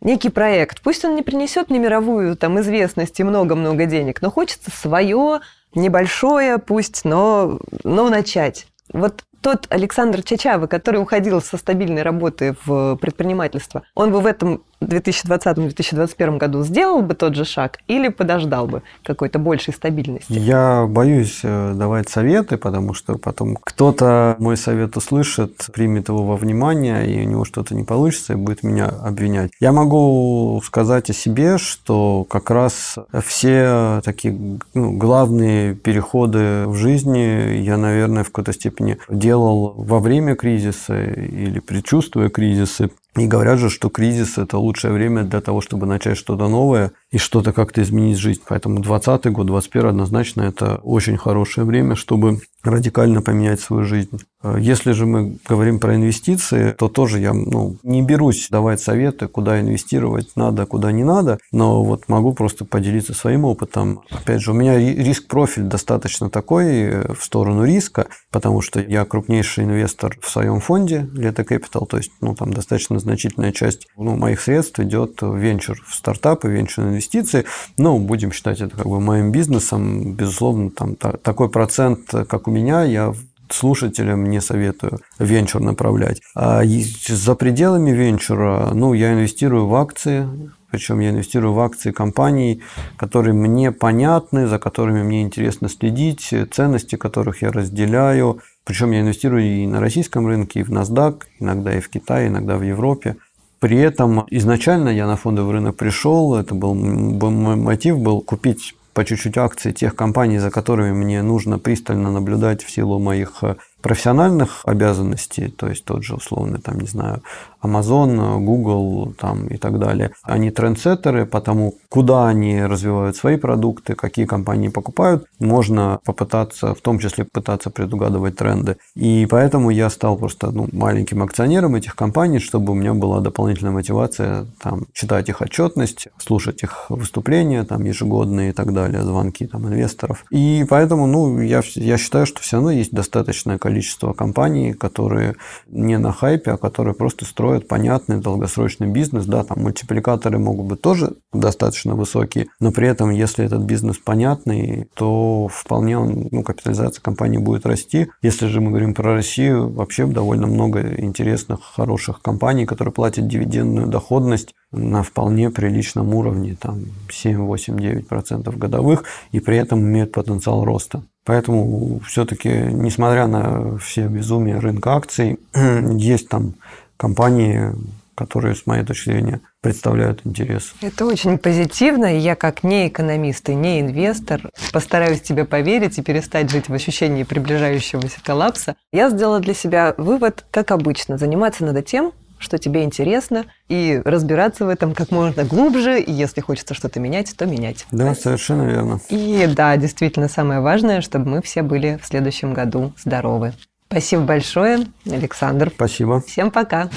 некий 0.00 0.30
проект. 0.30 0.80
Пусть 0.82 1.04
он 1.04 1.14
не 1.14 1.22
принесет 1.22 1.70
мне 1.70 1.78
мировую 1.78 2.36
там, 2.36 2.60
известность 2.60 3.18
и 3.20 3.24
много-много 3.24 3.86
денег, 3.86 4.22
но 4.22 4.30
хочется 4.30 4.70
свое, 4.70 5.40
небольшое, 5.74 6.58
пусть, 6.58 7.04
но, 7.04 7.58
но 7.84 8.08
начать. 8.08 8.66
Вот 8.92 9.24
тот 9.40 9.66
Александр 9.70 10.22
Чачава, 10.22 10.66
который 10.66 11.00
уходил 11.00 11.40
со 11.40 11.56
стабильной 11.56 12.02
работы 12.02 12.56
в 12.64 12.96
предпринимательство, 12.96 13.82
он 13.94 14.12
бы 14.12 14.20
в 14.20 14.26
этом 14.26 14.62
2020-2021 14.82 16.38
году 16.38 16.62
сделал 16.62 17.02
бы 17.02 17.14
тот 17.14 17.34
же 17.34 17.44
шаг 17.44 17.78
или 17.86 18.08
подождал 18.08 18.66
бы 18.66 18.82
какой-то 19.04 19.38
большей 19.38 19.74
стабильности? 19.74 20.32
Я 20.32 20.86
боюсь 20.88 21.40
э, 21.42 21.74
давать 21.74 22.08
советы, 22.08 22.56
потому 22.56 22.94
что 22.94 23.18
потом 23.18 23.56
кто-то 23.56 24.36
мой 24.38 24.56
совет 24.56 24.96
услышит, 24.96 25.68
примет 25.72 26.08
его 26.08 26.24
во 26.24 26.36
внимание, 26.36 27.06
и 27.06 27.26
у 27.26 27.28
него 27.28 27.44
что-то 27.44 27.74
не 27.74 27.84
получится, 27.84 28.32
и 28.32 28.36
будет 28.36 28.62
меня 28.62 28.86
обвинять. 28.86 29.50
Я 29.60 29.72
могу 29.72 30.60
сказать 30.64 31.10
о 31.10 31.12
себе, 31.12 31.58
что 31.58 32.24
как 32.28 32.50
раз 32.50 32.96
все 33.24 34.00
такие 34.04 34.58
ну, 34.74 34.92
главные 34.96 35.74
переходы 35.74 36.64
в 36.66 36.74
жизни 36.76 37.58
я, 37.58 37.76
наверное, 37.76 38.24
в 38.24 38.28
какой-то 38.28 38.52
степени 38.52 38.98
делал 39.08 39.29
во 39.38 39.98
время 40.00 40.34
кризиса 40.34 41.02
или 41.02 41.60
предчувствуя 41.60 42.28
кризисы. 42.28 42.90
И 43.16 43.26
говорят 43.26 43.58
же, 43.58 43.70
что 43.70 43.88
кризис– 43.88 44.38
это 44.38 44.58
лучшее 44.58 44.92
время 44.92 45.24
для 45.24 45.40
того, 45.40 45.60
чтобы 45.60 45.86
начать 45.86 46.16
что-то 46.16 46.48
новое 46.48 46.92
и 47.10 47.18
что-то 47.18 47.52
как-то 47.52 47.82
изменить 47.82 48.18
жизнь. 48.18 48.42
Поэтому 48.48 48.76
2020 48.76 49.32
год, 49.32 49.46
2021 49.46 49.88
однозначно 49.90 50.42
это 50.42 50.76
очень 50.76 51.16
хорошее 51.16 51.66
время, 51.66 51.96
чтобы 51.96 52.40
радикально 52.62 53.22
поменять 53.22 53.60
свою 53.60 53.84
жизнь. 53.84 54.20
Э, 54.42 54.56
если 54.58 54.92
же 54.92 55.06
мы 55.06 55.38
говорим 55.48 55.78
про 55.78 55.94
инвестиции, 55.96 56.72
то 56.72 56.88
тоже 56.88 57.20
я 57.20 57.32
ну, 57.32 57.76
не 57.82 58.02
берусь 58.02 58.48
давать 58.50 58.80
советы, 58.80 59.28
куда 59.28 59.60
инвестировать 59.60 60.32
надо, 60.36 60.66
куда 60.66 60.92
не 60.92 61.04
надо, 61.04 61.38
но 61.52 61.82
вот 61.82 62.08
могу 62.08 62.32
просто 62.32 62.64
поделиться 62.64 63.14
своим 63.14 63.44
опытом. 63.44 64.02
Опять 64.10 64.42
же, 64.42 64.52
у 64.52 64.54
меня 64.54 64.78
риск-профиль 64.78 65.64
достаточно 65.64 66.30
такой 66.30 66.66
э, 66.66 67.14
в 67.14 67.22
сторону 67.24 67.64
риска, 67.64 68.06
потому 68.30 68.60
что 68.60 68.80
я 68.80 69.04
крупнейший 69.04 69.64
инвестор 69.64 70.16
в 70.20 70.28
своем 70.28 70.60
фонде 70.60 71.08
Leta 71.14 71.46
Capital, 71.46 71.86
то 71.86 71.96
есть 71.96 72.12
ну, 72.20 72.34
там 72.34 72.52
достаточно 72.52 72.98
значительная 72.98 73.52
часть 73.52 73.86
ну, 73.96 74.16
моих 74.16 74.40
средств 74.40 74.80
идет 74.80 75.22
в 75.22 75.36
венчур, 75.36 75.78
в 75.86 75.94
стартапы, 75.94 76.48
венчур 76.48 76.84
инвестиции. 76.84 77.44
Ну, 77.76 77.98
будем 77.98 78.32
считать 78.32 78.60
это 78.60 78.76
как 78.76 78.86
бы 78.86 79.00
моим 79.00 79.32
бизнесом. 79.32 80.14
Безусловно, 80.14 80.70
там 80.70 80.96
такой 80.96 81.48
процент, 81.48 82.10
как 82.10 82.48
меня, 82.50 82.82
я 82.82 83.14
слушателям 83.48 84.30
не 84.30 84.40
советую 84.40 85.00
венчур 85.18 85.60
направлять. 85.60 86.20
А 86.34 86.62
за 86.64 87.34
пределами 87.34 87.90
венчура, 87.90 88.70
ну, 88.72 88.94
я 88.94 89.12
инвестирую 89.12 89.66
в 89.66 89.74
акции, 89.74 90.28
причем 90.70 91.00
я 91.00 91.10
инвестирую 91.10 91.52
в 91.52 91.60
акции 91.60 91.90
компаний, 91.90 92.62
которые 92.96 93.34
мне 93.34 93.72
понятны, 93.72 94.46
за 94.46 94.58
которыми 94.58 95.02
мне 95.02 95.22
интересно 95.22 95.68
следить, 95.68 96.32
ценности 96.52 96.96
которых 96.96 97.42
я 97.42 97.50
разделяю. 97.50 98.40
Причем 98.64 98.92
я 98.92 99.00
инвестирую 99.00 99.42
и 99.42 99.66
на 99.66 99.80
российском 99.80 100.26
рынке, 100.26 100.60
и 100.60 100.62
в 100.62 100.70
NASDAQ, 100.70 101.22
иногда 101.40 101.76
и 101.76 101.80
в 101.80 101.88
Китае, 101.88 102.28
иногда 102.28 102.56
в 102.56 102.62
Европе. 102.62 103.16
При 103.58 103.78
этом 103.78 104.24
изначально 104.30 104.90
я 104.90 105.06
на 105.06 105.16
фондовый 105.16 105.54
рынок 105.54 105.76
пришел, 105.76 106.36
это 106.36 106.54
был 106.54 106.74
мой 106.74 107.56
мотив 107.56 107.98
был 107.98 108.20
купить 108.20 108.74
по 108.92 109.04
чуть-чуть 109.04 109.38
акции 109.38 109.72
тех 109.72 109.94
компаний, 109.94 110.38
за 110.38 110.50
которыми 110.50 110.92
мне 110.92 111.22
нужно 111.22 111.58
пристально 111.58 112.10
наблюдать 112.10 112.62
в 112.62 112.70
силу 112.70 112.98
моих 112.98 113.42
профессиональных 113.80 114.62
обязанностей, 114.64 115.48
то 115.48 115.68
есть 115.68 115.84
тот 115.84 116.04
же 116.04 116.14
условно, 116.14 116.58
там, 116.58 116.78
не 116.78 116.86
знаю, 116.86 117.22
Amazon, 117.62 118.38
Google 118.40 119.14
там, 119.18 119.46
и 119.48 119.56
так 119.56 119.78
далее. 119.78 120.12
Они 120.22 120.50
трендсеттеры, 120.50 121.26
потому 121.26 121.74
куда 121.88 122.28
они 122.28 122.62
развивают 122.62 123.16
свои 123.16 123.36
продукты, 123.36 123.94
какие 123.94 124.24
компании 124.26 124.68
покупают, 124.68 125.26
можно 125.38 126.00
попытаться, 126.04 126.74
в 126.74 126.80
том 126.80 126.98
числе 126.98 127.24
пытаться 127.24 127.70
предугадывать 127.70 128.36
тренды. 128.36 128.76
И 128.94 129.26
поэтому 129.28 129.70
я 129.70 129.90
стал 129.90 130.16
просто 130.16 130.50
ну, 130.50 130.68
маленьким 130.72 131.22
акционером 131.22 131.74
этих 131.74 131.96
компаний, 131.96 132.38
чтобы 132.38 132.72
у 132.72 132.76
меня 132.76 132.94
была 132.94 133.20
дополнительная 133.20 133.72
мотивация 133.72 134.46
там, 134.62 134.86
читать 134.92 135.28
их 135.28 135.40
отчетность, 135.40 136.08
слушать 136.18 136.62
их 136.62 136.86
выступления 136.88 137.64
там, 137.64 137.84
ежегодные 137.84 138.50
и 138.50 138.52
так 138.52 138.72
далее, 138.72 139.02
звонки 139.02 139.46
там, 139.46 139.66
инвесторов. 139.66 140.24
И 140.30 140.64
поэтому 140.68 141.06
ну, 141.06 141.40
я, 141.40 141.62
я 141.74 141.98
считаю, 141.98 142.26
что 142.26 142.40
все 142.40 142.56
равно 142.56 142.70
есть 142.70 142.92
достаточное 142.92 143.58
количество 143.58 143.69
компаний, 144.12 144.72
которые 144.72 145.36
не 145.66 145.98
на 145.98 146.12
хайпе, 146.12 146.52
а 146.52 146.56
которые 146.56 146.94
просто 146.94 147.24
строят 147.24 147.68
понятный 147.68 148.20
долгосрочный 148.20 148.88
бизнес. 148.88 149.26
Да, 149.26 149.44
там 149.44 149.62
мультипликаторы 149.62 150.38
могут 150.38 150.66
быть 150.66 150.80
тоже 150.80 151.14
достаточно 151.32 151.94
высокие, 151.94 152.48
но 152.58 152.72
при 152.72 152.88
этом, 152.88 153.10
если 153.10 153.44
этот 153.44 153.62
бизнес 153.62 153.98
понятный, 153.98 154.88
то 154.94 155.48
вполне 155.48 155.98
ну, 155.98 156.42
капитализация 156.42 157.02
компании 157.02 157.38
будет 157.38 157.66
расти. 157.66 158.08
Если 158.22 158.46
же 158.46 158.60
мы 158.60 158.70
говорим 158.70 158.94
про 158.94 159.14
Россию, 159.14 159.72
вообще 159.72 160.06
довольно 160.06 160.46
много 160.46 160.80
интересных, 160.98 161.62
хороших 161.62 162.22
компаний, 162.22 162.66
которые 162.66 162.92
платят 162.92 163.28
дивидендную 163.28 163.86
доходность 163.86 164.54
на 164.72 165.02
вполне 165.02 165.50
приличном 165.50 166.14
уровне, 166.14 166.56
там 166.60 166.86
7, 167.10 167.38
8, 167.38 167.78
9 167.78 168.08
процентов 168.08 168.56
годовых, 168.58 169.04
и 169.32 169.40
при 169.40 169.56
этом 169.56 169.80
имеют 169.80 170.12
потенциал 170.12 170.64
роста. 170.64 171.02
Поэтому 171.24 172.00
все-таки, 172.06 172.48
несмотря 172.48 173.26
на 173.26 173.78
все 173.78 174.06
безумие 174.06 174.58
рынка 174.58 174.94
акций, 174.94 175.38
есть 175.54 176.28
там 176.28 176.54
компании, 176.96 177.72
которые, 178.14 178.54
с 178.54 178.66
моей 178.66 178.84
точки 178.84 179.10
зрения, 179.10 179.40
представляют 179.60 180.20
интерес. 180.24 180.74
Это 180.82 181.06
очень 181.06 181.38
позитивно, 181.38 182.16
и 182.16 182.18
я 182.18 182.36
как 182.36 182.62
не 182.62 182.88
экономист 182.88 183.48
и 183.48 183.54
не 183.54 183.80
инвестор 183.80 184.42
постараюсь 184.72 185.20
тебе 185.20 185.44
поверить 185.44 185.98
и 185.98 186.02
перестать 186.02 186.50
жить 186.50 186.68
в 186.68 186.74
ощущении 186.74 187.24
приближающегося 187.24 188.18
коллапса. 188.22 188.76
Я 188.92 189.10
сделала 189.10 189.40
для 189.40 189.54
себя 189.54 189.94
вывод, 189.96 190.44
как 190.50 190.70
обычно, 190.70 191.16
заниматься 191.16 191.64
надо 191.64 191.82
тем, 191.82 192.12
что 192.40 192.58
тебе 192.58 192.82
интересно, 192.82 193.44
и 193.68 194.02
разбираться 194.04 194.64
в 194.64 194.68
этом 194.68 194.94
как 194.94 195.12
можно 195.12 195.44
глубже, 195.44 196.00
и 196.00 196.10
если 196.10 196.40
хочется 196.40 196.74
что-то 196.74 196.98
менять, 196.98 197.36
то 197.36 197.46
менять. 197.46 197.86
Да, 197.92 198.14
совершенно 198.14 198.62
верно. 198.62 199.00
И 199.10 199.48
да, 199.54 199.76
действительно, 199.76 200.28
самое 200.28 200.60
важное, 200.60 201.02
чтобы 201.02 201.30
мы 201.30 201.42
все 201.42 201.62
были 201.62 202.00
в 202.02 202.06
следующем 202.06 202.54
году 202.54 202.92
здоровы. 202.98 203.52
Спасибо 203.88 204.22
большое, 204.22 204.86
Александр. 205.04 205.70
Спасибо. 205.74 206.20
Всем 206.26 206.50
пока. 206.50 206.88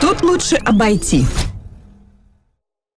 Тут 0.00 0.22
лучше 0.22 0.56
обойти. 0.56 1.24